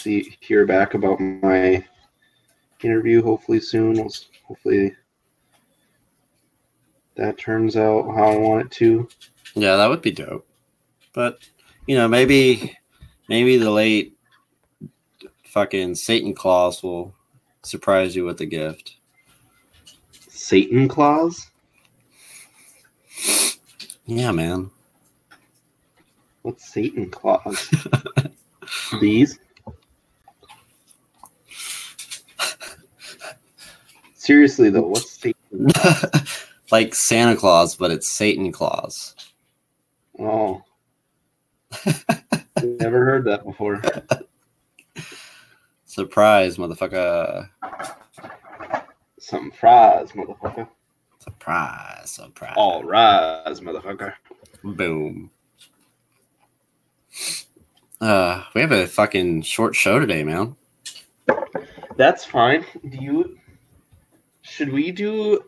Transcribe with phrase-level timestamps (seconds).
[0.00, 1.84] see hear back about my
[2.82, 3.94] interview hopefully soon.
[3.94, 4.12] We'll,
[4.46, 4.96] hopefully
[7.16, 9.08] that turns out how I want it to.
[9.54, 10.46] Yeah, that would be dope.
[11.12, 11.38] But
[11.86, 12.76] you know, maybe
[13.28, 14.16] maybe the late
[15.44, 17.14] fucking Satan Claus will
[17.62, 18.96] surprise you with a gift.
[20.30, 21.50] Satan Claus?
[24.06, 24.70] Yeah, man.
[26.42, 27.68] What's Satan Claus?
[29.00, 29.38] These?
[34.20, 35.72] Seriously though, what's Satan?
[36.70, 39.14] like Santa Claus, but it's Satan Claus.
[40.18, 40.62] Oh.
[42.62, 43.80] Never heard that before.
[45.86, 47.48] Surprise, motherfucker.
[49.54, 50.68] Fries, motherfucker.
[51.20, 52.54] Surprise, surprise.
[52.58, 54.12] All rise, motherfucker.
[54.62, 55.30] Boom.
[58.02, 60.56] Uh, we have a fucking short show today, man.
[61.96, 62.66] That's fine.
[62.86, 63.39] Do you?
[64.42, 65.44] Should we do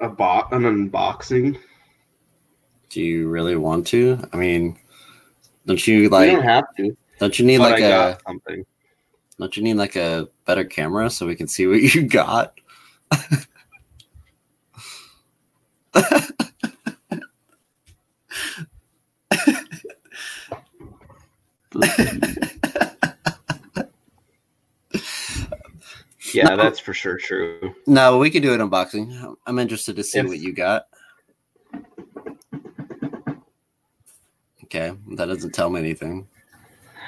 [0.00, 1.58] a bot an unboxing?
[2.90, 4.22] Do you really want to?
[4.32, 4.78] I mean,
[5.66, 6.30] don't you like?
[6.30, 6.96] don't have to.
[7.18, 8.18] Don't you need but like I a?
[8.26, 8.64] something.
[9.38, 12.54] Don't you need like a better camera so we can see what you got?
[26.34, 26.56] Yeah, No.
[26.56, 27.74] that's for sure true.
[27.86, 29.36] No, we could do an unboxing.
[29.46, 30.86] I'm interested to see If- what you got.
[34.64, 36.26] Okay, that doesn't tell me anything.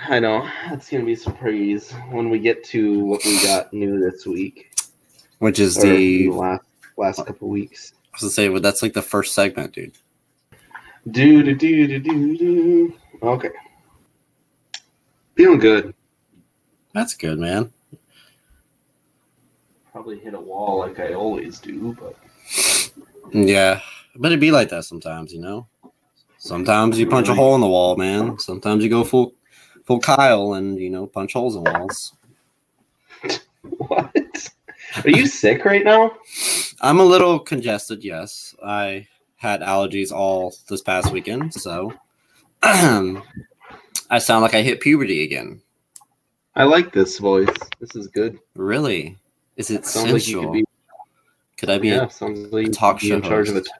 [0.08, 3.98] I know that's gonna be a surprise when we get to what we got new
[3.98, 4.70] this week
[5.41, 6.62] Which is the last
[6.97, 7.92] last couple weeks.
[8.05, 9.92] I was gonna say, well, that's like the first segment, dude.
[11.10, 12.94] Do do do do do do.
[13.22, 13.50] Okay,
[15.36, 15.94] feeling good.
[16.94, 17.72] That's good, man.
[19.98, 22.14] Probably hit a wall like I always do, but
[23.32, 23.80] Yeah,
[24.14, 25.66] but it'd be like that sometimes, you know.
[26.38, 28.38] Sometimes you punch a hole in the wall, man.
[28.38, 29.34] Sometimes you go full,
[29.86, 32.12] full Kyle, and you know punch holes in walls.
[33.62, 34.50] what?
[35.04, 36.12] Are you sick right now?
[36.80, 38.04] I'm a little congested.
[38.04, 41.92] Yes, I had allergies all this past weekend, so
[42.62, 43.20] I
[44.19, 45.60] sound like I hit puberty again.
[46.54, 47.48] I like this voice.
[47.80, 48.38] This is good.
[48.54, 49.16] Really?
[49.58, 50.44] Is it Sounds like you sensual?
[50.44, 50.64] could be.
[51.56, 51.88] could I be?
[51.88, 53.66] Yeah, sounds like you talk could be in show charge of it.
[53.66, 53.72] host.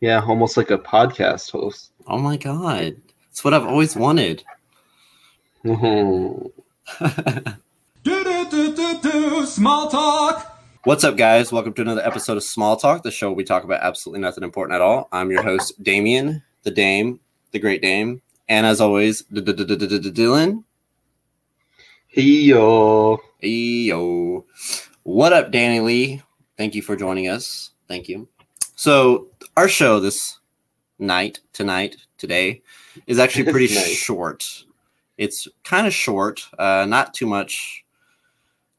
[0.00, 1.90] Yeah, almost like a podcast host.
[2.06, 2.96] Oh my god,
[3.30, 4.42] it's what I've always wanted.
[5.64, 6.50] Do
[8.02, 10.48] do do do do small talk.
[10.84, 11.52] What's up, guys?
[11.52, 14.42] Welcome to another episode of Small Talk, the show where we talk about absolutely nothing
[14.42, 15.08] important at all.
[15.12, 17.20] I'm your host, Damien, the Dame,
[17.52, 20.64] the Great Dame, and as always, Dylan.
[22.08, 23.20] Hey yo.
[23.38, 24.44] Hey, yo.
[25.04, 26.22] What up, Danny Lee?
[26.56, 27.70] Thank you for joining us.
[27.88, 28.28] Thank you.
[28.76, 29.26] So,
[29.56, 30.38] our show this
[31.00, 32.62] night, tonight, today,
[33.08, 34.64] is actually pretty short.
[35.18, 37.84] It's kind of short, uh, not too much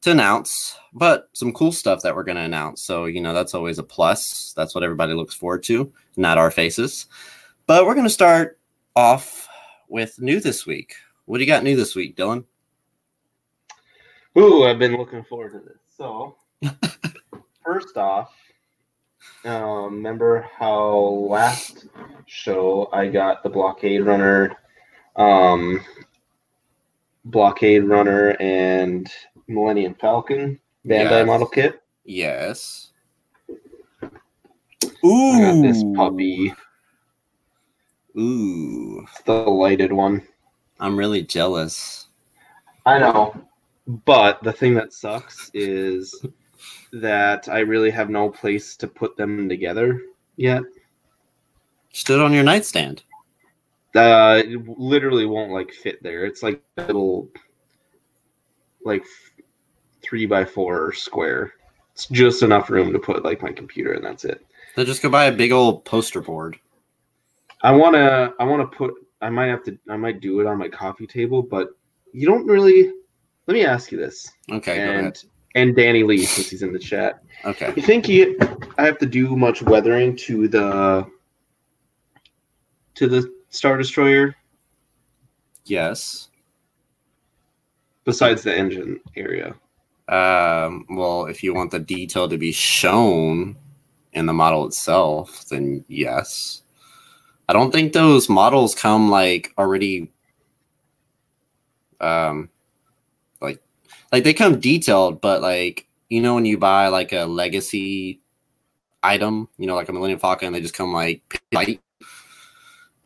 [0.00, 2.82] to announce, but some cool stuff that we're going to announce.
[2.82, 4.54] So, you know, that's always a plus.
[4.56, 7.06] That's what everybody looks forward to, not our faces.
[7.66, 8.58] But we're going to start
[8.96, 9.46] off
[9.88, 10.94] with new this week.
[11.26, 12.44] What do you got new this week, Dylan?
[14.38, 15.83] Ooh, I've been looking forward to this.
[15.96, 16.36] So,
[17.64, 18.32] first off,
[19.44, 20.90] um, remember how
[21.30, 21.86] last
[22.26, 24.56] show I got the blockade runner,
[25.14, 25.80] um,
[27.26, 29.08] blockade runner and
[29.46, 31.26] Millennium Falcon Bandai Yes.
[31.26, 31.80] model kit?
[32.04, 32.90] Yes.
[35.12, 36.52] I got this puppy,
[38.18, 39.00] Ooh.
[39.08, 40.26] it's the lighted one.
[40.80, 42.08] I'm really jealous.
[42.84, 43.32] I know.
[43.86, 46.24] But the thing that sucks is
[46.92, 50.00] that I really have no place to put them together
[50.36, 50.62] yet.
[51.92, 53.02] Stood on your nightstand.
[53.94, 56.24] Uh, it literally won't like fit there.
[56.24, 57.28] It's like a little,
[58.84, 59.04] like
[60.02, 61.52] three by four square.
[61.92, 64.44] It's just enough room to put like my computer, and that's it.
[64.74, 66.58] So just go buy a big old poster board.
[67.62, 68.94] I wanna, I wanna put.
[69.20, 69.78] I might have to.
[69.88, 71.68] I might do it on my coffee table, but
[72.12, 72.92] you don't really.
[73.46, 75.04] Let me ask you this, Okay, go ahead.
[75.04, 75.24] and
[75.56, 77.22] and Danny Lee, since he's in the chat.
[77.44, 77.72] Okay.
[77.76, 78.36] You think you,
[78.78, 81.06] I have to do much weathering to the
[82.94, 84.34] to the Star Destroyer
[85.66, 86.28] Yes.
[88.04, 89.54] besides the engine area?
[90.08, 93.56] Um, well, if you want the detail to be shown
[94.12, 96.62] in the model itself, then yes.
[97.48, 100.10] I don't think those models come like already
[102.00, 102.48] um
[104.14, 108.20] like they come detailed, but like you know when you buy like a legacy
[109.02, 111.80] item, you know, like a Millennium Falcon, they just come like light.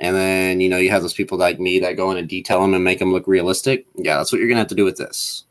[0.00, 2.60] And then you know you have those people like me that go in and detail
[2.60, 3.86] them and make them look realistic.
[3.94, 5.44] Yeah, that's what you're gonna have to do with this.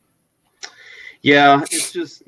[1.24, 2.22] Yeah, it's just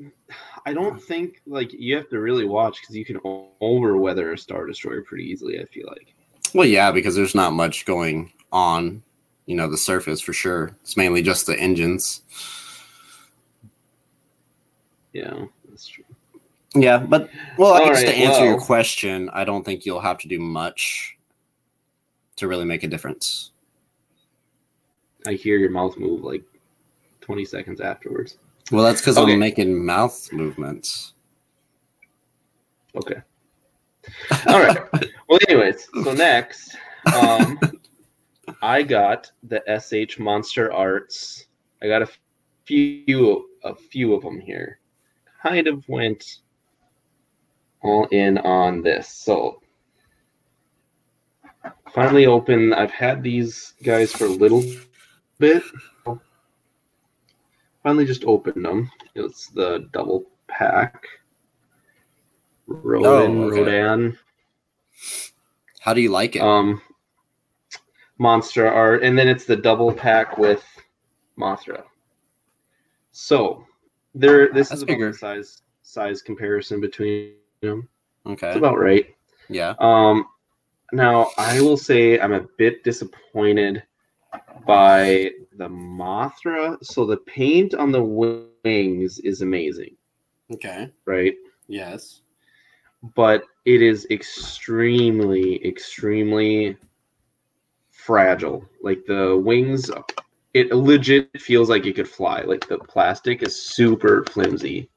[0.66, 3.20] I don't think like you have to really watch because you can
[3.60, 5.60] over weather a Star Destroyer pretty easily.
[5.60, 6.12] I feel like.
[6.52, 9.04] Well, yeah, because there's not much going on,
[9.46, 10.76] you know, the surface for sure.
[10.80, 12.22] It's mainly just the engines.
[15.12, 16.04] Yeah, that's true.
[16.74, 20.18] Yeah, but well, I guess to right, answer your question, I don't think you'll have
[20.18, 21.16] to do much
[22.36, 23.50] to really make a difference.
[25.26, 26.42] I hear your mouth move like
[27.20, 28.38] 20 seconds afterwards.
[28.70, 29.32] Well, that's because Okay.
[29.32, 31.12] I'm making mouth movements.
[32.94, 33.20] Okay.
[34.46, 34.78] All right.
[35.28, 36.76] Well, anyways, so next,
[37.14, 37.58] um,
[38.62, 41.46] I got the SH Monster Arts.
[41.82, 42.08] I got a
[42.64, 44.79] few, a few of them here.
[45.42, 46.38] Kind of went
[47.82, 49.08] all in on this.
[49.08, 49.62] So
[51.94, 52.72] finally open.
[52.72, 54.62] I've had these guys for a little
[55.38, 55.62] bit.
[57.82, 58.90] Finally, just opened them.
[59.14, 61.06] It's the double pack.
[62.66, 63.60] Rodan, Oh, okay.
[63.60, 64.18] Rodan.
[65.80, 66.42] How do you like it?
[66.42, 66.82] Um,
[68.18, 70.62] monster art, and then it's the double pack with
[71.38, 71.84] Mothra.
[73.12, 73.66] So
[74.14, 75.12] there, this That's is bigger.
[75.12, 77.88] size size comparison between them.
[78.26, 78.48] okay.
[78.48, 79.06] It's about right.
[79.48, 79.74] yeah.
[79.80, 80.26] Um,
[80.92, 83.82] now I will say I'm a bit disappointed
[84.66, 86.76] by the Mothra.
[86.84, 88.02] So the paint on the
[88.64, 89.96] wings is amazing,
[90.52, 90.90] Okay.
[91.06, 91.34] right?
[91.68, 92.22] Yes.
[93.14, 96.76] but it is extremely, extremely
[97.90, 98.64] fragile.
[98.82, 99.90] Like the wings,
[100.54, 102.42] it legit feels like it could fly.
[102.42, 104.90] Like the plastic is super flimsy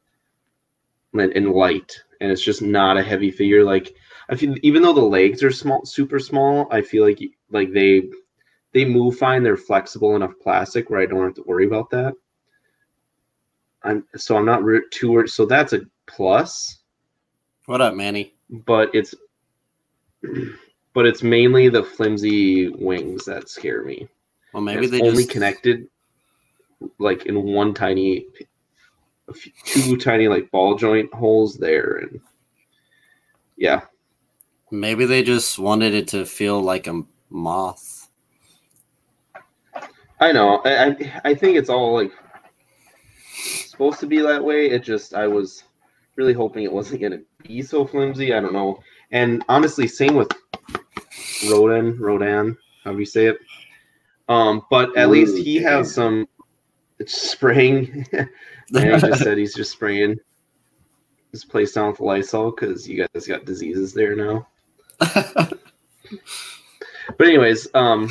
[1.13, 3.63] and, light, and it's just not a heavy figure.
[3.63, 3.95] Like
[4.29, 7.21] I feel, even though the legs are small, super small, I feel like
[7.51, 8.03] like they
[8.73, 9.43] they move fine.
[9.43, 12.15] They're flexible enough plastic where I don't have to worry about that.
[13.83, 15.29] I'm so I'm not re- too worried.
[15.29, 16.79] So that's a plus
[17.65, 18.33] What up, Manny?
[18.49, 19.13] but it's
[20.93, 24.07] but it's mainly the flimsy wings that scare me.
[24.53, 25.87] Well, maybe it's they only just connected
[26.99, 28.27] like in one tiny,
[29.27, 32.21] a few- two tiny like ball joint holes there, and
[33.57, 33.81] yeah,
[34.71, 38.09] maybe they just wanted it to feel like a moth.
[40.19, 40.57] I know.
[40.65, 42.11] I I, I think it's all like
[43.65, 44.69] supposed to be that way.
[44.69, 45.63] It just I was
[46.15, 48.33] really hoping it wasn't gonna be so flimsy.
[48.33, 48.79] I don't know.
[49.11, 50.31] And honestly, same with
[51.49, 53.37] Rodan, Rodan, how do you say it.
[54.29, 56.27] Um, but at least he has some
[57.05, 58.05] spraying.
[58.11, 60.17] he just said he's just spraying
[61.31, 64.47] his place down with Lysol because you guys got diseases there now.
[67.17, 68.09] But anyways, um,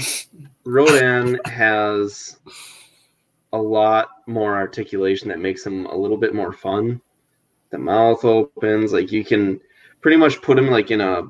[0.65, 2.39] Rodan has
[3.53, 7.01] a lot more articulation that makes him a little bit more fun.
[7.71, 9.61] The mouth opens, like you can
[10.01, 11.25] pretty much put him like in a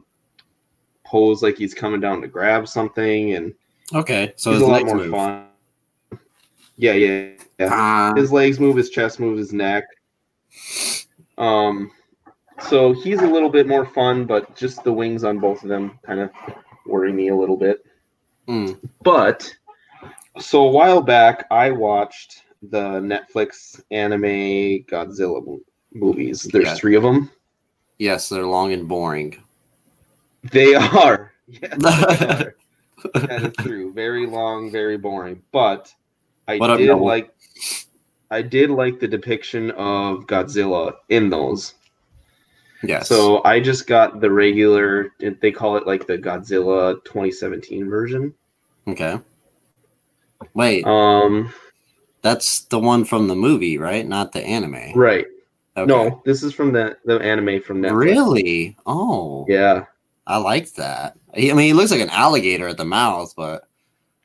[1.05, 3.55] pose, like he's coming down to grab something, and
[3.95, 5.11] okay, so he's his a lot legs more move.
[5.11, 5.47] fun.
[6.77, 7.69] Yeah, yeah, yeah.
[7.71, 9.85] Ah, His legs move, his chest move, his neck.
[11.39, 11.91] Um,
[12.61, 15.99] so he's a little bit more fun, but just the wings on both of them
[16.05, 16.31] kind of
[16.87, 17.85] worry me a little bit.
[18.49, 19.53] mm, But
[20.39, 25.61] so a while back, I watched the Netflix anime Godzilla
[25.93, 26.43] movies.
[26.45, 26.75] There's Yeah.
[26.75, 27.31] three of them.
[27.99, 29.37] yes, they're long and boring.
[30.51, 31.33] They are.
[31.49, 32.55] Yes, they are.
[33.15, 33.93] That is true.
[33.93, 35.43] Very long, very boring.
[35.53, 35.93] But
[36.49, 37.33] I What did like.
[38.31, 41.75] I did like the depiction of Godzilla in those.
[42.83, 43.07] Yes.
[43.09, 45.11] So I just got the regular.
[45.21, 48.35] They call it like the Godzilla 2017 version.
[48.89, 49.19] okay.
[50.55, 51.53] Wait, Um.
[52.23, 54.07] that's the one from the movie, right?
[54.07, 54.93] Not the anime.
[54.97, 55.27] Right.
[55.77, 55.87] Okay.
[55.87, 57.97] No, this is from the the anime from Netflix.
[57.97, 58.77] Really?
[58.87, 59.85] Oh, Yeah.
[60.27, 61.17] I like that.
[61.35, 63.69] He- I mean, he looks like an alligator at the mouth, but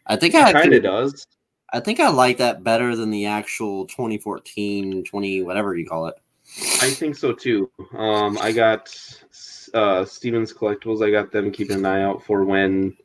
[0.06, 1.26] I think I kind of does.
[1.74, 6.16] I think I like that better than the actual 2014, 20 whatever you call it.
[6.82, 7.70] I think so too.
[7.94, 8.90] Um, I got
[9.74, 11.06] uh, Stevens Collectibles.
[11.06, 12.96] I got them keeping an eye out for when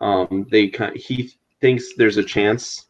[0.00, 0.96] um, they kind.
[0.96, 2.86] He thinks there's a chance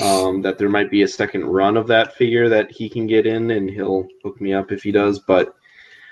[0.00, 3.26] um, that there might be a second run of that figure that he can get
[3.26, 5.18] in, and he'll hook me up if he does.
[5.20, 5.54] But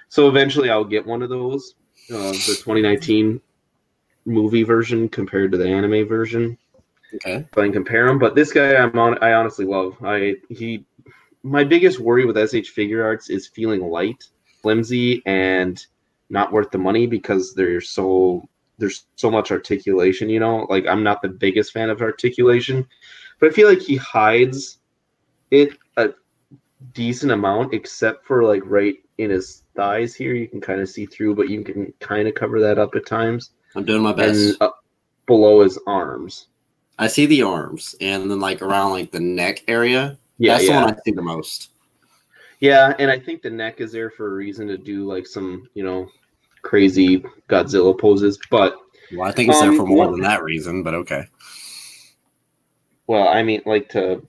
[0.09, 1.75] so eventually, I'll get one of those.
[2.11, 3.41] Uh, the 2019
[4.25, 6.59] movie version compared to the anime version.
[7.15, 7.37] Okay.
[7.37, 9.19] if I can compare them, But this guy, I'm on.
[9.23, 9.97] I honestly love.
[10.05, 10.85] I he
[11.43, 14.25] my biggest worry with SH Figuarts is feeling light,
[14.63, 15.85] flimsy, and
[16.29, 18.49] not worth the money because they're so
[18.79, 20.29] there's so much articulation.
[20.29, 22.87] You know, like I'm not the biggest fan of articulation,
[23.39, 24.79] but I feel like he hides
[25.51, 26.11] it a
[26.95, 30.35] decent amount, except for like right in his thighs here.
[30.35, 33.07] You can kind of see through, but you can kind of cover that up at
[33.07, 33.51] times.
[33.75, 34.61] I'm doing my best.
[34.61, 34.71] And
[35.27, 36.49] below his arms.
[36.99, 40.19] I see the arms, and then like around like the neck area.
[40.39, 40.81] Yeah, that's yeah.
[40.81, 41.71] the one I see the most.
[42.61, 45.69] Yeah, and I think the neck is there for a reason to do like some,
[45.75, 46.09] you know,
[46.63, 48.39] crazy Godzilla poses.
[48.51, 48.77] But
[49.13, 51.25] Well, I think it's there Um, for more than that reason, but okay.
[53.07, 54.23] well, I mean, like to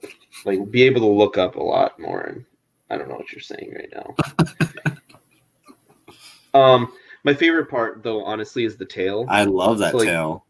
[0.46, 2.22] like be able to look up a lot more.
[2.22, 2.46] And
[2.92, 4.16] I don't know what you're saying right now.
[6.60, 6.92] um,
[7.24, 9.26] my favorite part, though, honestly, is the tail.
[9.30, 10.46] I love that So, like, tail.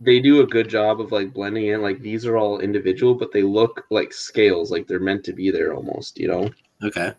[0.00, 1.82] they do a good job of like blending in.
[1.82, 5.50] Like these are all individual, but they look like scales, like they're meant to be
[5.50, 6.18] there almost.
[6.18, 6.50] You know.
[6.82, 7.12] Okay.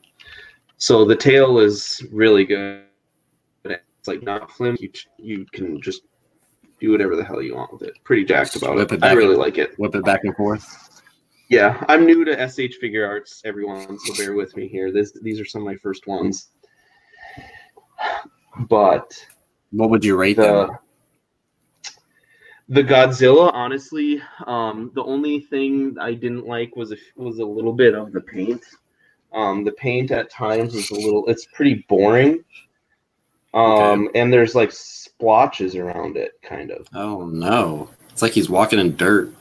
[0.77, 2.83] So the tail is really good.
[3.63, 4.75] It's like not flim.
[4.79, 6.01] You you can just
[6.81, 7.93] do whatever the hell you want with it.
[8.03, 8.91] Pretty jacked about it.
[8.91, 9.79] it I really and- like it.
[9.79, 10.94] Whip it back and forth.
[11.49, 14.91] Yeah, I'm new to SH Figuarts, everyone, so bear with me here.
[14.91, 16.49] This these are some of my first ones.
[18.67, 19.13] But
[19.71, 20.77] What would you rate the them?
[22.69, 27.73] the Godzilla, honestly, um, the only thing I didn't like was a, was a little
[27.73, 28.63] bit of the paint.
[29.33, 31.25] Um, the paint at times is a little.
[31.27, 32.43] It's pretty boring.
[33.53, 36.87] Um, and there's like splotches around it, kind of.
[36.95, 37.89] Oh no.
[38.09, 39.33] It's like he's walking in dirt.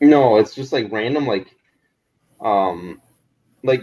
[0.00, 1.54] No, it's just like random, like,
[2.40, 3.00] um,
[3.64, 3.82] like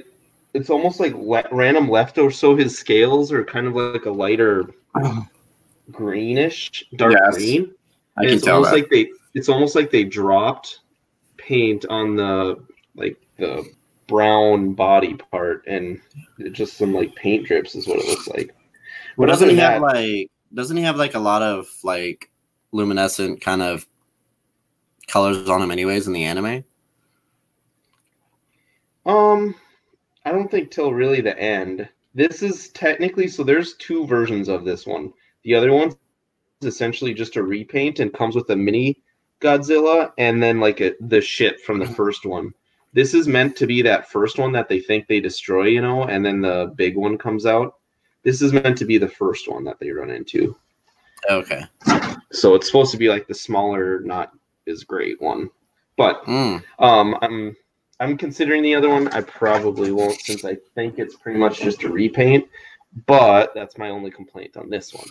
[0.53, 2.31] it's almost like le- random leftover.
[2.31, 4.65] So his scales are kind of like a lighter
[5.91, 7.74] greenish, dark Yes, green.
[8.17, 8.77] I And can it's tell almost that.
[8.77, 10.79] like they it's almost like they dropped
[11.38, 12.63] paint on the
[12.95, 13.69] like the
[14.07, 16.00] brown body part and
[16.51, 18.55] just some like paint drips is what it looks like.
[19.17, 22.29] Well, doesn't he have that- like doesn't he have like a lot of like
[22.72, 23.86] luminescent kind of
[25.07, 26.63] colors on him anyways in the anime?
[29.05, 29.55] Um
[30.25, 31.88] I don't think till really the end.
[32.13, 35.13] This is technically so there's two versions of this one.
[35.43, 35.95] The other one's
[36.63, 39.01] essentially just a repaint and comes with a mini
[39.41, 42.53] Godzilla and then like a, the ship from the first one.
[42.93, 46.05] This is meant to be that first one that they think they destroy, you know,
[46.05, 47.75] and then the big one comes out.
[48.24, 50.55] This is meant to be the first one that they run into.
[51.29, 51.62] Okay.
[52.31, 54.31] So it's supposed to be like the smaller, not
[54.67, 55.50] as great one.
[55.98, 56.63] But Mm.
[56.79, 57.55] um, I'm
[58.01, 59.07] I'm considering the other one.
[59.10, 62.48] I probably won't since I think it's pretty much just a repaint.
[63.07, 65.07] But that's my only complaint on this one.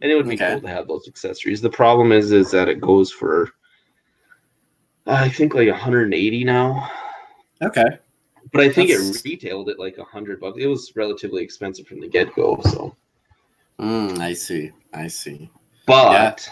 [0.00, 0.52] And it would be Okay.
[0.52, 1.60] cool to have those accessories.
[1.60, 3.50] The problem is is that it goes for
[5.06, 6.90] I think like 180 now.
[7.62, 7.84] Okay.
[8.52, 10.58] But I think That's- it retailed at like 100 bucks.
[10.60, 12.60] It was relatively expensive from the get go.
[12.64, 12.96] So,
[13.80, 14.70] Mm, I see.
[14.92, 15.50] I see.
[15.86, 16.48] but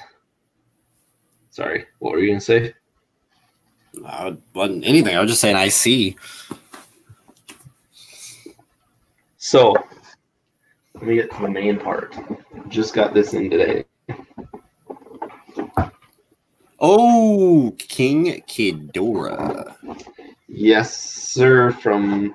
[1.57, 2.75] sorry, what were you gonna say?
[4.05, 5.17] I wasn't anything.
[5.17, 6.15] I was just saying I see.
[9.39, 9.75] So
[10.95, 12.15] let me get to the main part.
[12.69, 13.87] Just got this in today.
[16.79, 19.77] Oh, King Ghidorah.
[20.49, 22.35] Yes, sir, from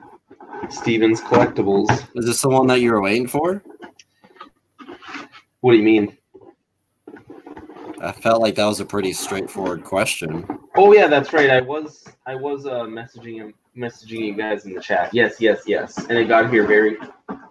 [0.72, 1.92] Stevens Collectibles.
[2.16, 3.63] Is this the one that you were waiting for?
[5.60, 6.18] What do you mean?
[8.03, 10.46] I felt like that was a pretty straightforward question.
[10.75, 11.50] Oh yeah, that's right.
[11.50, 15.13] I was I was uh, messaging him messaging you guys in the chat.
[15.13, 15.98] Yes, yes, yes.
[15.98, 16.98] And it got here very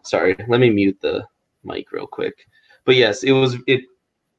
[0.03, 1.27] sorry, let me mute the
[1.65, 2.47] mic real quick.
[2.85, 3.83] But yes, it was it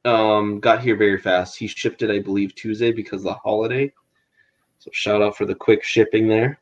[0.04, 1.56] um got here very fast.
[1.58, 3.92] He shipped it, I believe, Tuesday because of the holiday.
[4.78, 6.58] So shout out for the quick shipping there.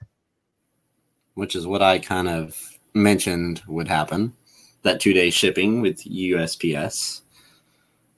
[1.35, 4.35] which is what I kind of mentioned would happen.
[4.83, 7.23] That two day shipping with USPS.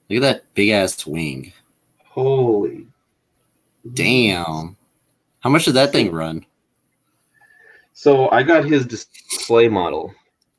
[0.09, 1.53] Look at that big ass wing.
[2.05, 2.87] Holy
[3.93, 4.77] Damn.
[5.41, 6.45] How much did that thing run?
[7.93, 10.13] So I got his display model.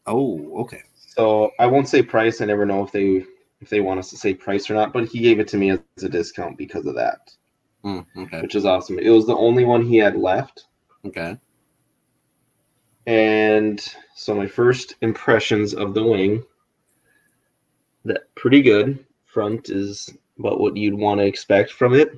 [0.07, 0.83] Oh, okay.
[0.97, 2.41] So I won't say price.
[2.41, 3.25] I never know if they
[3.61, 5.71] if they want us to say price or not, but he gave it to me
[5.71, 7.33] as a discount because of that,
[7.83, 8.43] Mm, okay.
[8.43, 8.99] which is awesome.
[8.99, 10.67] It was the only one he had left.
[11.07, 11.39] Okay.
[13.07, 13.83] And
[14.15, 16.45] so my first impressions of the wing
[18.05, 19.04] that pretty good.
[19.35, 22.09] Front is about what you'd want to expect from it.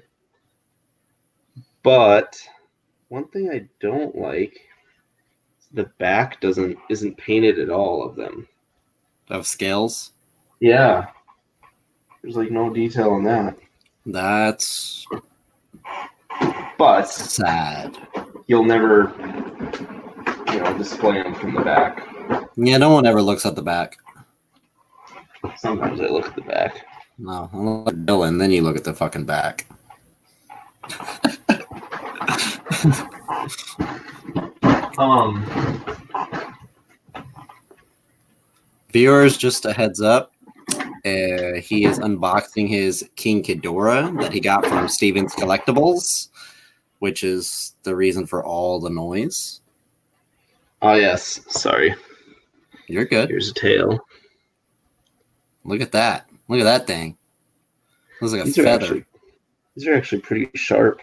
[1.82, 2.38] But
[3.08, 4.60] one thing I don't like
[5.72, 8.46] the back doesn't isn't painted at all of them.
[9.30, 10.12] Of scales.
[10.60, 11.06] Yeah.
[12.20, 13.56] There's like no detail on that.
[14.04, 15.06] That's
[16.76, 17.96] But sad.
[18.46, 19.14] you'll never
[20.52, 22.06] you know display them from the back.
[22.56, 23.96] Yeah, no one ever looks at the back.
[25.56, 26.84] Sometimes I look at the back.
[27.18, 29.66] No, look at Dylan, then you look at the fucking back.
[34.98, 35.44] Um,
[38.92, 40.32] Viewers, just a heads up.
[41.04, 46.28] Uh, he is unboxing his King Ghidorah that he got from Stevens Collectibles,
[46.98, 49.60] which is the reason for all the noise.
[50.82, 51.94] oh yes, sorry.
[52.88, 53.28] You're good.
[53.28, 54.00] Here's a tail.
[55.64, 56.25] Look at that.
[56.48, 57.16] Look at that thing.
[58.20, 58.84] Looks like a These are feather.
[58.84, 59.04] actually
[59.76, 61.00] these are actually pretty sharp.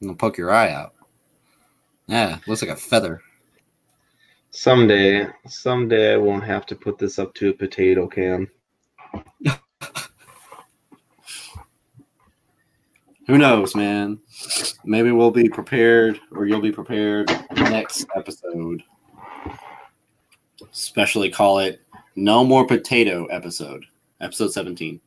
[0.00, 0.94] It'll poke your eye out.
[2.06, 3.20] Yeah, looks like a feather.
[4.52, 8.46] Someday, someday I won't have to put this up to a potato can.
[13.26, 14.18] Who knows, man?
[14.84, 18.82] Maybe we'll be prepared, or you'll be prepared next episode.
[20.72, 21.80] Especially call it
[22.16, 23.84] No More Potato episode,
[24.20, 25.00] episode 17.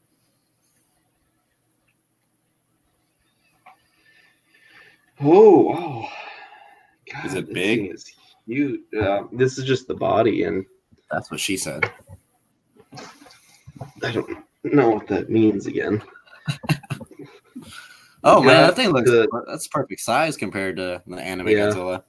[5.21, 6.07] Oh, wow.
[7.13, 7.91] God, Is it big?
[7.93, 8.11] is
[8.47, 8.81] huge.
[8.99, 10.65] Uh, this is just the body, and
[11.11, 11.89] That's what she said.
[14.01, 16.01] I don't know what that means again.
[18.25, 21.67] Oh man, that thing looks the- that's perfect size compared to the anime Yeah.
[21.71, 22.03] Godzilla.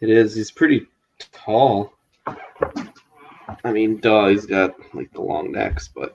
[0.00, 0.34] It is.
[0.34, 0.86] He's pretty
[1.32, 1.92] tall.
[3.64, 6.14] I mean, duh, he's got like the long necks, but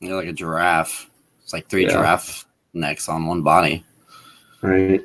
[0.00, 1.10] Yeah, like a giraffe.
[1.42, 1.92] It's like three Yeah.
[1.92, 3.84] giraffe necks on one body.
[4.62, 5.02] right.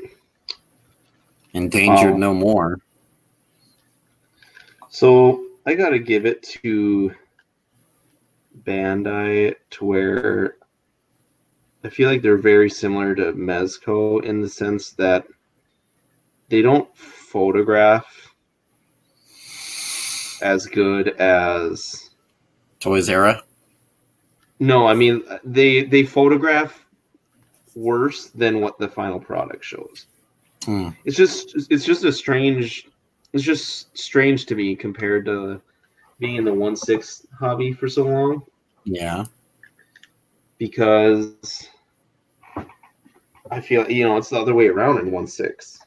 [1.53, 2.17] Endangered Wow.
[2.17, 2.79] no more.
[4.89, 7.13] So I gotta give it to
[8.63, 10.55] Bandai to where
[11.83, 15.25] I feel like they're very similar to Mezco in the sense that
[16.49, 18.30] they don't photograph
[20.41, 22.09] as good as
[22.79, 23.43] Toys Era.
[24.59, 26.85] no, I mean they they photograph
[27.75, 30.07] worse than what the final product shows.
[30.65, 30.89] Hmm.
[31.05, 32.87] It's just it's just a strange
[33.33, 35.61] it's just strange to me compared to
[36.19, 38.43] being in the one six hobby for so long
[38.83, 39.25] Yeah.
[40.57, 41.67] because
[43.49, 45.79] I feel you know it's the other way around in one six.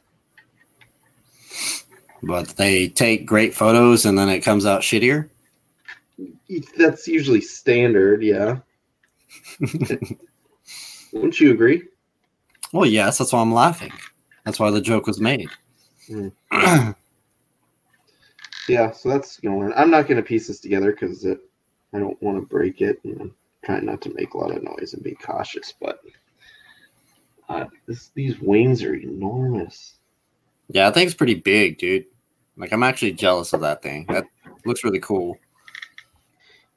[2.25, 5.29] But they take great photos and then it comes out shittier.
[6.77, 8.59] That's usually standard, yeah.
[11.13, 11.83] Wouldn't you agree?
[12.73, 13.91] Well, yes, that's why I'm laughing.
[14.43, 15.49] That's why the joke was made.
[16.07, 16.29] Hmm.
[18.67, 19.71] Yeah, so that's going.
[19.75, 22.99] I'm not going to piece this together because I don't want to break it.
[23.03, 25.73] And I'm trying not to make a lot of noise and be cautious.
[25.79, 25.99] But
[27.47, 29.95] uh, this, these wings are enormous.
[30.69, 32.05] yeah, I think it's pretty big, dude.
[32.57, 34.05] Like I'm actually jealous of that thing.
[34.09, 34.25] That
[34.65, 35.37] looks really cool.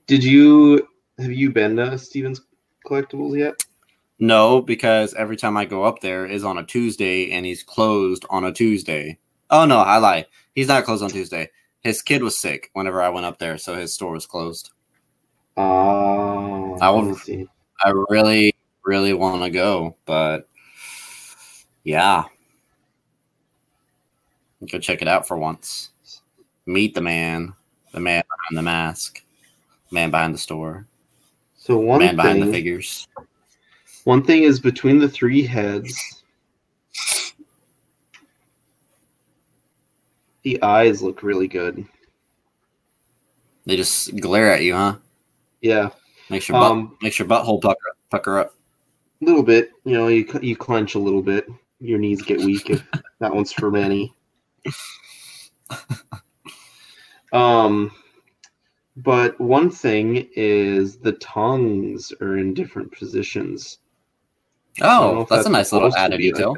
[0.06, 0.88] Did you
[1.18, 2.40] have you been to Stevens
[2.86, 3.54] Collectibles yet?
[4.18, 8.24] No, because every time I go up there is on a Tuesday and he's closed
[8.30, 9.18] on a Tuesday.
[9.50, 10.26] Oh no, I lie.
[10.54, 11.50] He's not closed on Tuesday.
[11.82, 14.70] His kid was sick whenever I went up there, so his store was closed.
[15.56, 17.46] Oh, I will- see.
[17.84, 20.48] I really, really want to go, but
[21.84, 22.24] yeah.
[24.71, 25.90] Go check it out for once.
[26.66, 27.53] Meet the man,
[27.92, 29.23] the man behind the mask,
[29.90, 30.87] man behind the store,
[31.57, 33.07] So one man behind the figures.
[34.05, 35.94] one thing is between the three heads,
[40.42, 41.85] the eyes look really good.
[43.66, 44.97] They just glare at you, huh?
[45.61, 45.90] Yeah,
[46.31, 48.55] Makes your butt, Um, makes your butthole pucker pucker up.
[49.21, 49.71] a little bit.
[49.85, 51.49] You know, you you clench a little bit.
[51.81, 52.71] Your knees get weak.
[52.71, 52.83] If
[53.21, 54.14] that one's for many.
[57.33, 57.90] Um,
[58.97, 63.79] but one thing is the tongues are in different positions.
[64.81, 66.55] I don't know Oh, if that's a nice little added be like detail.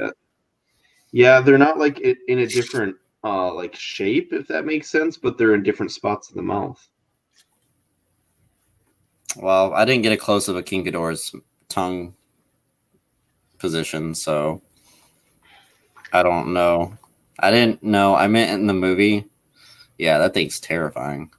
[1.13, 5.37] yeah, they're not like in a different uh like shape, if that makes sense, but
[5.39, 6.89] they're in different spots of the mouth.
[9.37, 11.35] Well, I didn't get a close of a King Ghidorah's
[11.69, 12.15] tongue
[13.59, 14.63] position, so
[16.13, 16.97] I don't know.
[17.43, 18.15] I didn't know.
[18.15, 19.25] I meant in the movie.
[19.99, 21.31] Yeah, that thing's terrifying.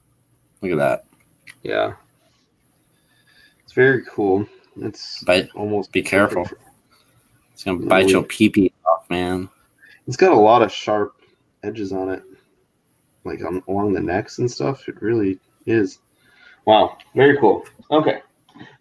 [0.60, 1.04] Look at that.
[1.62, 1.94] Yeah.
[3.64, 4.46] It's very cool.
[4.76, 6.44] It's But almost be careful.
[6.44, 6.62] perfect.
[7.52, 9.48] it's gonna bite your pee pee off, man.
[10.06, 11.14] It's got a lot of sharp
[11.62, 12.22] edges on it,
[13.24, 14.88] like on, along the necks and stuff.
[14.88, 15.98] It really is.
[16.64, 17.64] Wow, very cool.
[17.90, 18.20] Okay,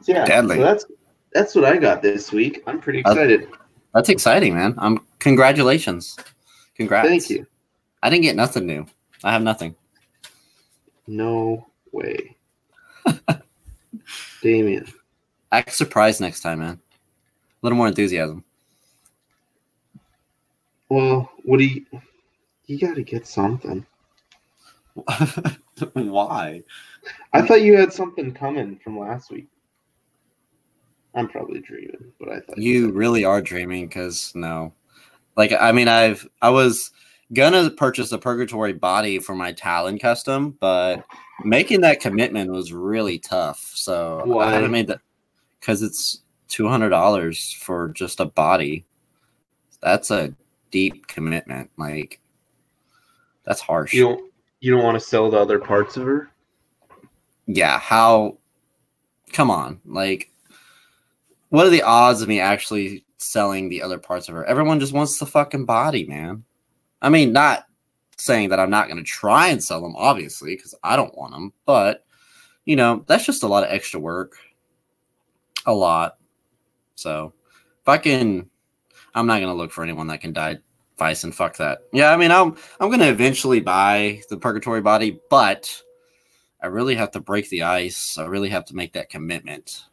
[0.02, 0.58] so yeah, Deadly.
[0.58, 0.86] so that's
[1.34, 2.64] that's what I got this week.
[2.68, 3.48] I'm pretty excited.
[3.94, 4.76] That's exciting, man.
[4.78, 6.16] Um, congratulations.
[6.76, 7.08] Congrats.
[7.08, 7.46] Thank you.
[8.02, 8.86] I didn't get nothing new.
[9.24, 9.76] I have nothing.
[11.08, 12.36] No way.
[14.42, 14.88] Damien.
[15.52, 16.80] Act surprised next time, man.
[16.80, 16.80] A
[17.62, 18.44] little more enthusiasm.
[20.90, 21.86] Well, what do you
[22.72, 23.86] you gotta get something.
[25.94, 26.64] Why?
[27.34, 29.48] I thought you had something coming from last week.
[31.14, 34.74] I'm probably dreaming, but I thought You really are dreaming because no.
[35.36, 36.92] Like I mean I've I was
[37.34, 41.04] gonna purchase a purgatory body for my Talon custom, but
[41.44, 43.72] making that commitment was really tough.
[43.74, 44.48] So Why?
[44.48, 45.00] I haven't made that
[45.60, 48.86] because it's two hundred dollars for just a body.
[49.82, 50.34] That's a
[50.72, 51.70] deep commitment.
[51.78, 52.20] Like
[53.44, 53.94] that's harsh.
[53.94, 56.30] you don't you don't want to sell the other parts of her.
[57.48, 58.38] yeah, how
[59.32, 59.80] come on.
[59.86, 60.30] Like
[61.50, 64.46] what are the odds of me actually selling the other parts of her?
[64.46, 66.44] Everyone just wants the fucking body, man.
[67.02, 67.66] I mean, not
[68.18, 71.34] saying that I'm not going to try and sell them, obviously, because I don't want
[71.34, 72.06] them, but
[72.66, 74.38] you know, that's just a lot of extra work.
[75.66, 76.18] A lot.
[76.96, 77.34] So
[77.82, 78.50] if I can,
[79.14, 80.58] I'm not going to look for anyone that can die
[80.98, 81.80] vice and Fuck that.
[81.92, 85.82] Yeah, I mean, I'm I'm going to eventually buy the Purgatory body, but
[86.62, 88.20] I really have to break the ice.
[88.20, 89.84] I really have to make that commitment.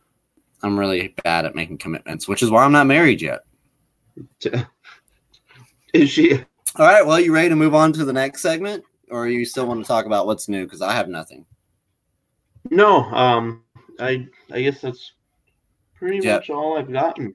[0.62, 3.40] I'm really bad at making commitments, which is why I'm not married yet.
[5.94, 9.28] Is she All right, well, you ready to move on to the next segment, or
[9.28, 10.64] you still want to talk about what's new?
[10.64, 11.46] Because I have nothing.
[12.70, 13.62] No, um
[14.00, 15.12] I I guess that's
[15.96, 16.34] pretty Yeah.
[16.36, 17.34] much all I've gotten.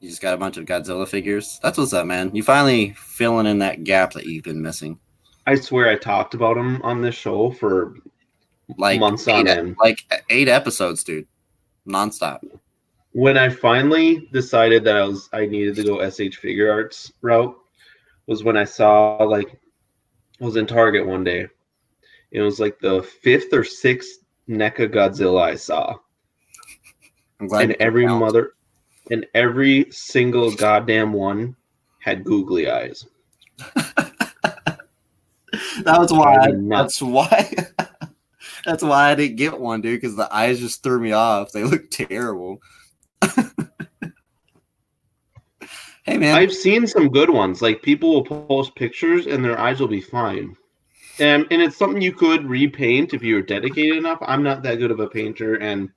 [0.00, 1.60] You just got a bunch of Godzilla figures.
[1.62, 2.34] That's what's up, man.
[2.34, 4.98] You finally filling in that gap that you've been missing.
[5.46, 7.94] I swear I talked about them on this show for
[8.78, 9.76] Like Months eight, on end.
[9.80, 9.98] like
[10.30, 11.26] eight episodes, dude,
[11.88, 12.40] nonstop.
[13.12, 17.56] when I finally decided that I was I needed to go SH Figuarts route
[18.26, 19.58] was when I saw like
[20.40, 21.46] I was in Target one day.
[22.30, 25.94] It was like the fifth or sixth NECA Godzilla I saw.
[27.40, 27.64] I'm glad.
[27.70, 28.20] and every count.
[28.20, 28.54] mother
[29.10, 31.54] and every single goddamn one
[32.00, 33.06] had googly eyes.
[35.84, 36.32] That was why.
[36.34, 36.98] I, Driving me nuts.
[36.98, 37.54] that's why.
[38.64, 40.00] that's why I didn't get one, dude.
[40.00, 41.52] Because the eyes just threw me off.
[41.52, 42.60] They look terrible.
[46.04, 46.34] hey, man.
[46.34, 47.62] I've seen some good ones.
[47.62, 50.56] Like people will post pictures and their eyes will be fine.
[51.18, 54.18] And and it's something you could repaint if you were dedicated enough.
[54.22, 55.90] I'm not that good of a painter and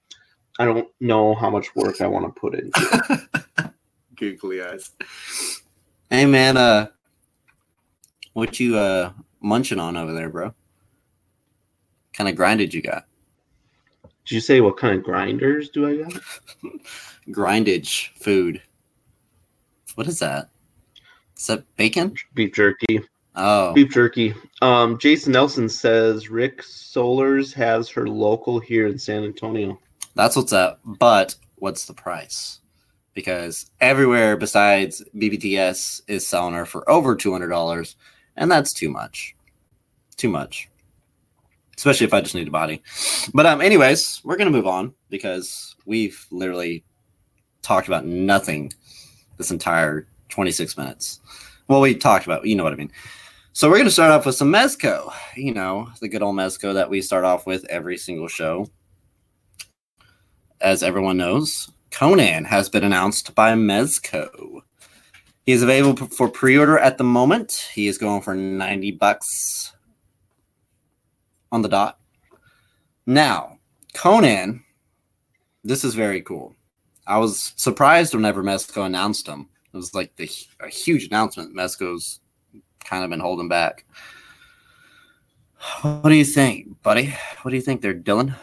[0.60, 2.72] I don't know how much work I want to put into
[3.10, 3.72] it.
[4.16, 4.92] googly eyes.
[6.10, 6.58] Hey, man.
[6.58, 6.88] Uh,
[8.34, 10.54] what you uh munching on over there, bro?
[12.16, 13.06] Kind of grinded you got?
[14.26, 16.22] Did you say what kind of grinders do I got?
[17.30, 18.62] Grindage food.
[19.96, 20.50] What is that?
[21.38, 22.16] Is that bacon?
[22.34, 23.02] Beef jerky.
[23.36, 24.34] Oh, Beef jerky.
[24.62, 29.78] Um, Jason Nelson says Rick Solers has her local here in San Antonio.
[30.16, 30.80] That's what's up.
[30.86, 32.62] But what's the price?
[33.14, 37.98] Because everywhere besides BBTS is selling her for over two hundred dollars,
[38.38, 39.36] and that's too much.
[40.16, 40.70] Too much.
[41.78, 42.82] Especially if I just need a body.
[43.34, 46.84] But um, anyways, we're gonna move on because we've literally
[47.62, 48.72] talked about nothing
[49.38, 51.20] this entire twenty six minutes.
[51.68, 52.92] Well, we talked about, you know what I mean.
[53.54, 55.12] So we're gonna start off with some Mezco.
[55.36, 58.70] You know, the good old Mezco that we start off with every single show
[60.62, 64.62] as everyone knows, Conan has been announced by Mezco.
[65.46, 67.70] He is available for pre-order at the moment.
[67.74, 69.74] He is going for 90 bucks
[71.56, 71.98] on the dot.
[73.06, 73.60] Now,
[73.94, 74.64] Conan,
[75.64, 76.54] this is very cool.
[77.08, 79.48] I was surprised whenever Mezco announced him.
[79.74, 81.56] It was like the, a huge announcement.
[81.56, 82.20] Mezco's
[82.84, 83.86] kind of been holding back.
[85.82, 87.16] What do you think, buddy?
[87.42, 88.36] What do you think there, Dylan?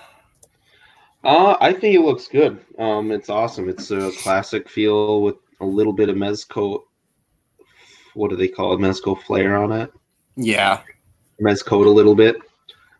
[1.22, 2.64] Uh, I think it looks good.
[2.78, 3.68] Um, it's awesome.
[3.68, 6.82] It's a classic feel with a little bit of mezco.
[8.14, 8.80] What do they call it?
[8.80, 9.92] Mezco flair on it.
[10.36, 10.80] Yeah,
[11.40, 12.36] Mezcoat a little bit.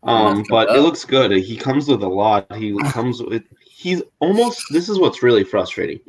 [0.04, 0.76] Um, but up.
[0.76, 1.30] it looks good.
[1.30, 2.50] He comes with a lot.
[2.56, 3.44] He comes with.
[3.64, 4.62] He's almost.
[4.70, 6.00] This is what's really frustrating.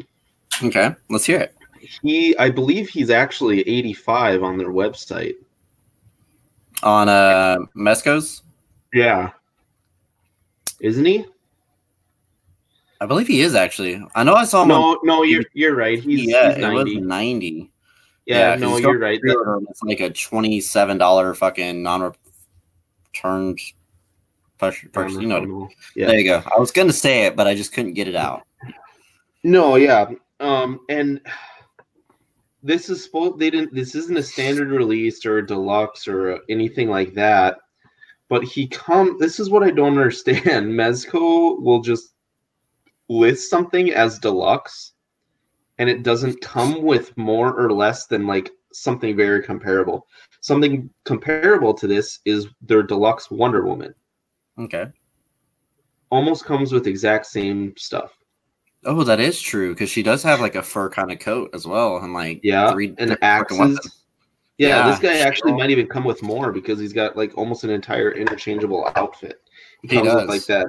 [0.64, 1.56] Okay, let's hear it.
[2.02, 5.36] He, I believe, he's actually 85 on their website.
[6.82, 8.42] On uh Mezco's,
[8.94, 9.32] Yeah.
[10.80, 11.26] Isn't he?
[13.00, 14.02] I believe he is actually.
[14.16, 14.72] I know I saw him.
[14.72, 16.00] on, No, no, you're you're right.
[16.00, 17.72] He's, yeah, he's it was 90.
[18.26, 19.20] Yeah, Yeah, no, you're right.
[19.22, 23.60] It's like a twenty-seven dollar fucking non-returned
[24.72, 24.86] push.
[24.92, 26.08] push you know, Yeah.
[26.08, 26.44] there you go.
[26.56, 28.44] I was gonna say it, but I just couldn't get it out.
[29.44, 30.10] No, yeah.
[30.40, 31.22] Um, and
[32.62, 36.90] this is supposed they didn't this isn't a standard release or a deluxe or anything
[36.90, 37.58] like that.
[38.30, 39.18] but he come.
[39.20, 40.38] This is what I don't understand.
[40.80, 42.14] Mezco will just
[43.10, 44.94] list something as deluxe,
[45.78, 50.08] and it doesn't come with more or less than like something very comparable.
[50.40, 53.94] Something comparable to this is their deluxe Wonder Woman.
[54.58, 54.86] Okay.
[56.10, 58.12] Almost comes with exact same stuff.
[58.86, 61.66] Oh, that is true because she does have like a fur kind of coat as
[61.66, 64.04] well, and like Yeah, three and axes.
[64.58, 65.60] Yeah, this Yeah, guy actually sure.
[65.60, 69.42] might even come with more because he's got like almost an entire interchangeable outfit.
[69.82, 70.22] He He comes does.
[70.22, 70.68] with like that,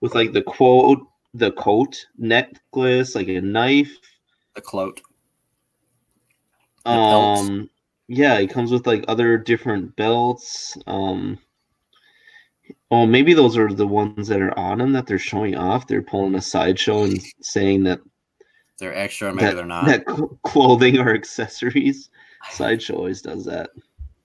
[0.00, 3.96] with like the quote, the coat, necklace, like a knife.
[4.54, 5.00] the cloak.
[6.84, 7.70] Um,
[8.08, 10.76] yeah, he comes with like other different belts.
[10.86, 11.38] Um,
[12.92, 15.86] oh, maybe those are the ones that are on him that they're showing off.
[15.86, 18.00] They're pulling a sideshow and saying that
[18.78, 19.86] They're extra, maybe that, they're not.
[19.86, 22.10] that cl- clothing or accessories.
[22.50, 23.70] Sideshow always does that.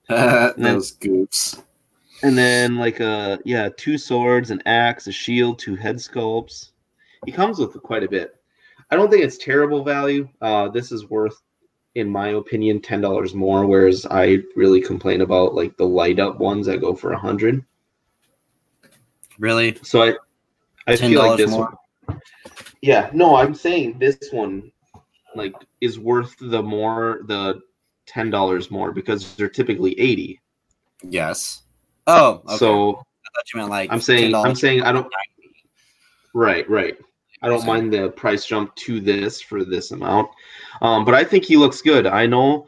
[0.58, 1.62] Those goops.
[2.24, 6.72] And then like a yeah, two swords, an axe, a shield, two head sculpts.
[7.26, 8.36] He comes with quite a bit.
[8.92, 10.28] I don't think it's terrible value.
[10.42, 11.42] Uh, this is worth,
[11.96, 13.66] in my opinion, ten dollars more.
[13.66, 17.64] Whereas I really complain about like the light up ones that go for a hundred.
[19.40, 19.78] Really?
[19.84, 20.16] So I,
[20.88, 21.78] I feel like this more.
[22.08, 22.22] one.
[22.82, 24.72] Yeah, no, I'm saying this one,
[25.36, 27.62] like, is worth the more the
[28.06, 30.40] ten dollars more because they're typically eighty.
[31.04, 31.64] Yes.
[32.08, 32.58] Oh, okay.
[32.58, 35.12] So I thought you meant like I'm saying I'm saying I don't
[36.34, 36.98] right right.
[37.44, 40.30] I don't mind the price jump to this for this amount,
[40.82, 42.08] um, but I think he looks good.
[42.08, 42.68] I know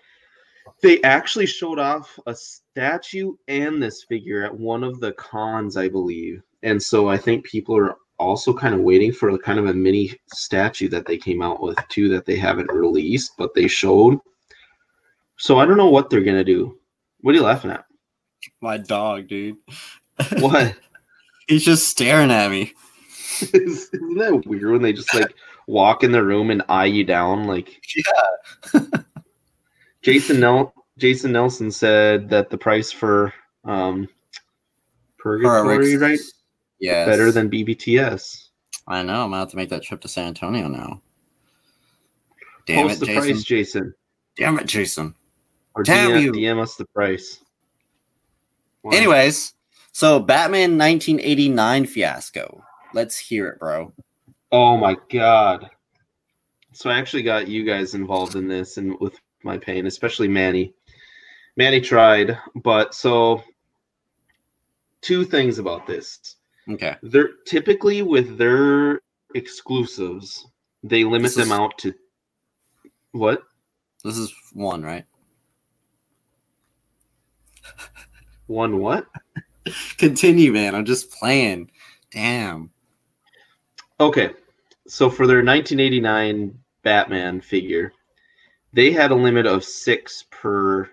[0.84, 5.88] they actually showed off a statue and this figure at one of the cons, I
[5.88, 9.74] believe, and so I think people are also kind of waiting for kind of a
[9.74, 14.20] mini statue that they came out with too that they haven't released, but they showed.
[15.38, 16.78] So I don't know what they're gonna do.
[17.22, 17.86] What are you laughing at?
[18.62, 19.58] My dog, dude.
[20.40, 20.76] What?
[21.48, 22.74] He's just staring at me.
[23.54, 25.34] Isn't that weird when they just like
[25.68, 27.46] walk in the room and eye you down?
[27.46, 27.82] Like
[28.74, 28.82] Yeah.
[30.02, 34.08] Jason Nel Jason Nelson said that the price for um
[35.18, 36.20] Purgatory, right?
[36.80, 37.08] Yes.
[37.08, 38.50] Better than BBTS.
[38.88, 39.24] I know.
[39.24, 41.02] I'm gonna have to make that trip to San Antonio now.
[42.66, 43.22] Damn Post it, the Jason.
[43.22, 43.94] price, Jason.
[44.38, 45.16] Damn it, Jason.
[45.76, 46.32] Or Damn DM, you.
[46.32, 47.40] DM us the price.
[48.92, 49.54] Anyways,
[49.92, 52.64] so Batman 1989 fiasco.
[52.94, 53.94] Let's hear it, bro.
[54.52, 55.70] Oh my god.
[56.72, 60.74] So I actually got you guys involved in this and with my pain, especially Manny.
[61.58, 63.44] Manny tried, but so
[65.02, 66.38] two things about this.
[66.72, 66.96] Okay.
[67.02, 69.02] They're typically with their
[69.36, 70.48] exclusives,
[70.84, 71.94] they limit This is- them out to
[73.12, 73.44] what?
[74.04, 75.06] This is one, right?
[78.48, 79.08] One what?
[79.98, 80.74] Continue, man.
[80.74, 81.70] I'm just playing.
[82.12, 82.72] Damn.
[84.00, 84.32] Okay.
[84.88, 87.94] So for their 1989 Batman figure,
[88.74, 90.90] they had a limit of 6 per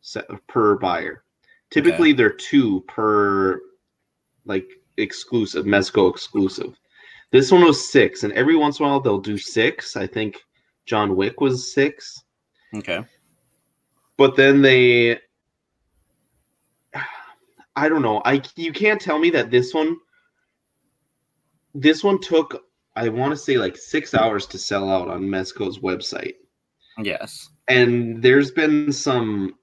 [0.00, 1.24] set, per buyer.
[1.70, 3.60] Typically they're 2 per
[4.46, 4.68] like
[5.00, 6.78] exclusive, Mezco exclusive.
[7.32, 9.96] This one was 6 and every once in a while they'll do 6.
[9.96, 10.44] I think
[10.86, 12.22] John Wick was 6.
[12.76, 13.04] Okay.
[14.16, 15.18] but then they
[17.76, 19.96] i don't know i you can't tell me that this one
[21.74, 22.64] this one took
[22.96, 26.34] i want to say like six hours to sell out on mezco's website
[27.02, 27.48] Yes.
[27.68, 29.54] and there's been some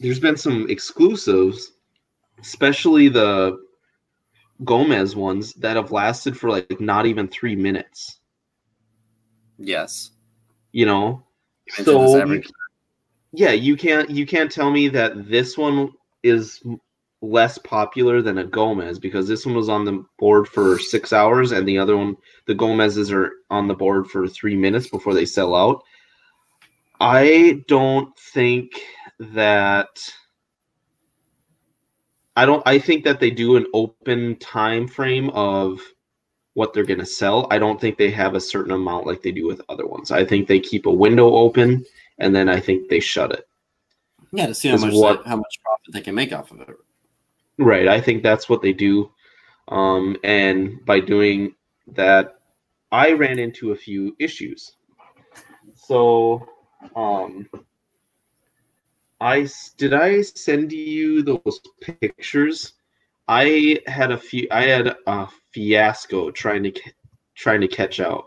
[0.00, 1.72] there's been some exclusives
[2.40, 3.58] especially the
[4.64, 8.18] gomez ones that have lasted for like not even three minutes.
[9.58, 10.10] Yes.
[10.72, 11.22] you know?
[11.78, 12.44] You so every-
[13.32, 15.92] yeah you can't you can't tell me that this one
[16.22, 16.62] is
[17.22, 21.52] less popular than a gomez because this one was on the board for six hours
[21.52, 25.26] and the other one the gomez's are on the board for three minutes before they
[25.26, 25.84] sell out.
[26.98, 28.72] I don't think
[29.18, 29.88] that
[32.40, 35.80] i don't i think that they do an open time frame of
[36.54, 39.32] what they're going to sell i don't think they have a certain amount like they
[39.32, 41.84] do with other ones i think they keep a window open
[42.18, 43.46] and then i think they shut it
[44.32, 46.76] yeah, to see how much what- how much profit they can make off of it.
[47.58, 47.88] Right.
[47.88, 49.12] I think that's what they do.
[49.68, 51.54] Um, and by doing
[51.88, 52.38] that,
[52.92, 54.76] I ran into a few issues.
[55.76, 56.48] So,
[56.96, 57.48] um,
[59.20, 62.72] I did I send you those pictures?
[63.28, 64.48] I had a few.
[64.50, 66.72] I had a fiasco trying to
[67.34, 68.26] trying to catch out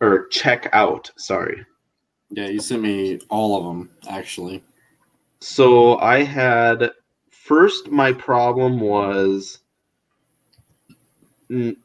[0.00, 1.10] or check out.
[1.16, 1.64] Sorry.
[2.30, 4.64] Yeah, you sent me all of them actually.
[5.40, 6.90] So I had
[7.30, 9.60] first my problem was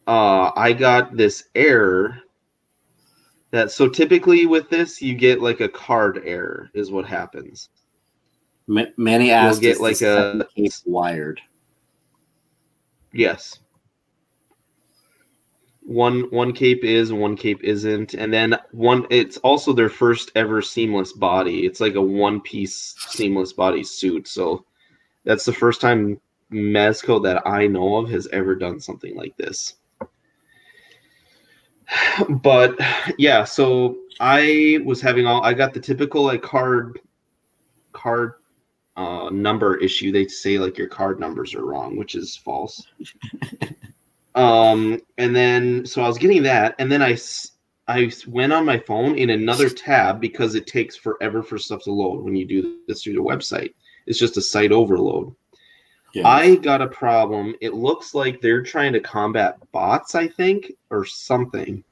[0.07, 2.19] uh I got this error
[3.51, 7.69] that so typically with this you get like a card error is what happens.
[8.71, 11.41] Ma- Manny asked, get "Is like a- cape wired?"
[13.11, 13.59] Yes.
[15.83, 20.61] One one cape is one cape isn't, and then one it's also their first ever
[20.61, 21.65] seamless body.
[21.65, 24.25] It's like a one piece seamless body suit.
[24.25, 24.63] So
[25.25, 29.75] that's the first time Mezco that I know of has ever done something like this.
[32.41, 32.79] But
[33.17, 37.01] yeah, so I was having all I got the typical like card
[37.91, 38.35] card
[38.95, 40.11] uh number issue.
[40.11, 42.85] They say like your card numbers are wrong, which is false.
[44.35, 47.17] um and then so I was getting that and then I
[47.87, 51.91] I went on my phone in another tab because it takes forever for stuff to
[51.91, 53.73] load when you do this through the website.
[54.05, 55.35] It's just a site overload.
[56.13, 56.25] Yes.
[56.25, 57.55] I got a problem.
[57.61, 61.83] It looks like they're trying to combat bots, I think, or something.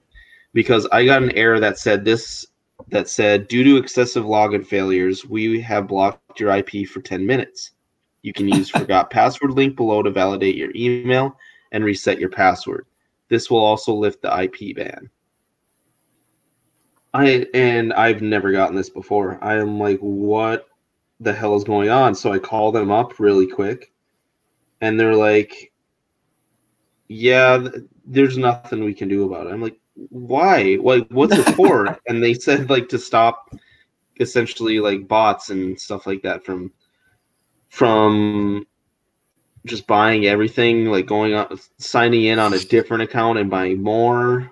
[0.54, 2.46] Because I got an error that said this
[2.88, 7.72] that said due to excessive login failures, we have blocked your IP for 10 minutes.
[8.22, 11.38] You can use forgot password link below to validate your email
[11.72, 12.86] and reset your password.
[13.28, 15.10] This will also lift the IP ban.
[17.14, 19.40] I and I've never gotten this before.
[19.44, 20.68] I am like, what
[21.20, 22.14] the hell is going on?
[22.16, 23.92] So I call them up really quick
[24.82, 25.72] and they're like,
[27.08, 30.78] "Yeah, th- there's nothing we can do about it." I'm like, "Why?
[30.82, 33.54] Like, what's it for?" and they said like to stop,
[34.20, 36.72] essentially like bots and stuff like that from
[37.70, 38.66] from
[39.66, 44.52] just buying everything, like going on signing in on a different account and buying more,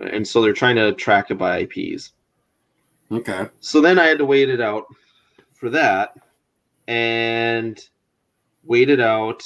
[0.00, 2.12] and so they're trying to track it by IPs.
[3.10, 3.48] okay.
[3.60, 4.86] So then I had to wait it out
[5.52, 6.14] for that
[6.86, 7.80] and
[8.64, 9.42] wait it out,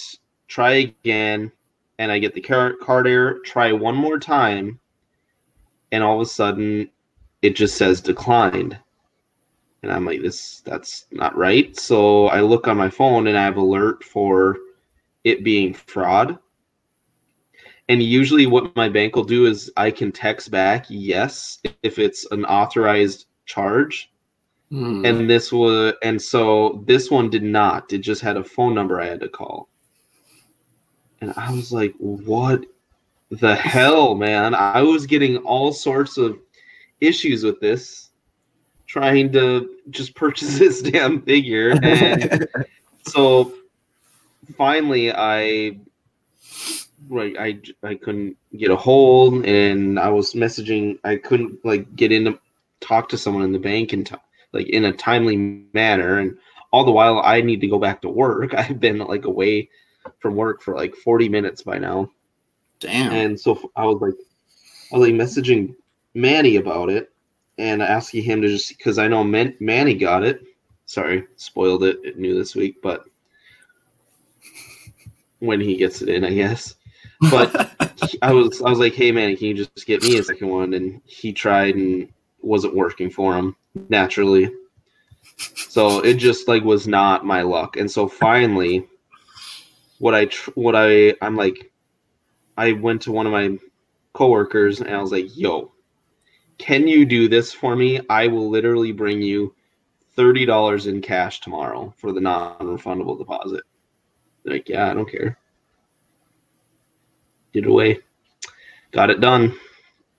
[0.49, 1.53] try again,
[1.99, 4.79] and I get the card, card error, try one more time,
[5.93, 6.91] and all of a sudden
[7.43, 8.79] it just says declined.
[9.83, 11.77] And I'm like, this that's not right.
[11.77, 14.57] So I look on my phone and I have alert for
[15.25, 16.39] it being fraud.
[17.89, 22.27] And usually what my bank will do is I can text back yes if it's
[22.33, 24.11] an authorized charge
[24.71, 25.03] Hmm.
[25.07, 29.01] and this was and so this one did not it just had a phone number
[29.01, 29.71] i had to call
[31.23, 32.67] and i was like what
[33.31, 34.55] the hell man.
[34.55, 36.39] I was getting all sorts of
[37.01, 38.11] issues with this
[38.87, 41.79] trying to just purchase this damn figure.
[41.83, 42.49] And
[43.07, 43.55] so
[44.57, 45.79] finally i
[47.11, 52.11] like i i couldn't get a hold and i was messaging i couldn't like get
[52.11, 52.39] in to
[52.81, 55.37] talk to someone in the bank and talk like in a timely
[55.75, 56.19] manner.
[56.19, 56.37] And
[56.73, 58.55] all the while i need to go back to work.
[58.55, 59.69] I've been like away
[60.21, 62.11] from work for like 40 minutes by now
[62.81, 63.13] Damn.
[63.13, 64.15] and so i was like
[64.93, 65.75] i was like messaging
[66.15, 67.13] manny about it
[67.59, 70.43] and asking him to just because i know Man- manny got it
[70.87, 73.05] sorry spoiled it new this week but
[75.41, 76.75] when he gets it in i guess
[77.31, 77.73] but
[78.23, 80.75] I was I was like, hey man, can you just get me a second one?
[80.75, 82.09] And he tried and
[82.41, 83.57] wasn't working for him
[83.89, 84.51] naturally.
[85.37, 87.77] So it just like was not my luck.
[87.77, 88.87] And so finally,
[89.99, 91.71] what I tr- what I I'm like,
[92.59, 93.59] I went to one of my
[94.13, 95.73] coworkers and I was like, yo,
[96.59, 98.01] can you do this for me?
[98.11, 99.55] I will literally bring you
[100.15, 103.63] thirty dollars in cash tomorrow for the non-refundable deposit.
[104.45, 105.39] They're like, yeah, I don't care
[107.53, 107.99] get away.
[108.93, 109.55] Got it done.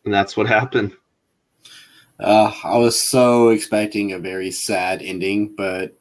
[0.06, 0.94] And that's what happened.
[2.20, 5.98] Uh, I was so expecting a very sad ending, but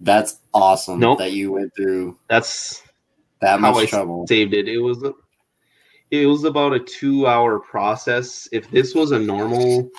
[0.00, 1.18] that's awesome Nope.
[1.18, 2.82] that you went through That's
[3.40, 4.26] that much I trouble.
[4.26, 4.68] saved it.
[4.68, 5.02] It was
[6.10, 8.48] it was about a two hour process.
[8.52, 9.90] If this was a normal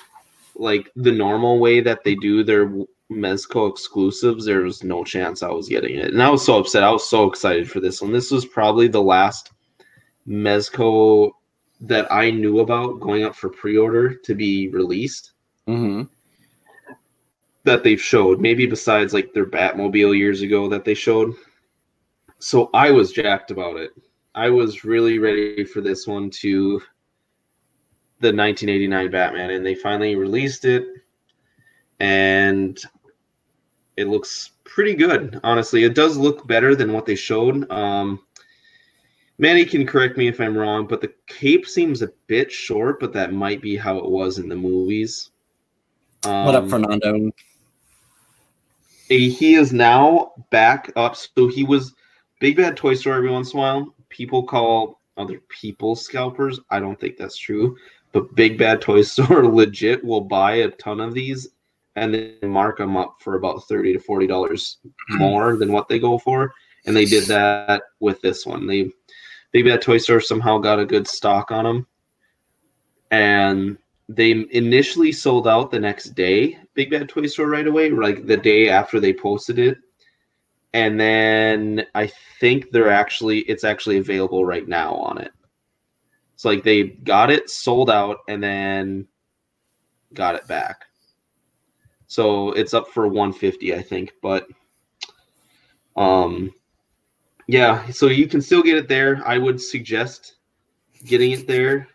[0.56, 2.72] like the normal way that they do their
[3.12, 6.12] Mezco exclusives, there was no chance I was getting it.
[6.12, 6.84] And I was so upset.
[6.84, 8.12] I was so excited for this one.
[8.12, 9.52] This was probably the last
[10.28, 11.32] Mezco
[11.82, 15.34] that I knew about going up for pre-order to be released.
[15.66, 16.04] hmm
[17.68, 21.36] that they've showed, maybe besides like their Batmobile years ago that they showed.
[22.40, 23.92] So I was jacked about it.
[24.38, 26.80] I was really ready for this one to
[28.20, 30.86] the 1989 Batman, and they finally released it,
[32.00, 32.80] and
[33.98, 35.40] it looks pretty good.
[35.44, 37.70] Honestly, it does look better than what they showed.
[37.72, 38.20] Um,
[39.40, 43.14] Manny can correct me if I'm wrong, but the cape seems a bit short, but
[43.14, 45.32] that might be how it was in the movies.
[46.22, 47.32] what up, Um, Fernando?
[49.10, 51.16] He is now back up.
[51.16, 51.96] So he was
[52.40, 53.96] big bad toy store every once in a while.
[54.10, 56.60] People call other people scalpers.
[56.70, 57.76] I don't think that's true.
[58.12, 61.50] But big bad toy store legit will buy a ton of these
[61.96, 64.78] and then mark them up for about thirty to forty dollars
[65.10, 65.18] hmm.
[65.18, 66.54] more than what they go for.
[66.86, 68.66] And they did that with this one.
[68.66, 68.92] They
[69.52, 71.88] big bad toy store somehow got a good stock on them,
[73.12, 73.78] and
[74.08, 76.58] they initially sold out the next day.
[76.76, 79.78] Big bad toy store right away, like the day after they posted it.
[80.74, 85.32] And then I think they're actually it's actually available right now on it.
[86.34, 89.08] It's like they got it sold out and then
[90.14, 90.86] got it back.
[92.08, 94.14] So it's up for 150, I think.
[94.22, 94.48] But
[95.96, 96.54] um
[97.48, 99.22] yeah, so you can still get it there.
[99.26, 100.36] I would suggest
[101.06, 101.88] getting it there.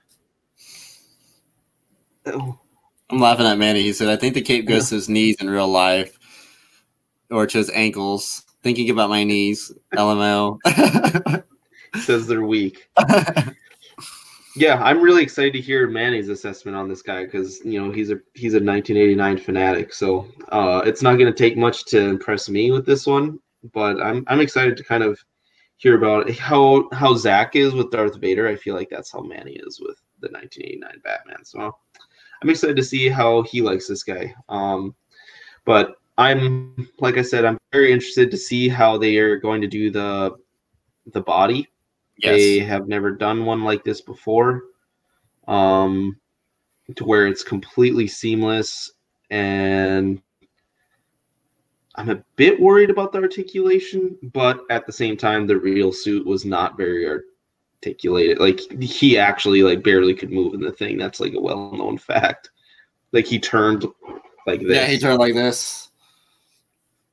[2.27, 2.59] Oh,
[3.11, 3.83] I'm laughing at Manny.
[3.83, 6.19] He said, I think the cape goes to his knees in real life
[7.31, 8.45] or to his ankles.
[8.63, 9.73] Thinking about my knees.
[9.95, 10.59] LML.
[11.97, 12.89] says they're weak.
[14.55, 18.11] Yeah, I'm really excited to hear Manny's assessment on this guy because you know he's
[18.11, 19.95] a he's a 1989 fanatic.
[19.95, 23.39] So uh, it's not going to take much to impress me with this one,
[23.73, 25.19] but I'm I'm excited to kind of
[25.79, 28.47] hear about how how Zach is with Darth Vader.
[28.47, 31.45] I feel like that's how Manny is with the 1989 Batman.
[31.45, 31.75] So
[32.43, 34.35] I'm excited to see how he likes this guy.
[34.51, 34.95] Um,
[35.65, 39.69] but I'm like I said, I'm very interested to see how they are going to
[39.69, 40.37] do the
[41.13, 41.69] the body
[42.23, 44.63] they have never done one like this before,
[45.49, 46.19] um,
[46.95, 48.93] to where it's completely seamless.
[49.31, 50.21] And
[51.97, 56.27] I'm a bit worried about the articulation, but at the same time, the real suit
[56.27, 57.09] was not very
[57.85, 58.39] articulated.
[58.39, 60.99] Like he actually like barely could move in the thing.
[60.99, 62.51] That's like a well-known fact.
[63.13, 63.87] Like he turned
[64.47, 64.77] like this.
[64.77, 65.89] Yeah, he turned like this.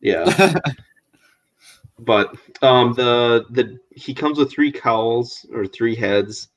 [0.02, 0.56] Yeah.
[2.00, 6.50] but um the the he comes with three cowls or three heads.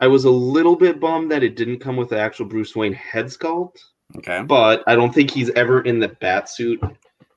[0.00, 2.92] I was a little bit bummed that it didn't come with the actual Bruce Wayne
[2.92, 3.78] head sculpt,
[4.16, 4.42] okay.
[4.42, 6.80] but I don't think he's ever in the bat suit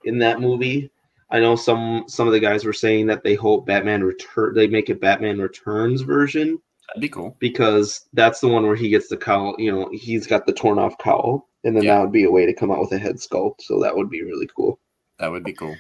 [0.05, 0.89] in that movie.
[1.31, 4.67] I know some some of the guys were saying that they hope Batman return they
[4.67, 7.35] make a Batman Returns version That'd be cool.
[7.39, 9.55] because that's the one where he gets the cowl.
[9.57, 11.95] You know, he's got the torn off cowl, and then Yeah.
[11.95, 13.61] that would be a way to come out with a head sculpt.
[13.61, 14.79] So that would be really cool.
[15.19, 15.75] That would be cool.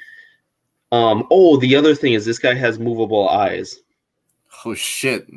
[0.91, 1.27] Um.
[1.29, 3.79] Oh, the other thing is this guy has movable eyes.
[4.63, 5.27] Oh shit.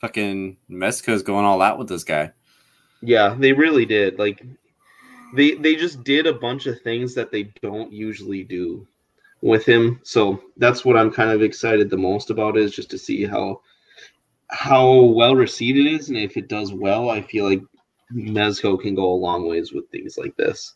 [0.00, 2.32] Fucking Mezco's going all out with this guy.
[3.00, 4.18] Yeah, they really did.
[4.18, 4.44] Like
[5.34, 8.86] they they just did a bunch of things that they don't usually do
[9.40, 10.00] with him.
[10.02, 13.60] So that's what I'm kind of excited the most about is just to see how
[14.48, 17.62] how well received it is and if it does well, I feel like
[18.12, 20.74] Mezco can go a long ways with things like this.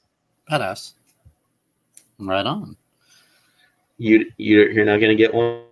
[0.51, 0.95] Badass.
[2.18, 2.76] Right on.
[3.98, 5.62] You you you're not going to get one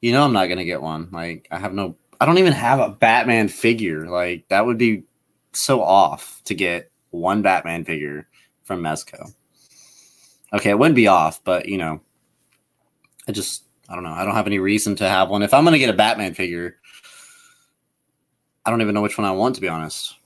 [0.00, 1.08] You know I'm not gonna get one.
[1.10, 4.08] Like I have no I don't even have a Batman figure.
[4.08, 5.04] Like that would be
[5.52, 8.26] so off to get one Batman figure
[8.64, 9.32] from Mezco.
[10.52, 12.00] Okay, it wouldn't be off, but you know,
[13.28, 14.12] I just I don't know.
[14.12, 15.42] I don't have any reason to have one.
[15.42, 16.76] If I'm gonna get a Batman figure,
[18.64, 20.16] I don't even know which one I want to be honest,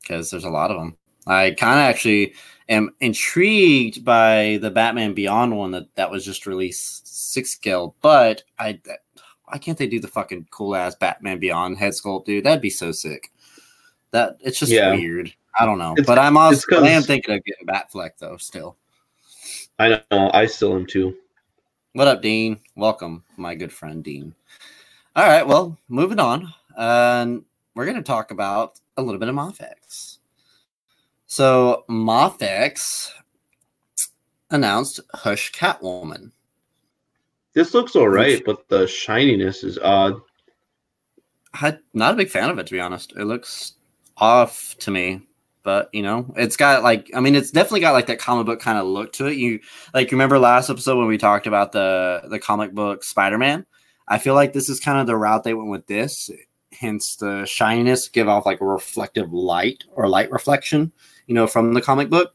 [0.00, 0.96] because there's a lot of them.
[1.26, 2.34] I kind of actually
[2.70, 8.42] am intrigued by the Batman Beyond one that that was just released six scale, but
[8.58, 8.80] I
[9.46, 12.44] why can't they do the fucking cool ass Batman Beyond head sculpt, dude?
[12.44, 13.30] That'd be so sick.
[14.12, 14.94] That it's just Yeah.
[14.94, 15.34] weird.
[15.58, 18.36] I don't know, It's- but I'm also I am thinking of getting Batfleck though.
[18.38, 18.76] Still,
[19.78, 21.16] I know I still am too.
[21.92, 22.60] what up, Dean?
[22.76, 24.34] Welcome, my good friend Dean.
[25.16, 27.44] All right, well, moving on, and
[27.74, 30.18] we're gonna talk about a little bit of Mafex.
[31.30, 33.08] So Mafex
[34.50, 36.32] announced Hush Catwoman.
[37.52, 40.20] This looks all right, but the shininess is odd.
[41.54, 43.12] I'm not a big fan of it to be honest.
[43.16, 43.74] It looks
[44.16, 45.22] off to me,
[45.62, 48.60] but you know, it's got like I mean, it's definitely got like that comic book
[48.60, 49.36] kind of look to it.
[49.36, 49.60] You
[49.94, 53.64] like remember last episode when we talked about the the comic book Spider Man?
[54.08, 56.28] I feel like this is kind of the route they went with this.
[56.72, 60.92] Hence the shininess, give off like a reflective light or light reflection,
[61.30, 62.34] you know, from the comic book.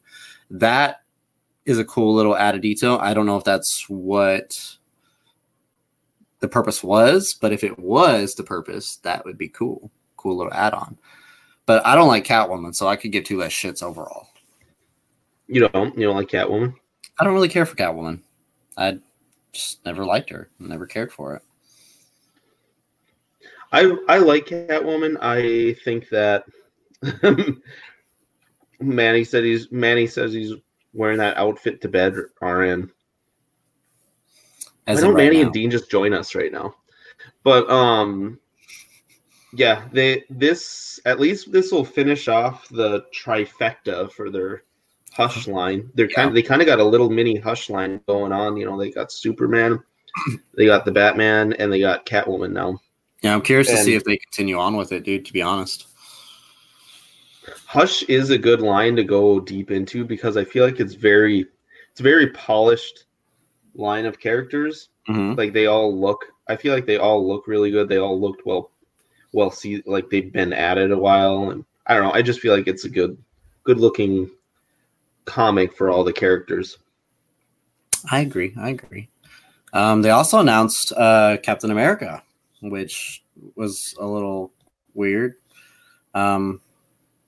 [0.49, 1.01] That
[1.65, 2.97] is a cool little added detail.
[3.01, 4.77] I don't know if that's what
[6.39, 9.91] the purpose was, but if it was the purpose, that would be cool.
[10.15, 10.97] Cool little add on.
[11.65, 14.29] But I don't like Catwoman, so I could give two less shits overall.
[15.47, 16.73] You don't you don't like Catwoman?
[17.19, 18.21] I don't really care for Catwoman.
[18.77, 18.99] I
[19.51, 21.41] just never liked her, never cared for it.
[23.73, 25.17] I I like Catwoman.
[25.21, 26.45] I think that
[28.79, 30.53] Manny said he's Manny says he's
[30.93, 32.15] wearing that outfit to bed.
[32.41, 32.91] RN.
[34.87, 35.43] As of don't right Manny now.
[35.43, 36.75] and Dean just join us right now?
[37.43, 38.39] But um,
[39.53, 44.63] yeah, they this at least this will finish off the trifecta for their
[45.11, 45.89] Hush line.
[45.95, 48.57] They're kind of they kind of got a little mini Hush line going on.
[48.57, 49.79] You know, they got Superman,
[50.55, 52.79] they got the Batman, and they got Catwoman now.
[53.21, 55.25] Yeah, I'm curious to see if they continue on with it, dude.
[55.25, 55.87] To be honest.
[57.65, 61.45] Hush is a good line to go deep into because I feel like it's very
[61.91, 63.05] it's a very polished
[63.75, 64.89] line of characters.
[65.07, 67.89] hmm Like they all look I feel like they all look really good.
[67.89, 68.71] They all looked well
[69.33, 72.39] well see like they've been at it a while and I don't know, I just
[72.39, 73.17] feel like it's a good
[73.63, 74.29] good looking
[75.25, 76.77] comic for all the characters.
[78.11, 78.53] I agree.
[78.57, 79.09] I agree.
[79.73, 82.23] Um, they also announced uh, Captain America,
[82.61, 83.23] which
[83.55, 84.51] was a little
[84.93, 85.35] weird.
[86.13, 86.61] Um,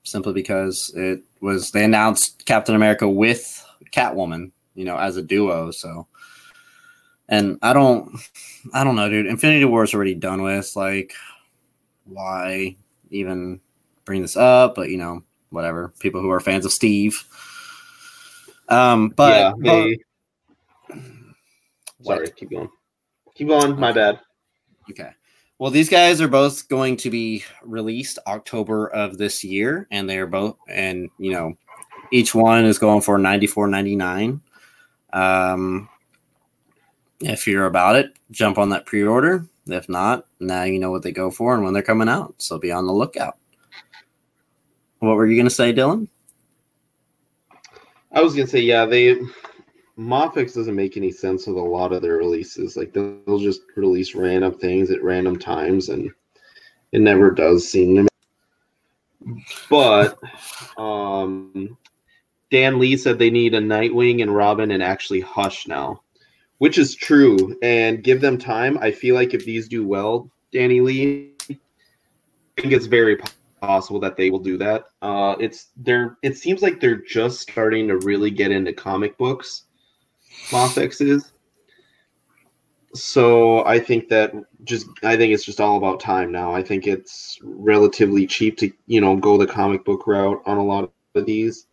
[0.08, 5.72] simply because it was they announced Captain America with Catwoman, you know, as a duo.
[5.72, 6.08] So,
[7.30, 8.18] and I don't,
[8.74, 9.26] I don't know, dude.
[9.26, 10.76] Infinity War is already done with.
[10.76, 11.14] Like,
[12.06, 12.76] why
[13.10, 13.60] even
[14.06, 14.76] bring this up?
[14.76, 15.94] But you know, whatever.
[16.00, 17.24] People who are fans of Steve.
[18.70, 19.86] Um, but yeah,
[22.00, 22.18] What?
[22.18, 22.70] sorry, keep going.
[23.36, 24.20] Keep going, my bad.
[24.90, 25.12] Okay.
[25.60, 30.28] Well, these guys are both going to be released October of this year, and they're
[30.28, 31.56] both, and you know,
[32.12, 34.42] each one is going for ninety four ninety nine.
[35.14, 35.90] Um,
[37.20, 39.48] if you're about it, jump on that pre order.
[39.66, 42.36] If not, now you know what they go for and when they're coming out.
[42.38, 43.38] So be on the lookout.
[45.00, 46.08] What were you going to say, Dylan?
[48.12, 49.20] I was gonna say, yeah, they
[49.98, 52.78] Mafex doesn't make any sense with a lot of their releases.
[52.78, 56.12] Like they'll, just release random things at random times, and
[56.92, 58.02] it never does seem to.
[58.04, 59.44] Make...
[59.70, 60.20] But
[60.78, 61.78] um,
[62.52, 66.02] Dan Lee said they need a Nightwing and Robin and actually Hush now,
[66.60, 67.58] which is true.
[67.64, 68.78] And give them time.
[68.80, 73.18] I feel like if these do well, Danny Lee, I think it's very
[73.62, 74.86] possible that they will do that.
[75.02, 79.64] Uh, it's they're it seems like they're just starting to really get into comic books.
[80.50, 81.32] Mafex is.
[82.94, 84.34] So I think that
[84.64, 86.54] just I think it's just all about time now.
[86.54, 90.64] I think it's relatively cheap to you know go the comic book route on a
[90.64, 91.68] lot of these.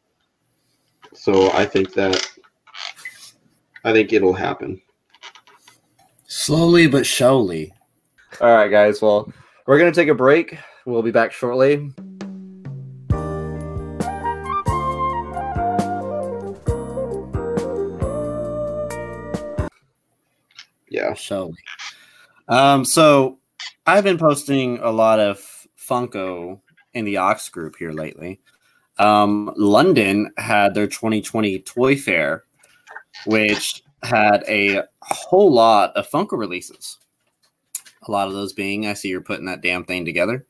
[1.15, 2.27] So I think that
[3.85, 4.81] I think it'll happen.
[6.27, 7.73] Slowly but surely.
[8.41, 9.01] All right, guys.
[9.01, 9.33] Well,
[9.67, 10.59] we're going to take a break.
[10.85, 11.93] We'll be back shortly.
[21.13, 21.55] Surely.
[22.49, 23.39] Um, so
[23.87, 25.39] I've been posting a lot of
[25.79, 26.61] Funko
[26.95, 28.41] in the Ox group here lately.
[28.99, 32.45] Um, London had their 2020 Toy Fair,
[33.27, 36.99] which had a whole lot of Funko releases.
[38.07, 40.47] A lot of those being, I see you're putting that damn thing together.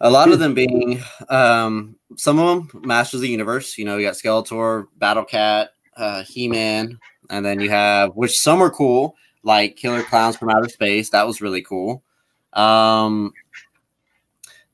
[0.00, 3.78] A lot of them being, um, some of them Masters of the Universe.
[3.78, 6.98] You know, you got Skeletor, Battle Cat, uh, He Man,
[7.30, 11.10] and then you have which some are cool, like Killer Clowns from Outer Space.
[11.10, 12.02] That was really cool.
[12.52, 13.32] Um,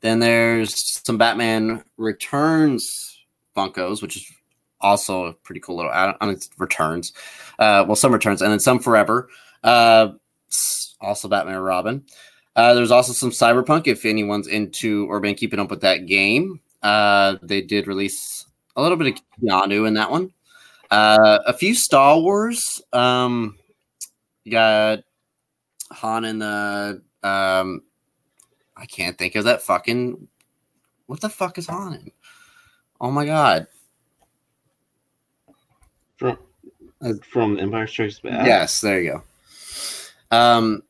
[0.00, 3.24] then there's some Batman Returns
[3.56, 4.32] Funkos, which is
[4.80, 5.90] also a pretty cool little.
[5.92, 7.12] I mean, returns.
[7.58, 9.28] Uh, well, some returns, and then some Forever.
[9.62, 10.12] Uh,
[11.00, 12.04] also Batman and Robin.
[12.56, 16.60] Uh, there's also some Cyberpunk if anyone's into or been keeping up with that game.
[16.82, 18.46] Uh, they did release
[18.76, 20.32] a little bit of Keanu in that one.
[20.90, 22.82] Uh, a few Star Wars.
[22.92, 23.56] Um,
[24.44, 25.00] you got
[25.92, 27.02] Han and the.
[27.22, 27.82] Um,
[28.76, 30.28] I can't think of that fucking.
[31.06, 32.10] What the fuck is Han in?
[33.00, 33.66] Oh my god!
[36.16, 36.38] From
[37.22, 38.46] from Empire Strikes Back.
[38.46, 40.36] Yes, there you go.
[40.36, 40.82] Um,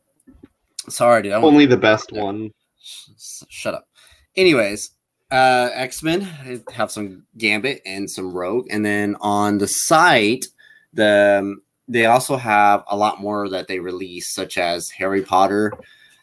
[0.89, 1.33] sorry, dude.
[1.33, 2.53] Only the best one.
[2.79, 3.89] Shut up.
[4.37, 4.91] Anyways,
[5.31, 6.23] uh, X Men
[6.73, 10.47] have some Gambit and some Rogue, and then on the site,
[10.93, 15.73] the um, they also have a lot more that they release, such as Harry Potter.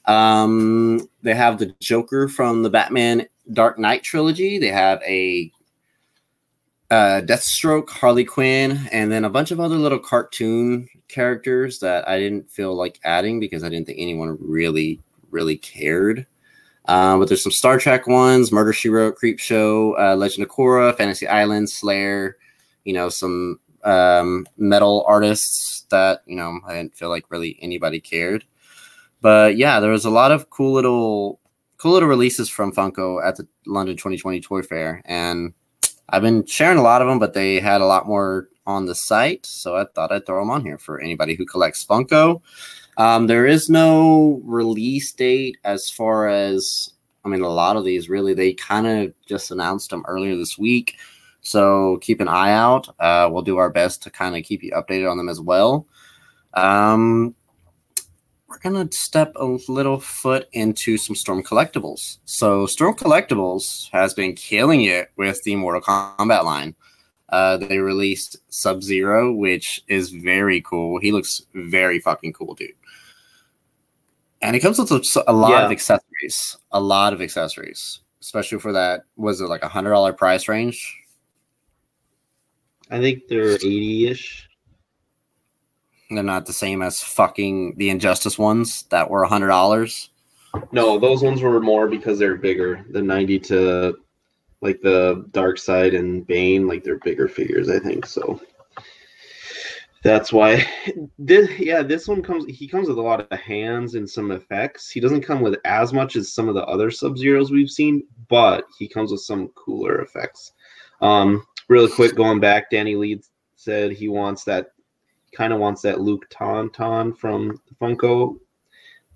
[0.05, 4.57] Um, they have the Joker from the Batman Dark Knight trilogy.
[4.57, 5.51] They have a
[6.89, 12.17] uh, Deathstroke, Harley Quinn, and then a bunch of other little cartoon characters that I
[12.17, 15.01] didn't feel like adding because I didn't think anyone really,
[15.31, 16.25] really cared.
[16.87, 20.49] Um, but there's some Star Trek ones, Murder She Wrote, Creep Show, uh, Legend of
[20.49, 22.37] Korra, Fantasy Island, Slayer.
[22.85, 27.99] You know, some um, metal artists that you know I didn't feel like really anybody
[27.99, 28.45] cared.
[29.21, 31.39] But yeah, there was a lot of cool little,
[31.77, 35.53] cool little releases from Funko at the London 2020 Toy Fair, and
[36.09, 37.19] I've been sharing a lot of them.
[37.19, 40.49] But they had a lot more on the site, so I thought I'd throw them
[40.49, 42.41] on here for anybody who collects Funko.
[42.97, 46.91] Um, there is no release date as far as
[47.23, 50.57] I mean, a lot of these really they kind of just announced them earlier this
[50.57, 50.97] week,
[51.41, 52.87] so keep an eye out.
[52.99, 55.85] Uh, we'll do our best to kind of keep you updated on them as well.
[56.53, 57.35] Um,
[58.47, 62.17] we're gonna step a little foot into some Storm collectibles.
[62.25, 66.75] So Storm collectibles has been killing it with the Mortal Kombat line.
[67.29, 70.99] Uh, they released Sub Zero, which is very cool.
[70.99, 72.69] He looks very fucking cool, dude.
[74.41, 75.65] And it comes with a, a lot Yeah.
[75.65, 79.01] of accessories, a lot of accessories, especially for that.
[79.15, 80.95] Was it like a hundred dollar price range?
[82.89, 84.49] I think they're 80 ish.
[86.09, 90.09] They're not the same as fucking the Injustice ones that were a hundred dollars.
[90.71, 92.85] No, those ones were more because they're bigger.
[92.91, 93.97] The 90 to
[94.61, 98.05] like the Dark Side and Bane, like they're bigger figures, I think.
[98.05, 98.39] So
[100.03, 100.65] that's why
[101.19, 104.89] this yeah, this one comes he comes with a lot of hands and some effects.
[104.89, 108.65] He doesn't come with as much as some of the other Sub-Zeros we've seen, but
[108.77, 110.53] he comes with some cooler effects.
[111.01, 113.21] Um really quick going back, Danny Lee
[113.55, 114.67] said he wants that
[115.35, 118.39] kind of wants that Luke Tauntaun from Funko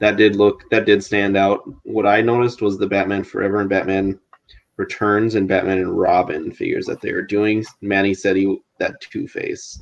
[0.01, 1.61] that did look that did stand out.
[1.84, 4.19] What I noticed was the Batman Forever and Batman
[4.77, 7.63] Returns and Batman and Robin figures that they were doing.
[7.82, 9.79] Manny said he that Two Face.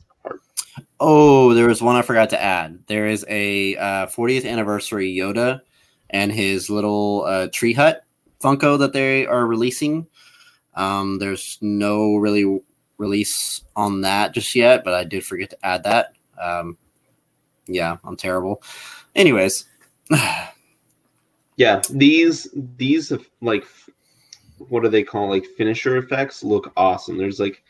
[0.99, 2.79] Oh, there was one I forgot to add.
[2.87, 5.61] There is a uh, 40th anniversary Yoda
[6.09, 8.03] and his little uh, tree hut
[8.41, 10.07] Funko that they are releasing.
[10.75, 12.61] Um, there's no really
[12.97, 16.13] release on that just yet, but I did forget to add that.
[16.41, 16.77] Um,
[17.67, 18.63] yeah, I'm terrible.
[19.15, 19.65] Anyways,
[21.59, 23.11] Yeah, these these
[23.41, 23.65] like
[24.69, 27.17] what do they call like finisher effects look awesome.
[27.17, 27.61] There's like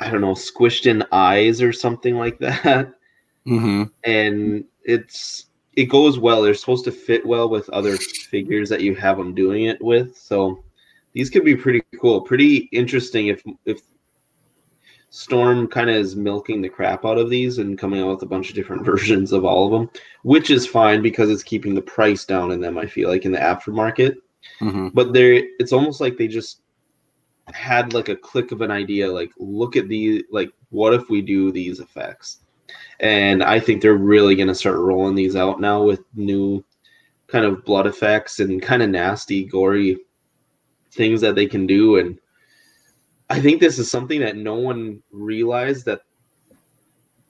[0.00, 2.92] I don't know squished in eyes or something like that.
[3.46, 3.90] mhm.
[4.04, 6.42] and it's it goes well.
[6.42, 10.16] They're supposed to fit well with other figures that you have them doing it with.
[10.16, 10.62] So
[11.14, 13.80] these could be pretty cool, pretty interesting if if
[15.10, 18.26] Storm kind of is milking the crap out of these and coming out with a
[18.26, 19.90] bunch of different versions of all of them,
[20.22, 22.78] which is fine because it's keeping the price down in them.
[22.78, 24.16] I feel like in the aftermarket,
[24.60, 24.92] Mhm.
[24.94, 26.60] but they're it's almost like they just
[27.54, 31.20] had like a click of an idea like look at the like what if we
[31.20, 32.38] do these effects?
[33.00, 36.64] And i think they're really going to start rolling these out now with new
[37.26, 39.98] kind of blood effects and kind of nasty gory
[40.92, 41.98] things that they can do.
[41.98, 42.18] And
[43.30, 46.02] i think this is something that no one realized that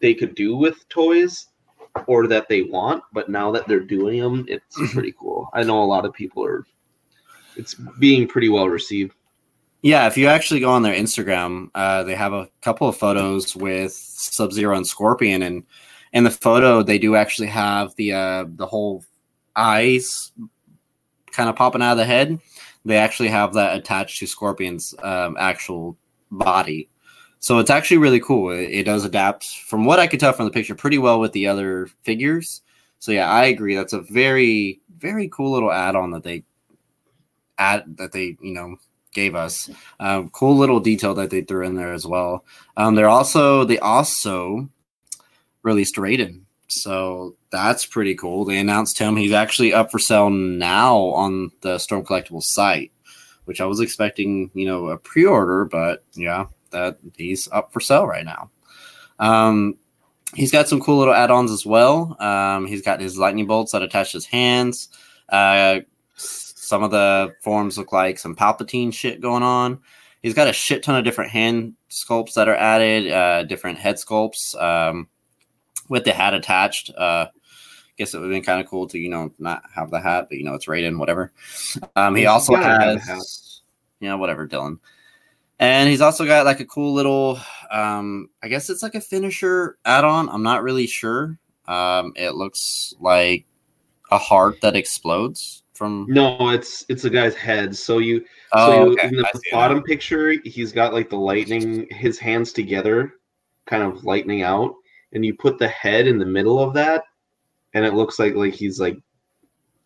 [0.00, 1.48] they could do with toys
[2.06, 5.48] or that they want but now that they're doing them it's pretty cool.
[5.52, 6.66] I know a lot of people are
[7.56, 9.14] it's being pretty well received
[9.82, 13.56] Yeah, if you actually go on their Instagram, uh, they have a couple of photos
[13.56, 15.64] with Sub Zero and Scorpion, and
[16.12, 19.04] in the photo they do actually have the uh, the whole
[19.56, 20.30] eyes
[21.32, 22.38] kind of popping out of the head.
[22.84, 25.96] They actually have that attached to Scorpion's um, actual
[26.30, 26.88] body,
[27.40, 28.50] so it's actually really cool.
[28.50, 31.32] It, it does adapt, from what I could tell from the picture, pretty well with
[31.32, 32.62] the other figures.
[33.00, 33.74] So yeah, I agree.
[33.74, 36.44] That's a very very cool little add-on that they
[37.58, 38.76] add that they you know
[39.12, 39.70] gave us.
[40.00, 42.44] Um, cool little detail that they threw in there as well.
[42.76, 44.68] Um, they're also they also
[45.62, 48.44] released Raiden, so that's pretty cool.
[48.44, 49.16] They announced him.
[49.16, 52.92] He's actually up for sale now on the Storm Collectibles site,
[53.44, 58.06] which I was expecting, you know, a pre-order, but yeah, that he's up for sale
[58.06, 58.50] right now.
[59.18, 59.76] Um,
[60.34, 62.16] he's got some cool little add-ons as well.
[62.20, 64.88] Um, he's got his lightning bolts that attach his hands.
[65.28, 65.80] Uh,
[66.72, 69.78] some of the forms look like some Palpatine shit going on.
[70.22, 73.96] He's got a shit ton of different hand sculpts that are added, uh, different head
[73.96, 75.06] sculpts um,
[75.90, 76.90] with the hat attached.
[76.96, 77.26] Uh,
[77.98, 80.28] guess it would have been kind of cool to you know not have the hat,
[80.30, 81.30] but you know it's Raiden, whatever.
[81.94, 83.60] Um, he also gotta have a has,
[84.00, 84.78] yeah, whatever, Dylan.
[85.58, 87.38] And he's also got like a cool little,
[87.70, 90.30] um, I guess it's like a finisher add-on.
[90.30, 91.38] I'm not really sure.
[91.68, 93.44] Um, it looks like
[94.10, 96.06] a heart that explodes from.
[96.08, 97.76] No, it's it's a guy's head.
[97.76, 99.08] So you Oh, so you, okay.
[99.08, 103.14] in the bottom picture, he's got like the lightning, his hands together,
[103.66, 104.74] kind of lightning out,
[105.12, 107.04] and you put the head in the middle of that,
[107.74, 108.98] and it looks like like he's like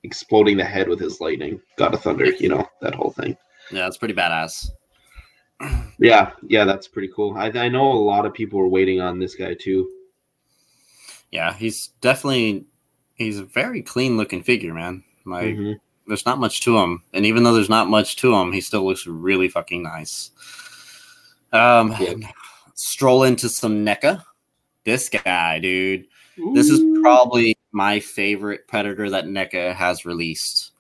[0.03, 1.61] exploding the head with his lightning.
[1.77, 3.37] God of Thunder, you know that whole thing.
[3.71, 4.71] Yeah, that's pretty badass.
[5.99, 7.35] Yeah, yeah, that's pretty cool.
[7.39, 9.91] I, I know a lot of people were waiting on this guy too.
[11.31, 12.67] Yeah, he's definitely
[13.15, 15.05] he's a very clean looking figure, man.
[15.27, 15.79] Like Mhm.
[16.07, 18.87] there's not much to him, and even though there's not much to him, he still
[18.87, 20.31] looks really fucking nice.
[21.53, 22.15] Um, Yeah.
[22.75, 24.25] stroll into some NECA.
[24.85, 26.07] This guy, dude.
[26.55, 30.73] This is probably my favorite predator that NECA has released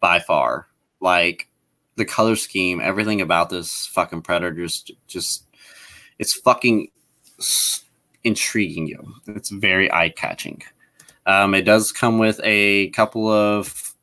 [0.00, 0.68] by far.
[1.00, 1.48] Like
[1.96, 5.44] the color scheme, everything about this fucking predator is just
[6.18, 6.88] it's fucking
[8.24, 9.14] intriguing you.
[9.26, 10.62] It's very eye catching.
[11.26, 13.94] Um, it does come with a couple of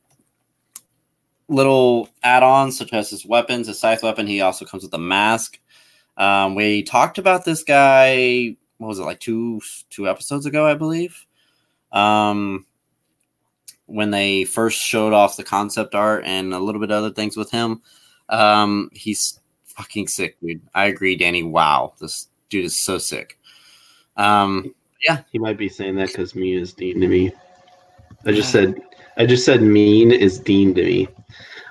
[1.48, 4.26] little add-ons, such as his weapons, his scythe weapon.
[4.26, 5.58] He also comes with a mask.
[6.16, 8.56] Um, we talked about this guy.
[8.78, 9.60] What was it like two
[9.90, 11.26] two episodes ago, I believe.
[11.92, 12.66] Um,
[13.86, 17.36] when they first showed off the concept art and a little bit of other things
[17.36, 17.82] with him.
[18.28, 20.62] Um, he's fucking sick, dude.
[20.74, 21.42] I agree, Danny.
[21.42, 23.38] Wow, this dude is so sick.
[24.16, 27.32] Um, Yeah, he might be saying that because mean is Dean to me.
[28.26, 28.80] I just said
[29.16, 31.08] I just said mean is Dean to me.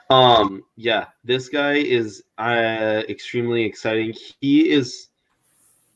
[0.10, 4.14] Um, yeah, this guy is uh, extremely exciting.
[4.42, 5.08] He is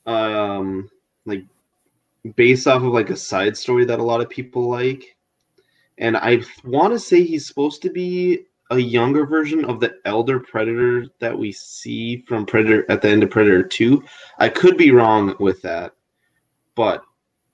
[0.06, 0.90] um
[1.26, 1.44] like
[2.36, 5.16] based off of like a side story that a lot of people like.
[5.98, 10.40] And I want to say he's supposed to be a younger version of the elder
[10.40, 14.04] predator that we see from Predator at the end of Predator 2.
[14.40, 15.94] I could be wrong with that.
[16.76, 17.04] But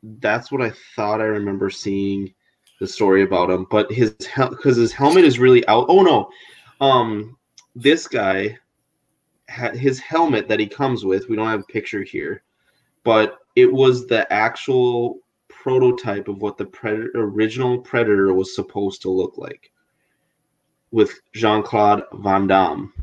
[0.03, 2.33] that's what I thought I remember seeing
[2.79, 3.67] the story about him.
[3.69, 5.85] But his because his helmet is really out.
[5.89, 6.29] Oh no,
[6.81, 7.37] um,
[7.75, 8.57] this guy
[9.47, 11.27] had his helmet that he comes with.
[11.27, 12.43] We don't have a picture here,
[13.03, 15.19] but it was the actual
[15.49, 16.69] prototype of what the
[17.15, 19.71] original Predator was supposed to look like
[20.91, 22.93] with Jean Claude Van Damme.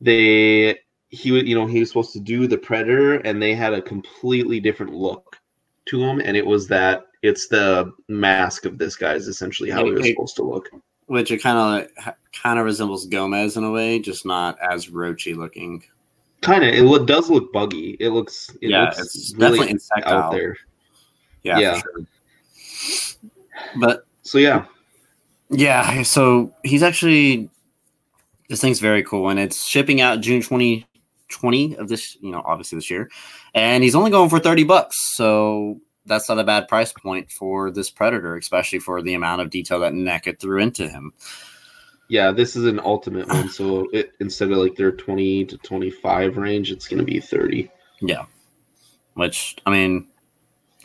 [0.00, 3.74] They he was you know he was supposed to do the Predator, and they had
[3.74, 5.35] a completely different look
[5.86, 9.84] to him, and it was that it's the mask of this guy is essentially how
[9.84, 10.12] he was hey.
[10.12, 10.68] supposed to look.
[11.06, 15.36] which it kind of kind of resembles Gomez in a way, just not as roachy
[15.36, 15.82] looking.
[16.42, 17.96] Kind of, it does look buggy.
[17.98, 20.22] It looks, it yeah, looks it's really definitely insectile.
[20.22, 20.56] out there.
[21.42, 21.80] Yeah, Yeah.
[21.80, 22.06] sure.
[23.80, 24.66] But So yeah,
[25.50, 27.48] yeah, so he's actually
[28.48, 30.86] this thing's very cool, and it's shipping out June twenty
[31.28, 33.08] twenty of this, you know, obviously this year,
[33.56, 34.94] and he's only going for thirty bucks.
[35.16, 39.50] So that's not a bad price point for this predator, especially for the amount of
[39.50, 41.12] detail that NECA threw into him.
[42.08, 43.48] yeah, this is an ultimate one.
[43.48, 47.68] So it instead of like their twenty to twenty five range, it's gonna be thirty.
[48.00, 48.26] Yeah.
[49.14, 50.06] Which I mean,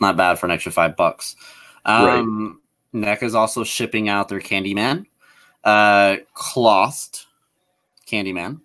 [0.00, 1.36] not bad for an extra five bucks.
[1.84, 2.60] Um
[2.94, 5.06] NECA is also shipping out their Candyman,
[5.64, 7.20] uh clothed
[8.06, 8.60] Candyman,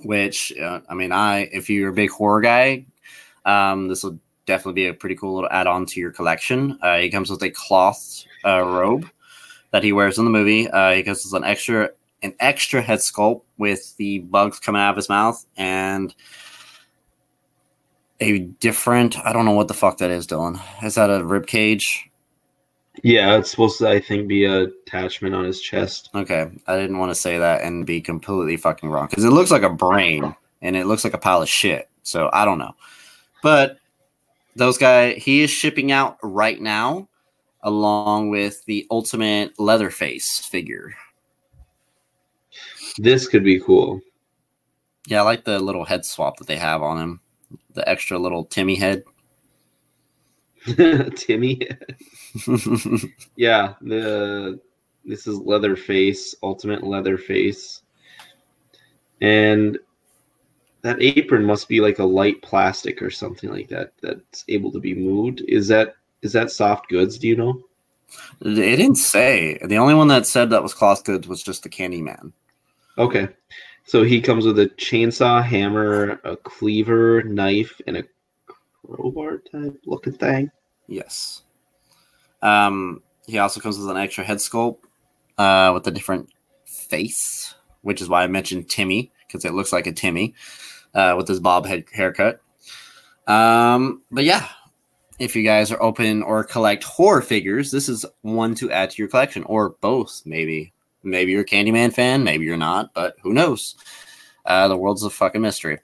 [0.00, 2.86] which uh, I mean, I if you're a big horror guy,
[3.44, 6.78] um, this will definitely be a pretty cool little add-on to your collection.
[6.82, 9.08] Uh, he comes with a cloth uh, robe
[9.70, 10.68] that he wears in the movie.
[10.68, 11.90] Uh, he comes with an extra
[12.22, 16.12] an extra head sculpt with the bugs coming out of his mouth and
[18.20, 20.60] a different I don't know what the fuck that is, Dylan.
[20.82, 22.08] Is that a rib cage?
[23.04, 26.10] Yeah, it's supposed to, I think, be a attachment on his chest.
[26.14, 29.52] Okay, I didn't want to say that and be completely fucking wrong because it looks
[29.52, 31.88] like a brain and it looks like a pile of shit.
[32.02, 32.74] So I don't know,
[33.42, 33.78] but
[34.56, 37.08] those guy he is shipping out right now,
[37.62, 40.94] along with the ultimate Leatherface figure.
[42.98, 44.00] This could be cool.
[45.06, 47.20] Yeah, I like the little head swap that they have on him,
[47.74, 49.04] the extra little Timmy head.
[51.16, 51.66] Timmy.
[53.36, 54.60] yeah, the
[55.04, 57.82] this is Leatherface, Ultimate Leatherface,
[59.22, 59.78] and
[60.88, 64.80] that apron must be like a light plastic or something like that that's able to
[64.80, 65.42] be moved.
[65.46, 67.18] Is that is that soft goods?
[67.18, 67.62] Do you know?
[68.40, 69.58] it didn't say.
[69.62, 72.32] The only one that said that was cloth goods was just the Candyman.
[72.96, 73.28] Okay,
[73.84, 78.04] so he comes with a chainsaw, hammer, a cleaver, knife, and a
[78.86, 80.50] crowbar type looking thing.
[80.86, 81.42] Yes.
[82.40, 84.78] Um, he also comes with an extra head sculpt
[85.36, 86.30] uh, with a different
[86.64, 90.34] face, which is why I mentioned Timmy because it looks like a Timmy
[90.94, 92.40] uh, with his bob head haircut.
[93.26, 94.48] Um, but yeah,
[95.18, 99.02] if you guys are open or collect horror figures, this is one to add to
[99.02, 100.72] your collection, or both, maybe.
[101.02, 103.76] Maybe you're a Candyman fan, maybe you're not, but who knows?
[104.44, 105.78] Uh, the world's a fucking mystery.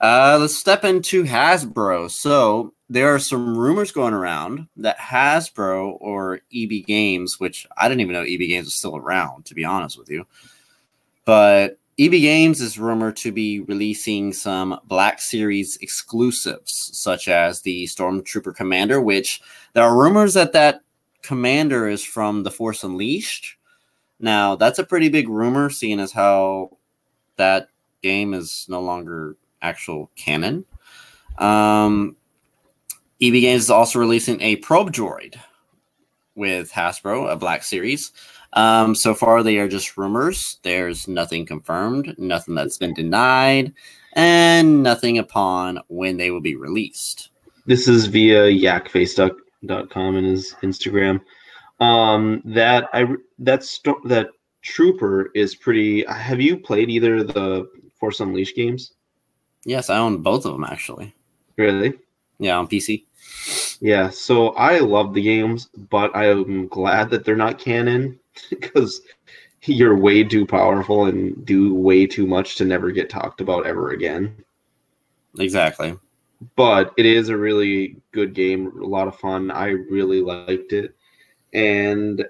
[0.00, 2.10] Uh, let's step into Hasbro.
[2.10, 8.00] So there are some rumors going around that Hasbro or EB Games, which I didn't
[8.00, 10.26] even know EB Games was still around, to be honest with you,
[11.24, 17.84] but EB Games is rumored to be releasing some Black Series exclusives, such as the
[17.84, 19.40] Stormtrooper Commander, which
[19.72, 20.80] there are rumors that that
[21.22, 23.56] commander is from The Force Unleashed.
[24.18, 26.76] Now, that's a pretty big rumor, seeing as how
[27.36, 27.68] that
[28.02, 30.64] game is no longer actual canon.
[31.38, 32.16] Um,
[33.20, 35.36] EB Games is also releasing a Probe Droid
[36.34, 38.10] with Hasbro, a Black Series.
[38.54, 40.58] Um, so far, they are just rumors.
[40.62, 43.72] There's nothing confirmed, nothing that's been denied,
[44.14, 47.30] and nothing upon when they will be released.
[47.64, 51.20] This is via yakface.com and his Instagram.
[51.80, 53.06] Um, that I
[53.38, 54.28] that sto- that
[54.60, 56.04] trooper is pretty.
[56.06, 58.92] Have you played either of the Force Unleashed games?
[59.64, 61.14] Yes, I own both of them actually.
[61.56, 61.94] Really?
[62.38, 63.04] Yeah, on PC.
[63.80, 64.10] Yeah.
[64.10, 68.18] So I love the games, but I am glad that they're not canon
[68.50, 69.02] because
[69.64, 73.90] you're way too powerful and do way too much to never get talked about ever
[73.90, 74.34] again.
[75.38, 75.94] Exactly.
[76.56, 79.50] But it is a really good game, a lot of fun.
[79.50, 80.96] I really liked it.
[81.52, 82.24] And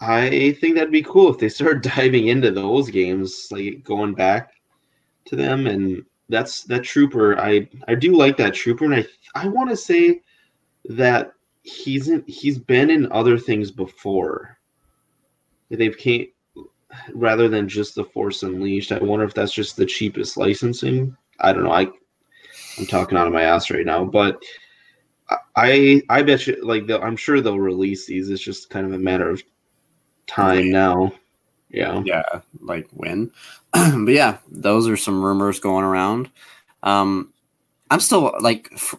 [0.00, 4.52] I think that'd be cool if they start diving into those games, like going back
[5.26, 5.66] to them.
[5.66, 7.38] And that's that trooper.
[7.38, 10.22] I I do like that trooper, and I I want to say
[10.86, 11.32] that
[11.66, 14.56] he's in, he's been in other things before.
[15.70, 16.28] They've came
[17.12, 18.92] rather than just the Force Unleashed.
[18.92, 21.16] I wonder if that's just the cheapest licensing.
[21.40, 21.72] I don't know.
[21.72, 21.88] I
[22.78, 24.42] I'm talking out of my ass right now, but
[25.56, 28.30] I I bet you like I'm sure they'll release these.
[28.30, 29.42] It's just kind of a matter of
[30.26, 31.12] time now.
[31.68, 32.02] Yeah.
[32.04, 32.22] Yeah,
[32.60, 33.32] like when.
[33.72, 36.30] but yeah, those are some rumors going around.
[36.82, 37.32] Um,
[37.90, 38.94] I'm still like, f-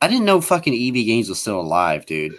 [0.00, 2.34] I didn't know fucking EB Games was still alive, dude.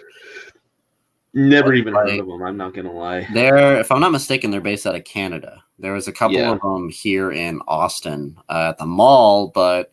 [1.34, 2.42] Never even heard of them.
[2.42, 3.26] I'm not gonna lie.
[3.32, 5.62] They're, if I'm not mistaken, they're based out of Canada.
[5.78, 6.52] There was a couple Yeah.
[6.52, 9.92] of them here in Austin uh, at the mall, but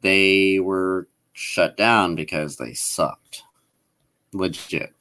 [0.00, 3.42] they were shut down because they sucked.
[4.32, 4.92] Legit.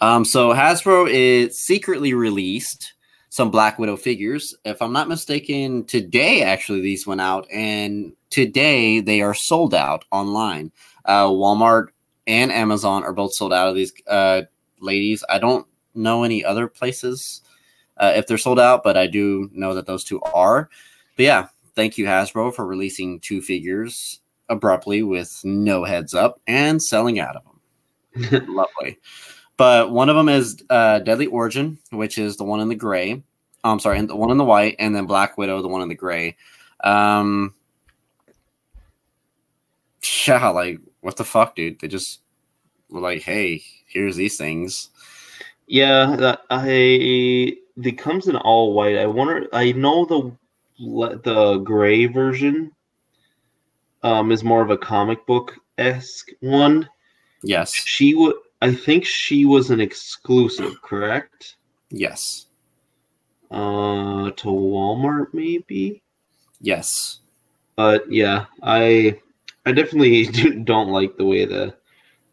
[0.00, 2.94] Um, so Hasbro is secretly released
[3.28, 4.54] some Black Widow figures.
[4.64, 10.04] If I'm not mistaken, today actually these went out, and today they are sold out
[10.10, 10.72] online.
[11.04, 11.88] Uh, Walmart
[12.26, 14.42] and Amazon are both sold out of these uh,
[14.80, 15.24] ladies.
[15.28, 17.42] I don't know any other places
[17.96, 20.68] uh, if they're sold out, but I do know that those two are.
[21.16, 26.82] But yeah, thank you Hasbro for releasing two figures abruptly with no heads up and
[26.82, 28.46] selling out of them.
[28.54, 28.98] Lovely.
[29.56, 33.22] But one of them is uh, Deadly Origin, which is the one in the gray.
[33.64, 35.82] Oh, I'm sorry, and the one in the white, and then Black Widow, the one
[35.82, 36.36] in the gray.
[36.84, 37.54] Um,
[40.26, 41.80] yeah, like what the fuck, dude?
[41.80, 42.20] They just
[42.88, 44.90] were like, "Hey, here's these things."
[45.66, 48.96] Yeah, I it comes in all white.
[48.96, 49.46] I wonder.
[49.52, 50.36] I know the
[51.22, 52.72] the gray version
[54.02, 56.88] um is more of a comic book esque one.
[57.42, 58.34] Yes, She would.
[58.60, 61.56] I think she was an exclusive, correct?
[61.90, 62.46] yes,
[63.50, 66.02] Uh, to Walmart maybe.
[66.60, 67.20] yes.
[67.76, 69.20] But yeah, I
[69.66, 71.74] I definitely do, don't like the way the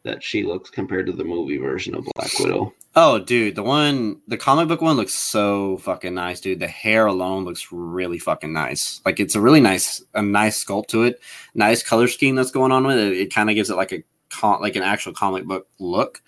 [0.04, 2.72] that she looks compared to the movie version of Black Widow.
[2.96, 6.60] Oh, dude, the one, the comic book one looks so fucking nice, dude.
[6.60, 9.02] The hair alone looks really fucking nice.
[9.04, 11.20] Like it's a really nice, a nice sculpt to it.
[11.56, 13.14] Nice color scheme that's going on with it.
[13.14, 16.22] It kind of gives it like a con, like an actual comic book look.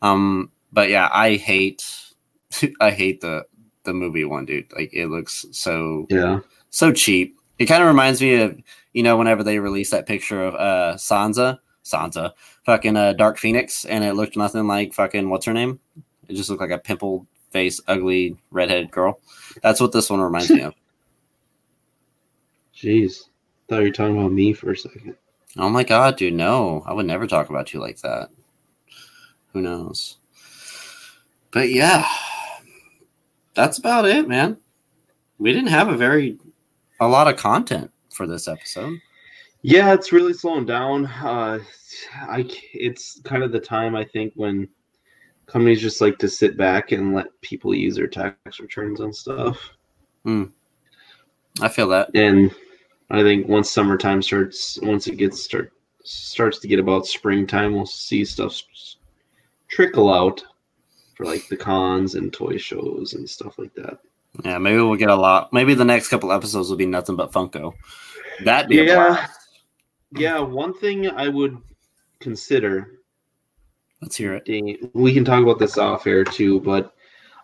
[0.00, 1.84] Um, but yeah, I hate,
[2.80, 3.44] I hate the
[3.82, 4.72] the movie one, dude.
[4.74, 6.38] Like it looks so Yeah.
[6.70, 7.36] so cheap.
[7.58, 8.58] It kind of reminds me of
[8.94, 12.32] you know whenever they released that picture of uh Sansa, Sansa,
[12.64, 15.78] fucking uh, Dark Phoenix, and it looked nothing like fucking what's her name?
[16.28, 19.20] It just looked like a pimpled face, ugly redheaded girl.
[19.62, 20.74] That's what this one reminds me of.
[22.76, 23.28] Jeez.
[23.68, 25.16] Thought you were talking about me for a second.
[25.56, 28.30] Oh my god, dude, no, I would never talk about you like that.
[29.52, 30.16] Who knows?
[31.52, 32.04] But yeah,
[33.54, 34.56] that's about it, man.
[35.38, 36.38] We didn't have a very
[37.00, 39.00] a lot of content for this episode.
[39.62, 41.06] Yeah, it's really slowing down.
[41.06, 41.58] Uh,
[42.20, 44.68] I it's kind of the time I think when
[45.46, 49.58] companies just like to sit back and let people use their tax returns and stuff.
[51.60, 52.10] I feel that.
[52.14, 52.54] And
[53.10, 55.72] I think once summertime starts, once it gets start
[56.04, 58.60] starts to get about springtime, we'll see stuff
[59.68, 60.42] trickle out
[61.16, 63.98] for like the cons and toy shows and stuff like that.
[64.42, 65.52] Yeah, maybe we'll get a lot.
[65.52, 67.74] Maybe the next couple episodes will be nothing but Funko.
[68.44, 69.26] That be a Yeah.
[70.16, 71.56] Yeah, one thing I would
[72.20, 72.94] consider
[74.04, 74.90] Let's hear it.
[74.92, 76.94] We can talk about this off air too, but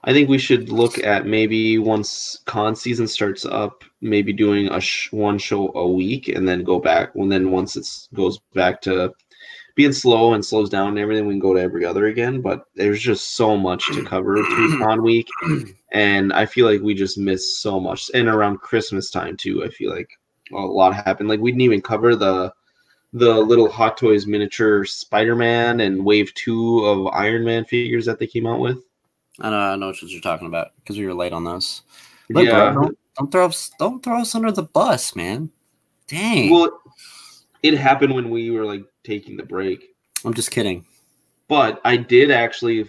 [0.05, 4.78] I think we should look at maybe once con season starts up, maybe doing a
[4.78, 7.14] sh- one show a week, and then go back.
[7.14, 9.14] And then once it goes back to
[9.75, 12.41] being slow and slows down and everything, we can go to every other again.
[12.41, 14.43] But there's just so much to cover
[14.79, 15.29] con week,
[15.93, 18.11] and I feel like we just miss so much.
[18.14, 20.11] And around Christmas time too, I feel like
[20.53, 21.29] a lot happened.
[21.29, 22.53] Like we didn't even cover the
[23.12, 28.18] the little Hot Toys miniature Spider Man and Wave Two of Iron Man figures that
[28.18, 28.79] they came out with.
[29.41, 31.83] I know, I know what you're talking about because we were late on those.
[32.29, 32.73] Look, yeah.
[32.73, 35.51] bro, don't, don't throw us, don't throw us under the bus, man.
[36.07, 36.51] Dang.
[36.51, 36.81] Well,
[37.62, 39.96] it happened when we were like taking the break.
[40.24, 40.84] I'm just kidding.
[41.48, 42.86] But I did actually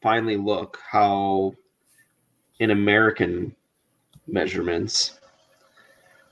[0.00, 1.54] finally look how
[2.60, 3.52] in American
[4.28, 5.18] measurements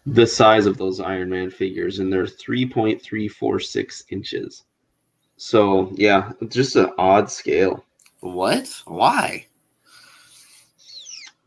[0.06, 4.62] the size of those Iron Man figures, and they're 3.346 inches.
[5.36, 7.84] So yeah, it's just an odd scale.
[8.20, 8.68] What?
[8.84, 9.46] Why?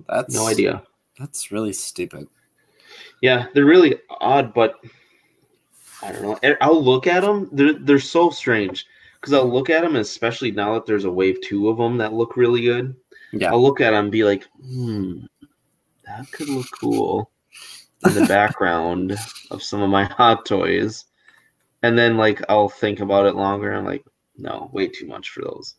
[0.09, 0.83] That's No idea.
[1.17, 2.27] That's really stupid.
[3.21, 4.75] Yeah, they're really odd, but
[6.03, 6.55] I don't know.
[6.61, 7.49] I'll look at them.
[7.51, 8.85] They're they're so strange
[9.19, 12.13] because I'll look at them, especially now that there's a wave two of them that
[12.13, 12.95] look really good.
[13.31, 13.51] Yeah.
[13.51, 15.19] I'll look at them and be like, hmm,
[16.05, 17.31] that could look cool
[18.05, 19.17] in the background
[19.49, 21.05] of some of my hot toys.
[21.83, 23.73] And then like I'll think about it longer.
[23.73, 24.03] I'm like,
[24.37, 25.75] no, way too much for those.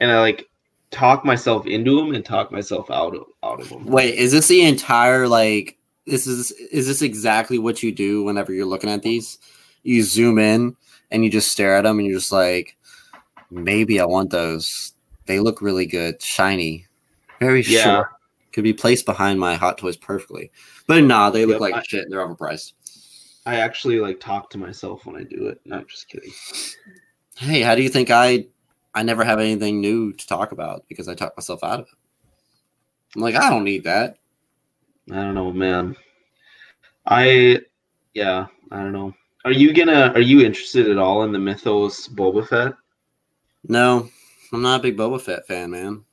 [0.00, 0.48] And I like
[0.90, 3.84] talk myself into them and talk myself out of out of them.
[3.86, 5.78] Wait, is this the entire like?
[6.06, 9.38] This is is this exactly what you do whenever you're looking at these?
[9.86, 10.76] You zoom in
[11.10, 12.76] and you just stare at them and you're just like,
[13.50, 14.92] maybe I want those.
[15.26, 16.86] They look really good, shiny,
[17.40, 17.82] very Yeah.
[17.82, 18.08] short.
[18.52, 20.50] Could be placed behind my Hot Toys perfectly.
[20.86, 22.06] But nah, they look Yep, like I- shit.
[22.10, 22.72] They're overpriced.
[23.44, 25.60] I actually like talk to myself when I do it.
[25.64, 26.32] No, I'm just kidding.
[27.36, 28.46] Hey, how do you think I
[28.94, 31.94] I never have anything new to talk about because I talk myself out of it?
[33.14, 34.16] I'm like, I don't need that.
[35.12, 35.94] I don't know, man.
[37.06, 37.60] I
[38.14, 39.14] yeah, I don't know.
[39.46, 42.74] Are you gonna are you interested at all in the Mythos Boba Fett?
[43.68, 44.08] No,
[44.52, 46.04] I'm not a big Boba Fett fan, man.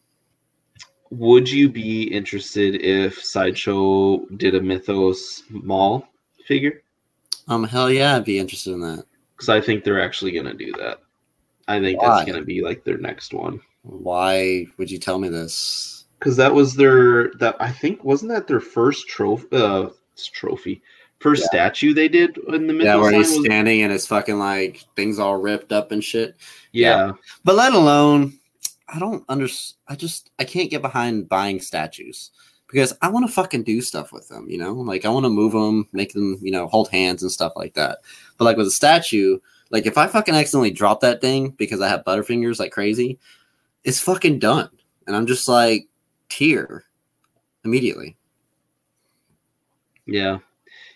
[1.10, 6.08] Would you be interested if Sideshow did a Mythos Maul
[6.46, 6.84] figure?
[7.48, 9.04] Um, hell yeah, I'd be interested in that.
[9.36, 11.00] Because I think they're actually gonna do that.
[11.68, 12.10] I think Why?
[12.10, 13.60] that's gonna be like their next one.
[13.82, 16.06] Why would you tell me this?
[16.20, 19.90] Because that was their that I think wasn't that their first trophy uh
[20.32, 20.84] trophy
[21.24, 21.47] first Yeah.
[21.69, 22.86] statue they did in the middle.
[22.86, 26.36] Yeah, where he's was- standing and his fucking like things all ripped up and shit.
[26.71, 27.13] yeah.
[27.43, 28.34] But let alone,
[28.88, 29.47] I don't under.
[29.88, 32.30] I just I can't get behind buying statues
[32.67, 34.47] because I want to fucking do stuff with them.
[34.49, 37.32] You know, like I want to move them, make them, you know, hold hands and
[37.32, 37.99] stuff like that.
[38.38, 39.39] But like with a statue,
[39.71, 43.17] like if I fucking accidentally drop that thing because I have butterfingers like crazy,
[43.84, 44.69] it's fucking done,
[45.07, 45.88] and I'm just like
[46.30, 46.84] tear
[47.65, 48.15] immediately.
[50.05, 50.39] Yeah.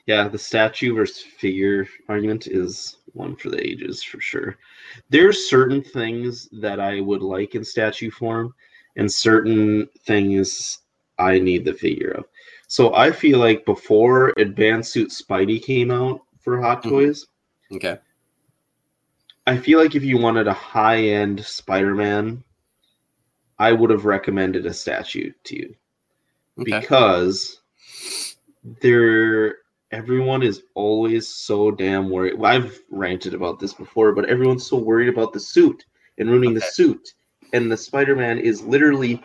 [0.08, 4.58] Yeah, the statue versus figure argument is one for the ages for sure.
[5.10, 8.56] There's certain things that I would like in statue form,
[8.96, 10.80] and certain things
[11.20, 12.26] I need the figure of.
[12.68, 16.90] So I feel like before Advanced Suit Spidey came out for Hot Mhm.
[16.90, 17.28] Toys,
[17.72, 17.98] Okay.
[19.46, 22.44] I feel like if you wanted a high end Spider Man,
[23.60, 25.76] I would have recommended a statue to you
[26.60, 26.80] Okay.
[26.80, 27.60] because
[28.82, 29.58] they're
[29.92, 32.38] everyone is always so damn worried.
[32.38, 35.86] well, I've ranted about this before, but everyone's so worried about the suit
[36.18, 37.14] and ruining the suit.
[37.54, 39.24] And the Spider-Man is literally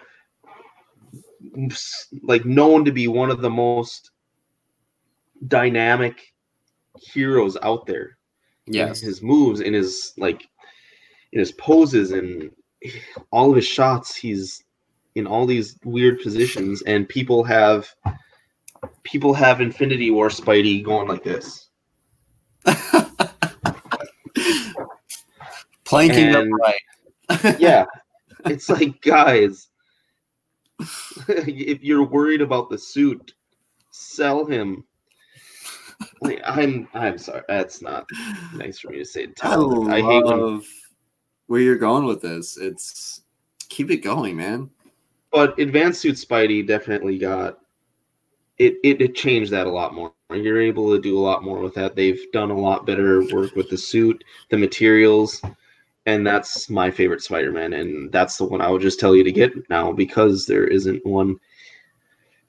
[2.23, 4.11] like known to be one of the most
[5.49, 6.33] dynamic
[7.01, 8.17] heroes out there.
[8.67, 9.01] Yes.
[9.01, 10.49] his moves and his like
[11.33, 12.51] in his poses and
[13.33, 14.63] all of his shots, he's
[15.17, 17.93] in all these weird positions, and people have
[19.03, 21.69] people have Infinity War Spidey going like this.
[25.85, 26.81] Planking And- upright.
[27.59, 27.87] Yeah,
[28.45, 29.69] it's like guys,
[31.29, 33.33] if you're worried about the suit,
[33.91, 34.85] sell him.
[36.21, 38.07] Like, I'm I'm sorry, that's not
[38.55, 39.23] nice for me to say.
[39.25, 39.91] I Tyler.
[39.91, 40.67] I hate when love
[41.47, 42.59] where you're going with this.
[42.59, 43.23] It's
[43.71, 44.69] keep it going, man.
[45.31, 47.61] but advanced suit spidey definitely got
[48.59, 51.61] it, it it changed that a lot more you're able to do a lot more
[51.61, 55.43] with that they've done a lot better work with the suit the materials
[56.07, 59.33] and that's my favorite spider-man and that's the one i would just tell you to
[59.33, 61.37] get now because there isn't one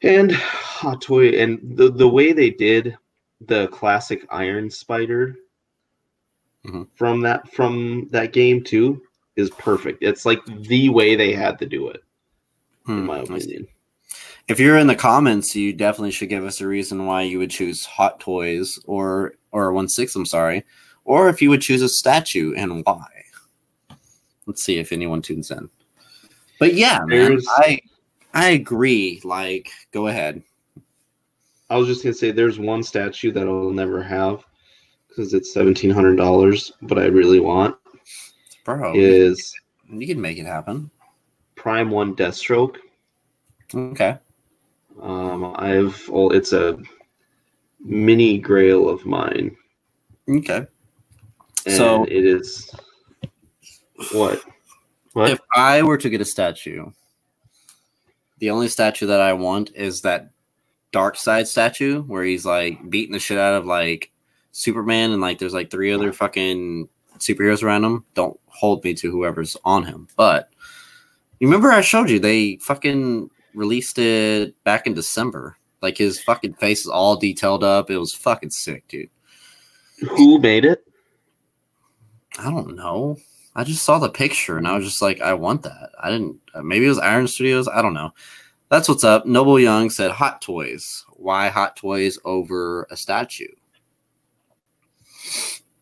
[0.01, 2.95] and hot toy and the, the way they did
[3.41, 5.35] the classic iron spider
[6.63, 6.87] Mhm.
[6.95, 9.01] from that from that game too
[9.35, 12.01] is perfect it's like the way they had to do it
[12.97, 13.57] in Hmm, my I see.
[13.57, 13.67] opinion.
[14.47, 17.49] If you're in the comments, you definitely should give us a reason why you would
[17.49, 20.15] choose Hot Toys or or one six.
[20.15, 20.65] I'm sorry,
[21.05, 23.05] or if you would choose a statue and why.
[24.45, 25.69] Let's see if anyone tunes in.
[26.59, 27.79] But yeah, man, I
[28.33, 29.21] I agree.
[29.23, 30.43] Like, go ahead.
[31.69, 34.43] I was just gonna say there's one statue that I'll never have
[35.07, 37.77] because it's seventeen hundred dollars, but I really want
[38.65, 39.53] Bro, is
[39.89, 40.91] you can make it happen.
[41.55, 42.75] Prime One Deathstroke.
[43.73, 44.17] Okay.
[45.01, 46.77] Um, I've well, it's a
[47.79, 49.55] mini Grail of mine,
[50.29, 50.65] Okay.
[51.65, 52.69] and So- it is
[54.11, 54.41] what
[55.13, 56.89] what If I were to get a statue,
[58.39, 60.31] the only statue that I want is that
[60.91, 64.11] Darkseid statue where he's like beating the shit out of like
[64.51, 66.87] Superman and like there's like three other fucking
[67.17, 68.05] superheroes around him.
[68.13, 70.07] Don't hold me to whoever's on him.
[70.15, 70.49] But
[71.39, 75.57] you remember I showed you they fucking released it back in December.
[75.81, 77.89] Like his fucking face is all detailed up.
[77.91, 79.09] It was fucking sick, dude.
[79.99, 80.85] who made it?
[82.39, 83.17] I don't know.
[83.55, 85.91] I just saw the picture and I was just like, I want that.
[86.01, 86.39] I didn't.
[86.63, 87.67] Maybe it was Iron Studios.
[87.67, 88.11] I don't know.
[88.69, 89.27] That's what's up.
[89.27, 91.05] Noble Young said, "Hot toys.
[91.11, 93.45] Why hot toys over a statue?"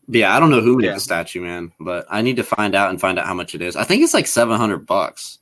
[0.08, 0.94] But yeah, I don't know who made Yeah.
[0.94, 1.72] the statue, man.
[1.80, 3.76] But I need to find out and find out how much it is.
[3.76, 5.38] I think it's like seven hundred bucks.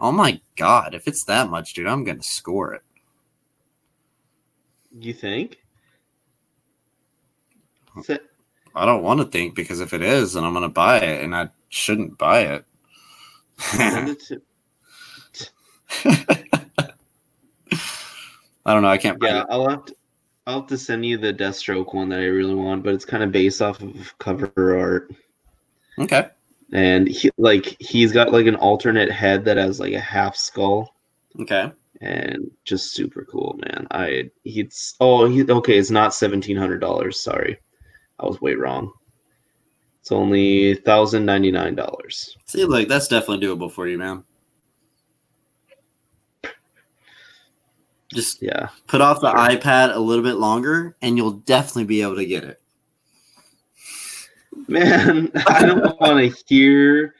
[0.00, 0.94] Oh my god!
[0.94, 2.82] If it's that much, dude, I'm gonna score it.
[4.98, 5.58] You think?
[8.74, 11.34] I don't want to think because if it is, then I'm gonna buy it, and
[11.34, 12.64] I shouldn't buy it.
[13.72, 14.42] to-
[18.64, 18.88] I don't know.
[18.88, 19.18] I can't.
[19.22, 19.44] yeah, Yeah.
[19.48, 19.94] I'll have to.
[20.46, 23.22] I'll have to send you the Deathstroke one that I really want, but it's kind
[23.22, 25.10] of based off of cover art.
[25.98, 26.28] Okay.
[26.72, 30.94] And he like he's got like an alternate head that has like a half skull
[31.40, 31.70] Okay.
[32.00, 37.58] and just super cool man i he's oh he okay it's not $1700 sorry
[38.20, 38.92] i was way wrong
[40.00, 44.24] it's only $1099 See, like that's definitely doable for you, man.
[48.14, 49.38] Just yeah put off the Sure.
[49.38, 52.60] iPad a little bit longer, and you'll definitely be able to get it.
[54.68, 57.14] Man i don't want to hear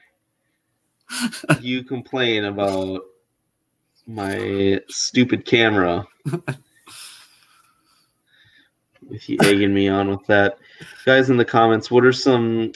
[1.59, 3.01] you complain about
[4.09, 6.05] my stupid camera.
[9.07, 10.57] With you egging me on with that.
[11.05, 12.71] Guys in the comments what are some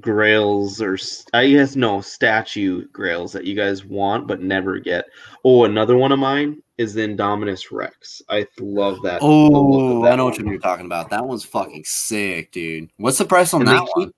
[0.00, 0.98] grails or
[1.32, 5.06] i guess no statue grails that you guys want but never get
[5.44, 9.96] oh another one of mine is the indominus rex i love that the look of
[9.96, 10.46] Oh, that I know what one.
[10.48, 11.08] you're talking about.
[11.10, 12.90] That one's fucking sick, dude.
[12.96, 14.06] What's the price on And that one?
[14.06, 14.14] keep-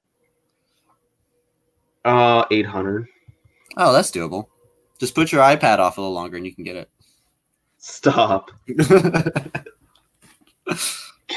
[2.05, 3.07] uh 800
[3.77, 4.47] Oh, that's doable.
[4.99, 6.89] Just put your iPad off a little longer, and you can get it.
[7.79, 8.51] stop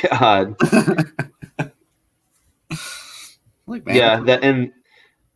[0.10, 0.56] god
[3.68, 3.96] Look, man.
[3.96, 4.72] yeah that and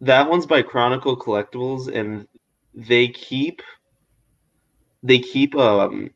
[0.02, 2.28] that one's by chronicle collectibles and
[2.74, 3.62] they keep
[5.04, 6.12] they keep um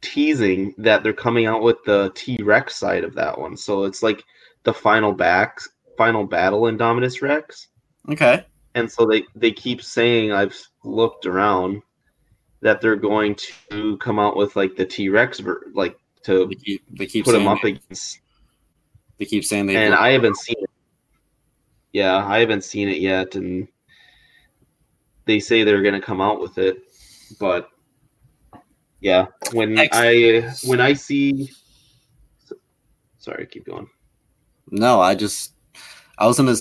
[0.00, 4.22] teasing that they're coming out with the t-rex side of that one so it's like
[4.62, 5.58] the final back
[5.98, 7.68] final battle indominus rex
[8.08, 8.44] Okay.
[8.74, 11.82] and so they they keep saying i've looked around
[12.60, 13.34] that they're going
[13.70, 17.32] to come out with like the t-rex ver- like to They keep they keep put
[17.32, 18.20] them up they, against
[19.18, 20.70] they keep saying they and I haven't seen it.
[21.96, 23.66] Yeah, I haven't seen it yet, and
[25.24, 26.76] they say they're gonna come out with it,
[27.40, 27.70] but
[29.00, 31.50] yeah, when I when I see,
[33.16, 33.88] sorry, keep going.
[34.70, 35.54] No, I just
[36.18, 36.54] I was gonna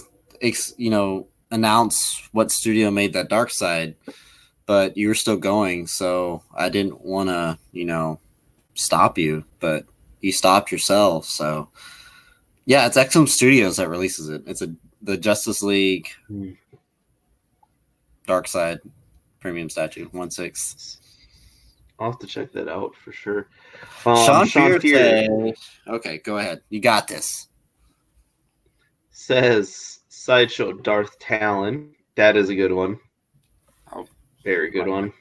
[0.78, 3.96] you know announce what studio made that Darkseid,
[4.66, 8.22] but you were still going, so I didn't want to you know
[8.76, 9.84] stop you, but
[10.22, 11.26] you stopped yourself.
[11.26, 11.68] So
[12.66, 14.42] yeah, it's XM Studios that releases it.
[14.48, 14.74] It's a
[15.06, 16.52] the Justice League Hmm.
[18.28, 18.80] Darkseid
[19.40, 21.00] premium statue one six.
[22.00, 23.48] I'll have to check that out for sure.
[24.06, 25.54] Um, Sean, Sean Fear Fear
[25.88, 26.62] Okay, go ahead.
[26.70, 27.48] You got this.
[29.12, 31.94] says sideshow Darth Talon.
[32.16, 33.00] That is a good one.
[33.94, 34.08] Oh.
[34.44, 35.14] Very good one.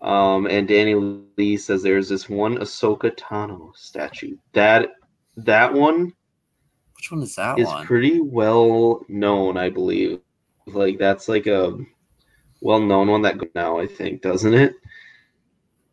[0.00, 0.94] Um, and Danny
[1.36, 4.36] Lee says there's this one Ahsoka Tano statue.
[4.52, 4.90] That
[5.36, 6.12] that one
[7.02, 7.84] Which one is that is one?
[7.84, 10.20] pretty well known, I believe.
[10.68, 11.76] Like that's like a
[12.60, 14.76] well known one that goes now, I think, doesn't it?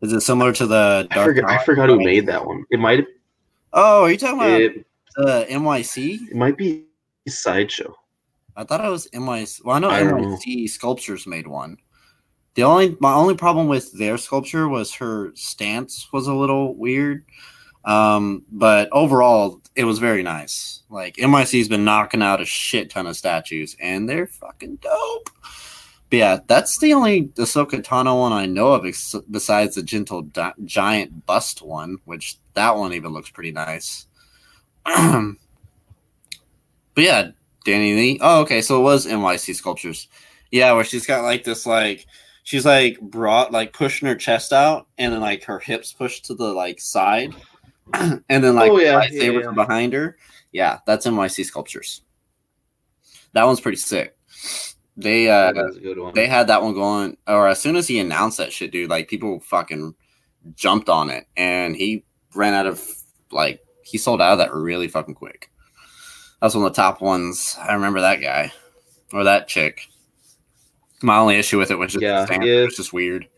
[0.02, 2.64] Is it similar to the I forgot, I forgot who made that one.
[2.70, 3.04] It might
[3.72, 6.28] Oh, are you talking about it, the NYC?
[6.30, 6.84] it might be
[7.26, 7.92] sideshow.
[8.54, 9.64] I thought it was NYC.
[9.64, 10.36] Well, I know I don't know.
[10.36, 11.76] NYC Sculptures made one.
[12.54, 17.24] The only my only problem with their sculpture was her stance was a little weird.
[17.84, 20.82] Um, but overall, it was very nice.
[20.90, 25.30] Like NYC's been knocking out a shit ton of statues, and they're fucking dope.
[26.10, 30.22] But yeah, that's the only Ahsoka Tano one I know of, ex- besides the Gentle
[30.22, 34.06] Di- Giant bust one, which that one even looks pretty nice.
[34.84, 35.36] but
[36.96, 37.30] yeah,
[37.64, 38.18] Danny Lee.
[38.20, 40.08] Oh, okay, so it was NYC Sculptures.
[40.50, 42.06] Yeah, where she's got like this, like
[42.42, 46.34] she's like brought like pushing her chest out, and then like her hips pushed to
[46.34, 47.32] the like side,
[48.28, 49.50] and then like Oh, yeah, lightsabers yeah, yeah.
[49.52, 50.16] behind her.
[50.52, 52.02] Yeah, that's NYC Sculptures.
[53.32, 54.16] That one's pretty sick.
[54.96, 56.14] They uh That was a good one.
[56.14, 59.08] they had that one going, or as soon as he announced that shit, dude, like
[59.08, 59.94] people fucking
[60.54, 62.04] jumped on it, and he
[62.34, 62.84] ran out of
[63.30, 65.50] like he sold out of that really fucking quick.
[66.42, 67.56] That's one of the top ones.
[67.60, 68.52] I remember that guy
[69.12, 69.82] or that chick.
[71.02, 72.42] My only issue with it was just Yeah, the stamp.
[72.44, 73.28] if- it was just weird.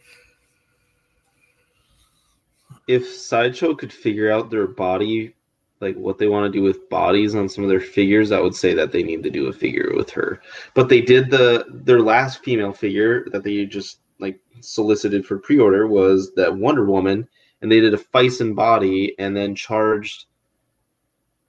[2.86, 5.34] If Sideshow could figure out their body,
[5.80, 8.54] like what they want to do with bodies on some of their figures, I would
[8.54, 10.40] say that they need to do a figure with her.
[10.74, 15.86] But they did the their last female figure that they just like solicited for pre-order
[15.86, 17.28] was that Wonder Woman,
[17.60, 20.26] and they did a Phicen body and then charged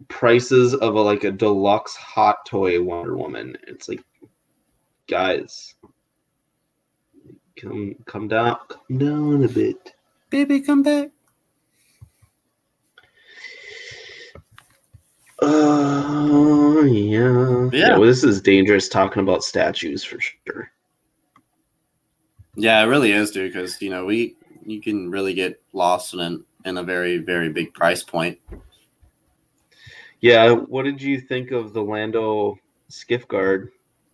[0.08, 3.56] prices of a like a deluxe hot toy Wonder Woman.
[3.68, 4.04] It's like,
[5.08, 5.76] guys,
[7.56, 9.94] come come down, come down a bit.
[10.30, 11.12] Baby, come back.
[15.44, 17.70] Uh, yeah.
[17.72, 17.98] Yeah.
[17.98, 20.72] well, this is dangerous talking about statues for sure.
[22.56, 23.52] Yeah, it really is, dude.
[23.52, 27.50] Because you know we you can really get lost in an, in a very very
[27.50, 28.40] big price point.
[30.22, 30.52] Yeah.
[30.52, 32.58] What did you think of the Lando
[32.88, 33.72] skiff guard?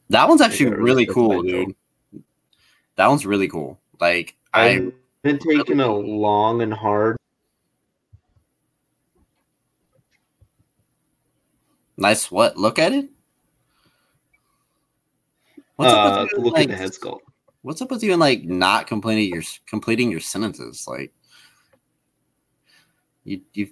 [0.10, 1.76] That one's actually Yeah, really cool, dude.
[2.95, 3.80] That one's really cool.
[3.99, 7.18] Like I I've been taking a long and hard.
[11.99, 12.57] Nice what?
[12.57, 13.09] Look at it.
[15.76, 17.19] What's uh, up with you, look like, at the head sculpt.
[17.61, 20.85] What's up with you and like not completing your completing your sentences?
[20.88, 21.13] Like
[23.23, 23.69] you you,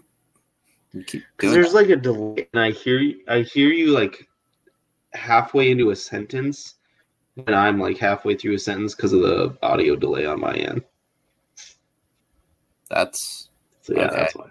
[0.93, 3.23] you keep Because there's like a delay, and I hear you.
[3.27, 4.27] I hear you like
[5.13, 6.75] halfway into a sentence,
[7.45, 10.83] and I'm like halfway through a sentence because of the audio delay on my end.
[12.89, 13.49] that's
[13.81, 14.15] So yeah, Okay.
[14.17, 14.49] that's why.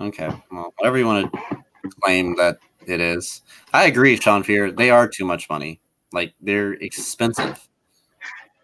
[0.00, 0.28] okay.
[0.50, 1.64] Well, whatever you want to
[2.02, 3.42] claim that it is.
[3.72, 4.72] I agree, Sean Fear.
[4.72, 5.80] They are too much money.
[6.12, 7.68] Like they're expensive.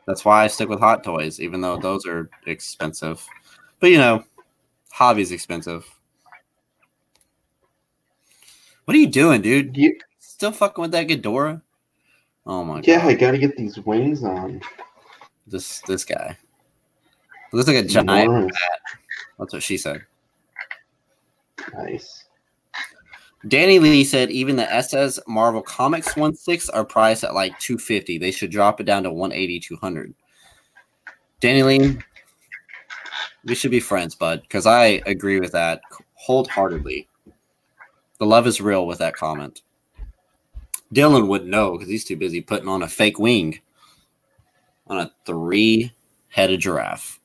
[0.07, 3.25] That's why I stick with hot toys, even though those are expensive.
[3.81, 4.25] But you know,
[4.91, 5.85] hobby's expensive.
[8.85, 9.77] What are you doing, dude?
[9.77, 11.63] Yeah, Still fucking with that Ghidorah?
[12.47, 12.87] Oh my yeah, god.
[12.87, 14.61] Yeah, I gotta get these wings on.
[15.47, 16.37] This this guy.
[17.53, 18.53] Looks like a giant.
[19.39, 20.05] That's what she said.
[21.75, 22.25] Nice.
[23.49, 28.19] Danny Lee said even the SS Marvel Comics 1/6 are priced at like 250.
[28.19, 30.15] They should drop it down to 180, 200.
[31.41, 31.99] Danny Lee,
[33.45, 35.81] we should be friends, bud, because I agree with that
[36.15, 37.09] wholeheartedly.
[38.19, 39.63] The love is real with that comment.
[40.95, 43.59] Dylan wouldn't know because he's too busy putting on a fake wing
[44.87, 47.19] on a three-headed giraffe.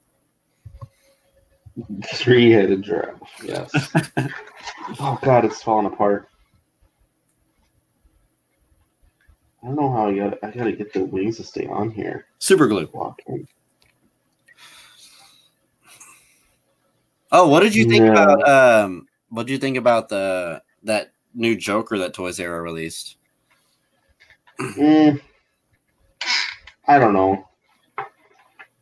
[2.05, 3.21] Three-headed giraffe.
[3.43, 3.71] Yes.
[4.99, 6.29] oh god, it's falling apart.
[9.63, 10.43] I don't know how I got.
[10.43, 12.27] I gotta get the wings to stay on here.
[12.39, 12.89] Super glue.
[12.93, 13.47] Walking.
[17.31, 18.11] Oh, what did you think Yeah.
[18.11, 23.17] about um what did you think about the that new Joker that Toys Us released?
[24.59, 25.21] Mm,
[26.87, 27.47] I don't know.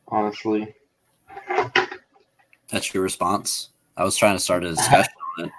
[0.07, 0.73] Honestly,
[2.71, 3.69] That's your response.
[3.97, 5.51] I was trying to start a discussion on it,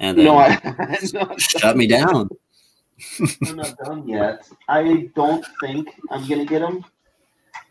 [0.00, 2.28] and then no, I, shut me down.
[3.48, 4.48] I'm not done yet.
[4.68, 6.84] I don't think I'm gonna get him.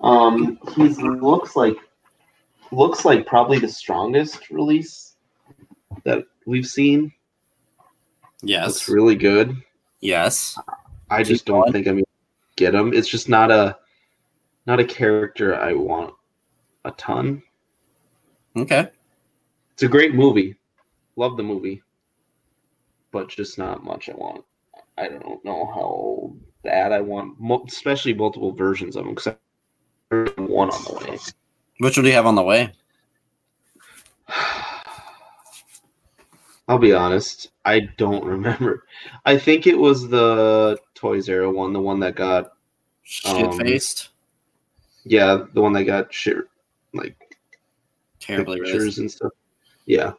[0.01, 1.75] Um, he looks like
[2.71, 5.15] looks like probably the strongest release
[6.03, 7.11] that we've seen.
[8.43, 9.55] Yes, Looks really good.
[9.99, 10.57] yes.
[11.09, 11.73] I just Keep don't going.
[11.73, 12.05] think I'm gonna
[12.55, 12.93] get him.
[12.93, 13.77] It's just not a
[14.65, 16.13] not a character I want
[16.85, 17.43] a ton.
[18.55, 18.89] Okay,
[19.73, 20.55] It's a great movie.
[21.15, 21.81] Love the movie.
[23.11, 24.43] But just not much I want.
[24.97, 26.33] I don't know how
[26.63, 27.37] bad I want,
[27.67, 29.35] especially multiple versions of them because
[30.37, 31.17] one on the way.
[31.79, 32.71] which one do you have on the way?
[36.67, 38.85] I'll be honest, I don't remember.
[39.25, 42.53] I think it was the Toys R Us one, the one that got
[43.03, 44.11] Shit faced, um,
[45.03, 46.37] yeah, the one that got shit
[46.93, 47.17] like
[48.21, 49.31] terribly pictures and stuff.
[49.85, 50.13] Yeah.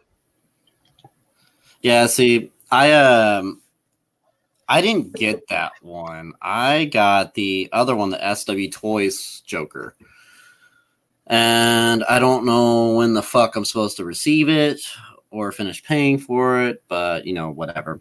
[1.81, 3.61] Yeah, see, I um,
[4.69, 6.33] I didn't get that one.
[6.41, 9.95] I got the other one, the SW Toys Joker.
[11.27, 14.81] And I don't know when the fuck I'm supposed to receive it
[15.31, 18.01] or finish paying for it, but you know, whatever.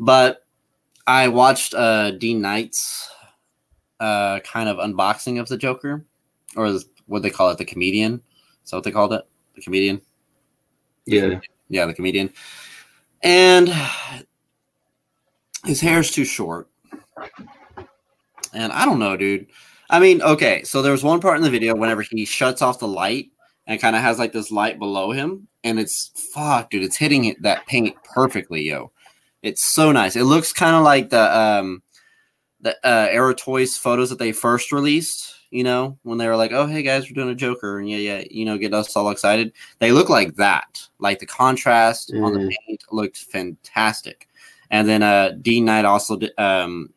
[0.00, 0.44] But
[1.06, 3.10] I watched uh Dean Knight's
[4.00, 6.04] uh kind of unboxing of the Joker,
[6.56, 8.22] or what they call it, the comedian.
[8.64, 9.24] Is that what they called it?
[9.58, 10.00] The comedian?
[11.04, 11.40] Yeah.
[11.68, 12.32] Yeah, the comedian.
[13.22, 13.72] And
[15.64, 16.68] his hair's too short.
[18.54, 19.48] And I don't know, dude.
[19.90, 22.78] I mean, okay, so there was one part in the video whenever he shuts off
[22.78, 23.30] the light
[23.66, 27.24] and kind of has like this light below him, and it's fuck, dude, it's hitting
[27.24, 28.92] it, that paint perfectly, yo.
[29.42, 30.14] It's so nice.
[30.14, 31.82] It looks kind of like the um
[32.60, 36.52] the uh Aero Toys photos that they first released, you know, when they were like,
[36.52, 39.10] "Oh, hey guys, we're doing a Joker," and yeah, yeah, you know, get us all
[39.10, 39.52] excited.
[39.78, 40.86] They look like that.
[40.98, 42.54] Like the contrast on the Mm.
[42.66, 44.28] paint looked fantastic.
[44.70, 46.90] And then uh Dean Knight also did, um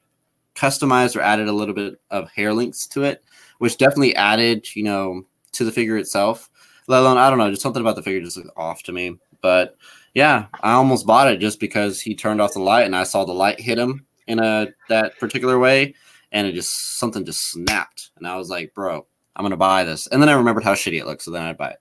[0.56, 3.24] customized or added a little bit of hair links to it,
[3.60, 5.24] which definitely added, you know,
[5.54, 6.50] to the figure itself.
[6.88, 9.18] Let alone, I don't know, just something about the figure just looked off to me.
[9.42, 9.78] But
[10.14, 13.24] yeah, I almost bought it just because he turned off the light and I saw
[13.24, 15.96] the light hit him in a that particular way,
[16.32, 19.06] and it just something just snapped, and I was like, bro,
[19.36, 20.08] I'm gonna buy this.
[20.08, 21.80] And then I remembered how shitty it looked, so then I'd buy it.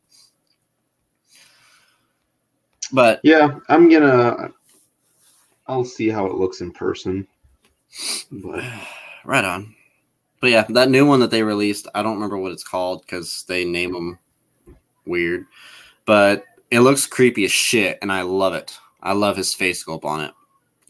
[2.93, 4.53] But Yeah, I'm gonna.
[5.67, 7.27] I'll see how it looks in person.
[8.31, 8.65] But
[9.25, 9.75] right on.
[10.41, 13.45] But yeah, that new one that they released, I don't remember what it's called because
[13.47, 14.19] they name them
[15.05, 15.45] weird,
[16.07, 18.79] but it looks creepy as shit, and I love it.
[19.03, 20.33] I love his face sculpt on it.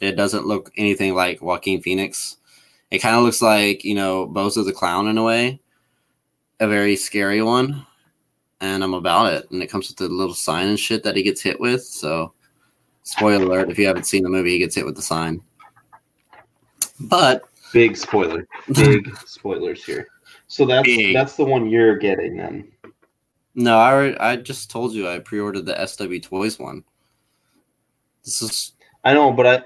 [0.00, 2.36] It doesn't look anything like Joaquin Phoenix.
[2.90, 5.60] It kind of looks like you know Bozo the Clown in a way,
[6.58, 7.86] a very scary one,
[8.60, 9.50] and I'm about it.
[9.50, 11.82] And it comes with the little sign and shit that he gets hit with.
[11.84, 12.32] So,
[13.02, 15.40] spoiler alert: if you haven't seen the movie, he gets hit with the sign.
[16.98, 17.42] But
[17.72, 20.08] big spoiler, big spoilers here.
[20.50, 21.14] So that's Big.
[21.14, 22.72] that's the one you're getting then.
[23.54, 26.82] No, I already, I just told you I pre-ordered the SW Toys one.
[28.24, 28.72] This is
[29.04, 29.62] I know, but I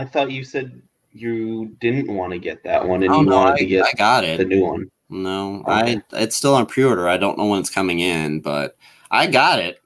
[0.00, 0.80] I thought you said
[1.12, 3.86] you didn't want to get that one and oh you no, wanted I, to get
[3.86, 4.38] I got it.
[4.38, 4.90] the new one.
[5.08, 5.62] No.
[5.66, 7.08] I it's still on pre-order.
[7.08, 8.76] I don't know when it's coming in, but
[9.10, 9.80] I got it.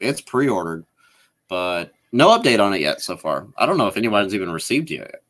[0.00, 0.84] It's pre-ordered,
[1.48, 3.46] but no update on it yet so far.
[3.56, 5.22] I don't know if anyone's even received it yet.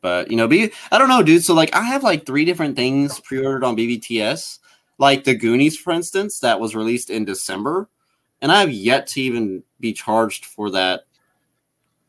[0.00, 1.44] But you know, be I don't know, dude.
[1.44, 4.58] So like, I have like three different things pre-ordered on BBTS,
[4.98, 7.88] like the Goonies, for instance, that was released in December,
[8.40, 11.04] and I have yet to even be charged for that,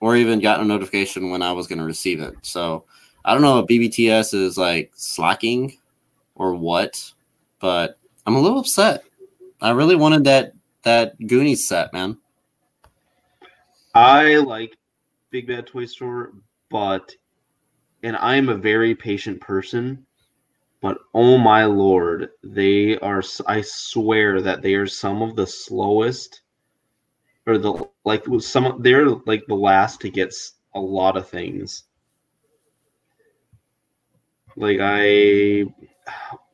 [0.04, 2.36] or even gotten a notification when I was going to receive it.
[2.42, 2.84] So
[3.24, 5.78] I don't know if BBTS is like slacking
[6.36, 7.14] or what,
[7.62, 7.98] but
[8.28, 9.06] I'm a little upset.
[9.62, 12.18] I really wanted that that Goonies set, man.
[13.96, 14.76] I like
[15.30, 16.34] Big Bad Toy Store,
[16.70, 17.16] but
[18.04, 20.06] and I am a very patient person,
[20.82, 26.42] but oh my lord, they are I swear that they are some of the slowest
[27.46, 30.34] or the like some they're like the last to get
[30.76, 31.84] a lot of things.
[34.56, 35.66] Like I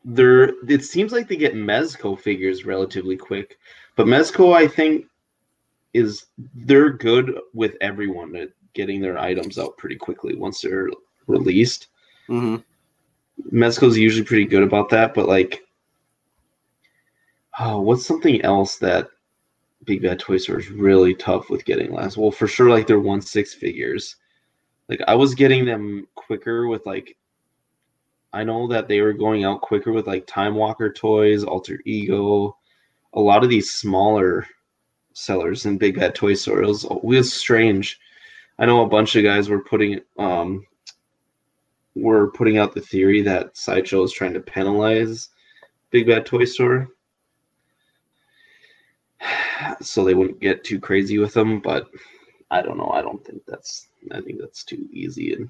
[0.05, 3.57] they're it seems like they get Mezco figures relatively quick,
[3.95, 5.05] but Mezco I think
[5.93, 10.89] is they're good with everyone at getting their items out pretty quickly once they're
[11.27, 11.87] released.
[12.27, 12.57] hmm
[13.51, 15.61] Mezco's usually pretty good about that, but like,
[17.57, 19.07] oh, what's something else that
[19.85, 22.17] Big Bad Toy Store is really tough with getting last?
[22.17, 24.17] Well, for sure, like they're one six figures.
[24.87, 27.17] Like I was getting them quicker with like,
[28.33, 32.57] I know that they were going out quicker with like Time Walker toys, Alter Ego,
[33.13, 34.45] a lot of these smaller
[35.13, 36.61] sellers in Big Bad Toy Store.
[36.61, 37.99] It was, it was strange.
[38.57, 40.65] I know a bunch of guys were putting um
[41.95, 45.29] were putting out the theory that Sideshow is trying to penalize
[45.91, 46.89] Big Bad Toy Store.
[49.81, 51.89] So they wouldn't get too crazy with them, but
[52.49, 52.89] I don't know.
[52.89, 55.49] I don't think that's I think that's too easy and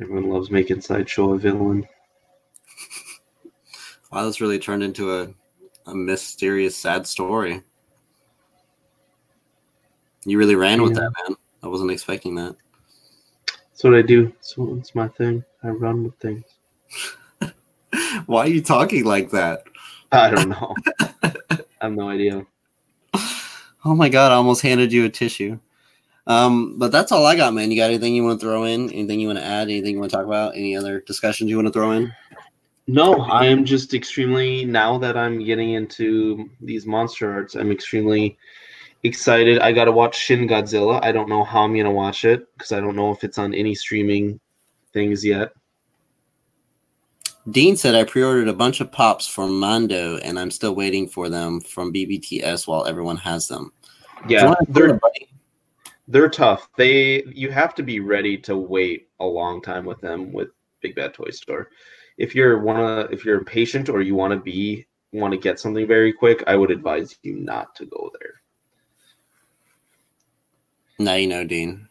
[0.00, 1.86] everyone loves making Sideshow a villain.
[4.12, 5.28] Wow, this really turned into a,
[5.86, 7.62] a mysterious, sad story.
[10.24, 11.36] You really ran with that, man.
[11.62, 12.56] I wasn't expecting that.
[13.46, 14.32] That's what I do.
[14.40, 15.44] So it's my thing.
[15.62, 16.44] I run with things.
[18.26, 19.64] Why are you talking like that?
[20.12, 20.74] I don't know.
[21.86, 22.46] I have no idea.
[23.84, 25.60] Oh my god, I almost handed you a tissue.
[26.26, 27.70] Um, but that's all I got, man.
[27.70, 28.90] You got anything you want to throw in?
[28.90, 29.68] Anything you want to add?
[29.68, 30.56] Anything you want to talk about?
[30.56, 32.12] Any other discussions you want to throw in?
[32.88, 37.54] No, I am just extremely now that I'm getting into these monster arts.
[37.54, 38.36] I'm extremely
[39.04, 39.60] excited.
[39.60, 40.98] I got to watch Shin Godzilla.
[41.04, 43.54] I don't know how I'm gonna watch it because I don't know if it's on
[43.54, 44.40] any streaming
[44.92, 45.52] things yet.
[47.50, 51.28] Dean said I pre-ordered a bunch of pops from Mondo and I'm still waiting for
[51.28, 53.72] them from BBTS while everyone has them.
[54.28, 55.28] Yeah, they're buddy?
[56.08, 56.68] they're tough.
[56.76, 60.48] They you have to be ready to wait a long time with them with
[60.80, 61.70] Big Bad Toy Store.
[62.18, 65.86] If you're wanna if you're impatient or you want to be want to get something
[65.86, 68.34] very quick, I would advise you not to go there.
[70.98, 71.88] Now you know, Dean.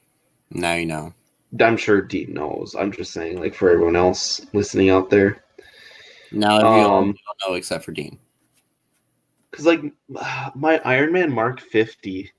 [0.50, 1.14] Now you know.
[1.62, 2.76] I'm sure Dean knows.
[2.76, 5.45] I'm just saying, like for everyone else listening out there,
[6.32, 8.18] Now Um, don't know except for Dean.
[9.52, 9.82] because like
[10.56, 12.32] my Iron Man Mark 50,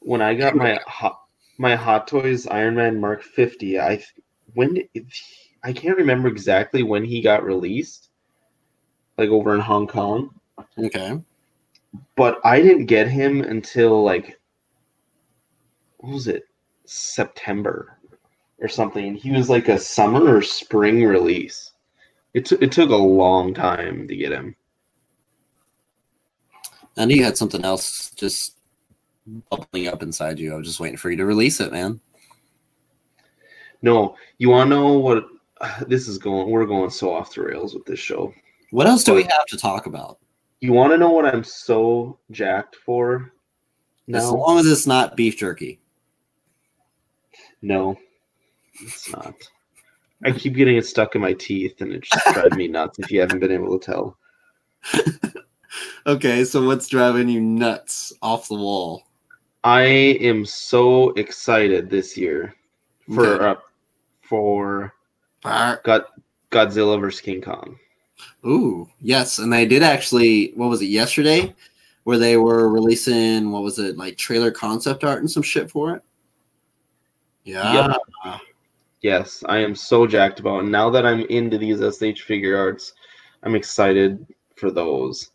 [0.00, 1.20] when I got my hot
[1.58, 4.02] my Hot Toys Iron Man Mark 50, I
[4.54, 4.82] when
[5.62, 8.08] I can't remember exactly when he got released,
[9.18, 10.30] like over in Hong Kong,
[10.78, 11.20] Okay.
[12.16, 14.40] but I didn't get him until like
[15.98, 16.44] what was it
[16.86, 17.98] September
[18.58, 19.14] or something.
[19.14, 21.72] He was like a summer or spring release.
[22.34, 24.54] It took it took a long time to get him.
[26.96, 28.56] And he had something else just
[29.50, 30.52] bubbling up inside you.
[30.52, 32.00] I was just waiting for you to release it, man.
[33.82, 35.24] No, you want to know what
[35.86, 36.50] this is going?
[36.50, 38.32] We're going so off the rails with this show.
[38.70, 40.18] What else do we have to talk about?
[40.60, 43.32] You want to know what I'm so jacked for?
[44.12, 45.80] As long as it's not beef jerky.
[47.62, 47.96] no,
[48.80, 49.34] it's not.
[50.24, 52.98] I keep getting it stuck in my teeth, and it just drives me nuts.
[52.98, 54.18] If you haven't been able to tell,
[56.06, 59.04] Okay, so what's driving you nuts off the wall?
[59.62, 62.54] I am so excited this year
[63.14, 63.44] for Okay.
[63.44, 63.54] uh,
[64.22, 64.94] for
[65.42, 66.04] God,
[66.50, 67.78] Godzilla vs King Kong.
[68.46, 70.52] Ooh, yes, and they did actually.
[70.54, 71.54] What was it yesterday?
[72.04, 75.94] Where they were releasing what was it like trailer concept art and some shit for
[75.94, 76.02] it?
[77.44, 77.96] Yeah,
[79.02, 80.64] Yes, I am so jacked about.
[80.64, 80.68] it.
[80.68, 82.92] Now that I'm into these SH Figuarts,
[83.42, 85.30] I'm excited for those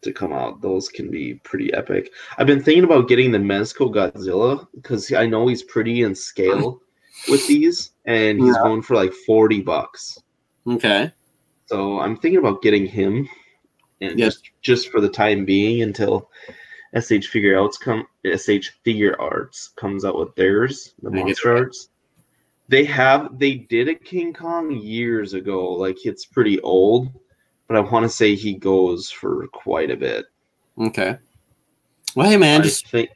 [0.00, 0.60] to come out.
[0.62, 2.10] Those can be pretty epic.
[2.38, 6.80] I've been thinking about getting the Mezco Godzilla because I know he's pretty in scale
[7.28, 8.62] with these, and he's Yeah.
[8.62, 10.18] going for like 40 bucks.
[10.66, 11.10] Okay.
[11.66, 13.28] So I'm thinking about getting him,
[14.00, 14.26] and Yeah.
[14.26, 16.30] just just for the time being until
[16.94, 21.88] SH Figuarts come SH Figuarts comes out with theirs, the monster arts.
[22.72, 25.74] They have they did a King Kong years ago.
[25.74, 27.12] Like it's pretty old,
[27.68, 30.24] but I want to say he goes for quite a bit.
[30.78, 31.18] Okay.
[32.16, 33.10] Well, hey man, I just think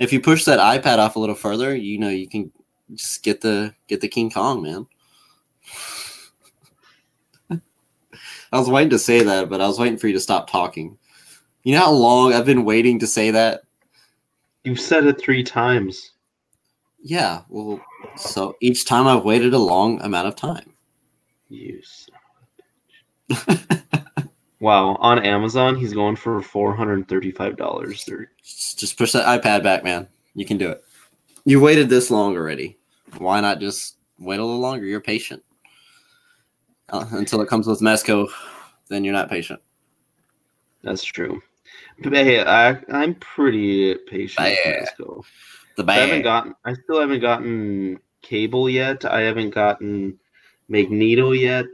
[0.00, 2.50] if you push that iPad off a little further, you know you can
[2.94, 4.88] just get the get the King Kong, man.
[8.52, 10.98] I was waiting to say that, but I was waiting for you to stop talking.
[11.62, 13.62] You know how long I've been waiting to say that?
[14.64, 16.10] you've said it three times.
[17.08, 17.80] Yeah, well,
[18.16, 20.72] so each time I've waited a long amount of time.
[21.48, 22.16] You son
[23.30, 24.28] of a bitch.
[24.60, 28.04] wow, on Amazon he's going for four hundred and thirty-five dollars.
[28.42, 30.08] Just just push that iPad back, man.
[30.34, 30.82] You can do it.
[31.44, 32.76] You waited this long already.
[33.18, 34.84] Why not just wait a little longer?
[34.84, 35.44] You're patient.
[36.88, 38.26] Uh, until it comes with Mezco,
[38.88, 39.60] then you're not patient.
[40.82, 41.40] That's true.
[42.02, 44.44] But hey, I, I'm pretty patient.
[44.44, 44.84] with Yeah.
[45.76, 46.54] The I haven't gotten.
[46.64, 49.04] I still haven't gotten Cable yet.
[49.04, 50.18] I haven't gotten
[50.68, 51.66] Magneto yet.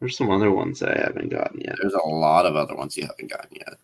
[0.00, 3.04] There's some other ones I haven't gotten yet There's a lot of other ones you
[3.04, 3.74] haven't gotten yet.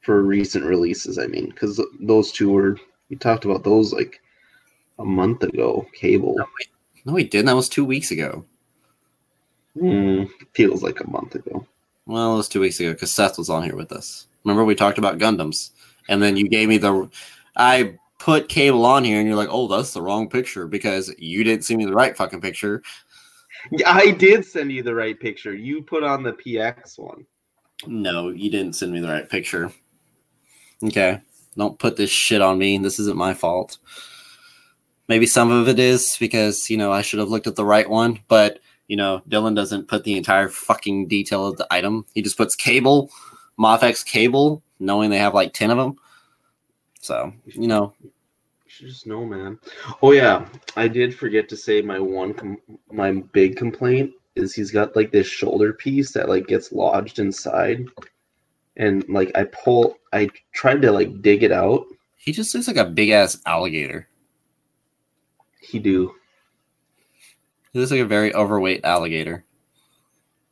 [0.00, 1.18] for recent releases.
[1.18, 2.76] I mean, because those two were
[3.08, 4.20] we talked about those like
[4.98, 5.86] a month ago.
[5.94, 6.36] Cable
[7.04, 7.46] No, we didn't.
[7.46, 8.44] That was two weeks ago.
[9.78, 11.66] Hmm, feels like a month ago.
[12.06, 14.26] Well, it was two weeks ago because Seth was on here with us.
[14.44, 15.70] Remember we talked about Gundams,
[16.08, 17.08] and then you gave me the.
[17.56, 21.44] I put Cable on here, and you're like, "Oh, that's the wrong picture," because you
[21.44, 22.82] didn't send me the right fucking picture.
[23.70, 25.54] Yeah, I did send you the right picture.
[25.54, 27.26] You put on the PX one.
[27.86, 29.72] No, you didn't send me the right picture.
[30.82, 31.20] Okay.
[31.56, 32.78] Don't put this shit on me.
[32.78, 33.78] This isn't my fault.
[35.08, 37.88] Maybe some of it is because, you know, I should have looked at the right
[37.88, 42.04] one, but, you know, Dylan doesn't put the entire fucking detail of the item.
[42.14, 43.10] He just puts cable,
[43.58, 45.96] Mafex cable, knowing they have like 10 of them.
[47.00, 48.10] So, you know, You
[48.66, 49.58] should just know, man.
[50.02, 50.46] Oh yeah,
[50.76, 52.60] I did forget to say my one, com-
[52.92, 57.86] my big complaint is he's got like this shoulder piece that like gets lodged inside,
[58.76, 61.86] and like I pull, I tried to like dig it out.
[62.16, 64.06] he just looks like a big ass alligator.
[65.60, 66.14] He do.
[67.72, 69.44] He looks like a very overweight alligator.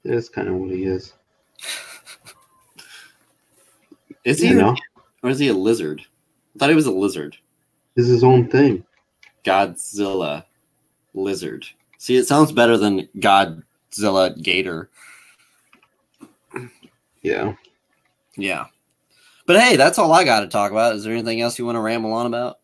[0.04, 1.12] That's kind of what he is.
[4.26, 4.76] Is he You even- know,
[5.22, 6.02] or is he a lizard?
[6.54, 7.36] I thought he was a lizard.
[7.96, 8.84] is his own thing.
[9.44, 10.44] Godzilla
[11.14, 11.64] lizard.
[11.96, 14.90] See, it sounds better than Godzilla gator.
[17.22, 17.54] Yeah.
[18.36, 18.66] Yeah.
[19.46, 20.94] But hey, that's all I got to talk about.
[20.96, 22.58] Is there anything else you want to ramble on about?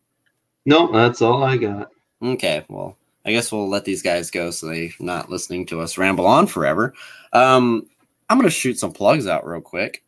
[0.66, 1.90] No, that's all I got.
[2.22, 5.96] Okay, well, I guess we'll let these guys go so they're not listening to us
[5.98, 6.92] ramble on forever.
[7.32, 7.88] Um,
[8.28, 10.04] I'm gonna shoot some plugs out real quick.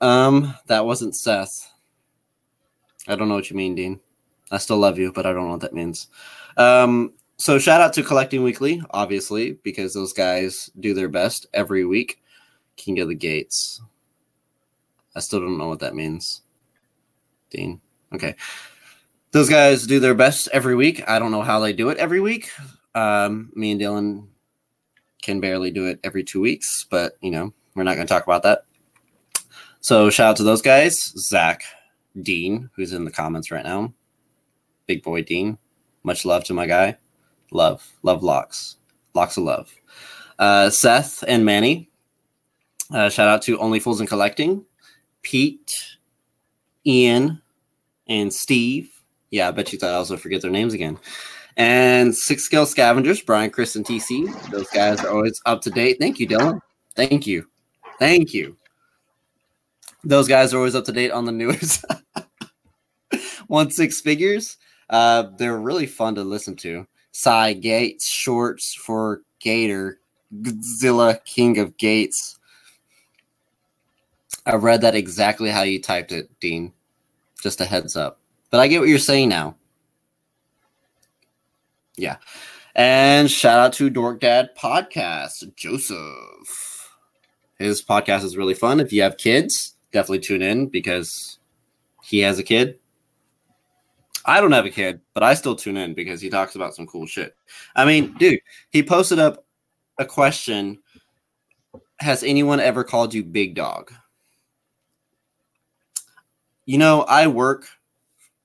[0.00, 1.70] Um, that wasn't Seth.
[3.08, 4.00] I don't know what you mean, Dean.
[4.50, 6.08] I still love you, but I don't know what that means.
[6.56, 11.84] Um, so shout out to Collecting Weekly, obviously, because those guys do their best every
[11.84, 12.22] week.
[12.76, 13.80] King of the Gates.
[15.14, 16.42] I still don't know what that means.
[17.50, 17.80] Dean.
[18.12, 18.34] Okay
[19.32, 21.08] those guys do their best every week.
[21.08, 22.50] I don't know how they do it every week.
[22.94, 24.26] Um, me and Dylan
[25.22, 28.24] can barely do it every two weeks, but you know, we're not going to talk
[28.24, 28.64] about that.
[29.80, 31.62] So shout out to those guys, Zach,
[32.20, 33.92] Dean, who's in the comments right now,
[34.86, 35.56] big boy Dean.
[36.02, 36.96] Much love to my guy.
[37.50, 38.76] Love, love locks,
[39.14, 39.74] locks of love.
[40.38, 41.90] Uh, Seth and Manny.
[42.92, 44.64] Uh, shout out to Only Fools and Collecting,
[45.22, 45.96] Pete,
[46.86, 47.40] Ian,
[48.08, 48.90] and Steve.
[49.30, 50.98] Yeah, I bet you thought I gonna forget their names again.
[51.56, 54.50] And Six Scale Scavengers, Brian, Chris, and TC.
[54.50, 55.98] Those guys are always up to date.
[56.00, 56.60] Thank you, Dylan.
[56.96, 57.46] Thank you.
[57.98, 58.56] Thank you.
[60.04, 61.84] Those guys are always up to date on the newest
[63.46, 64.56] one six figures.
[64.88, 66.86] Uh, they're really fun to listen to.
[67.12, 69.98] Cy Gates, shorts for Gator,
[70.42, 72.38] Godzilla, King of Gates.
[74.46, 76.72] I read that exactly how you typed it, Dean.
[77.42, 78.20] Just a heads up.
[78.50, 79.56] But I get what you're saying now.
[81.96, 82.16] Yeah.
[82.74, 86.96] And shout out to Dork Dad Podcast, Joseph.
[87.58, 88.80] His podcast is really fun.
[88.80, 91.38] If you have kids, definitely tune in because
[92.02, 92.78] he has a kid.
[94.24, 96.86] I don't have a kid, but I still tune in because he talks about some
[96.86, 97.34] cool shit.
[97.74, 98.40] I mean, dude,
[98.70, 99.44] he posted up
[99.98, 100.78] a question
[102.00, 103.92] Has anyone ever called you big dog?
[106.66, 107.66] You know, I work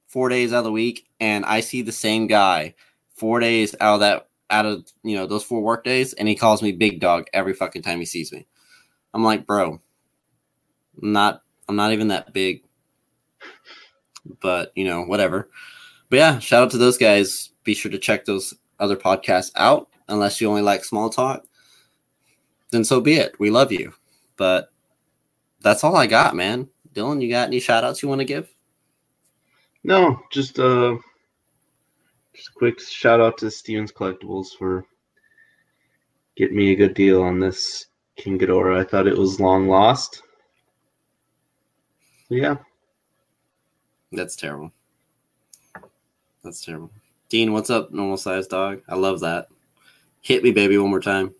[0.07, 2.73] four days out of the week and I see the same guy
[3.15, 6.35] four days out of that out of you know those four work days and he
[6.35, 8.45] calls me big dog every fucking time he sees me.
[9.13, 9.79] I'm like, bro,
[11.01, 12.63] I'm not I'm not even that big.
[14.41, 15.49] But you know, whatever.
[16.09, 17.49] But yeah, shout out to those guys.
[17.63, 19.89] Be sure to check those other podcasts out.
[20.07, 21.43] Unless you only like small talk,
[22.71, 23.39] then so be it.
[23.39, 23.93] We love you.
[24.37, 24.69] But
[25.61, 26.69] that's all I got, man.
[26.93, 28.47] Dylan, you got any shout outs you want to give?
[29.83, 30.95] No, just uh,
[32.33, 34.85] just a quick shout out to Stevens Collectibles for
[36.35, 38.79] getting me a good deal on this King Ghidorah.
[38.79, 40.21] I thought it was long lost.
[42.29, 42.55] Yeah,
[44.11, 44.71] That's terrible.
[46.43, 46.91] That's terrible.
[47.29, 48.81] Dean, what's up, normal sized dog?
[48.87, 49.47] I love that.
[50.21, 51.33] Hit me, baby, one more time.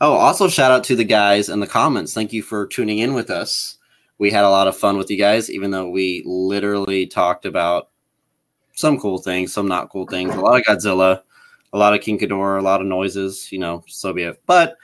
[0.00, 2.14] Oh, also shout out to the guys in the comments.
[2.14, 3.78] Thank you for tuning in with us.
[4.18, 7.90] We had a lot of fun with you guys, even though we literally talked about
[8.74, 11.22] some cool things, some not cool things, a lot of Godzilla,
[11.72, 14.42] a lot of King Ghidorah, a lot of noises, you know, so be it.
[14.46, 14.76] But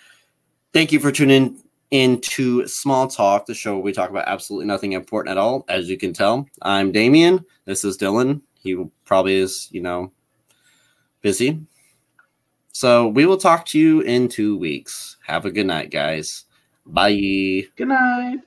[0.73, 1.64] thank you for tuning
[1.95, 5.65] into Small Talk, the show where we talk about absolutely nothing important at all.
[5.69, 7.45] As you can tell, I'm Damien.
[7.67, 8.41] This is Dylan.
[8.55, 10.11] He probably is, you know,
[11.23, 11.61] busy.
[12.73, 15.19] So we will talk to you in two weeks.
[15.25, 16.47] Have a good night, guys.
[16.85, 17.63] Bye.
[17.77, 18.39] good night.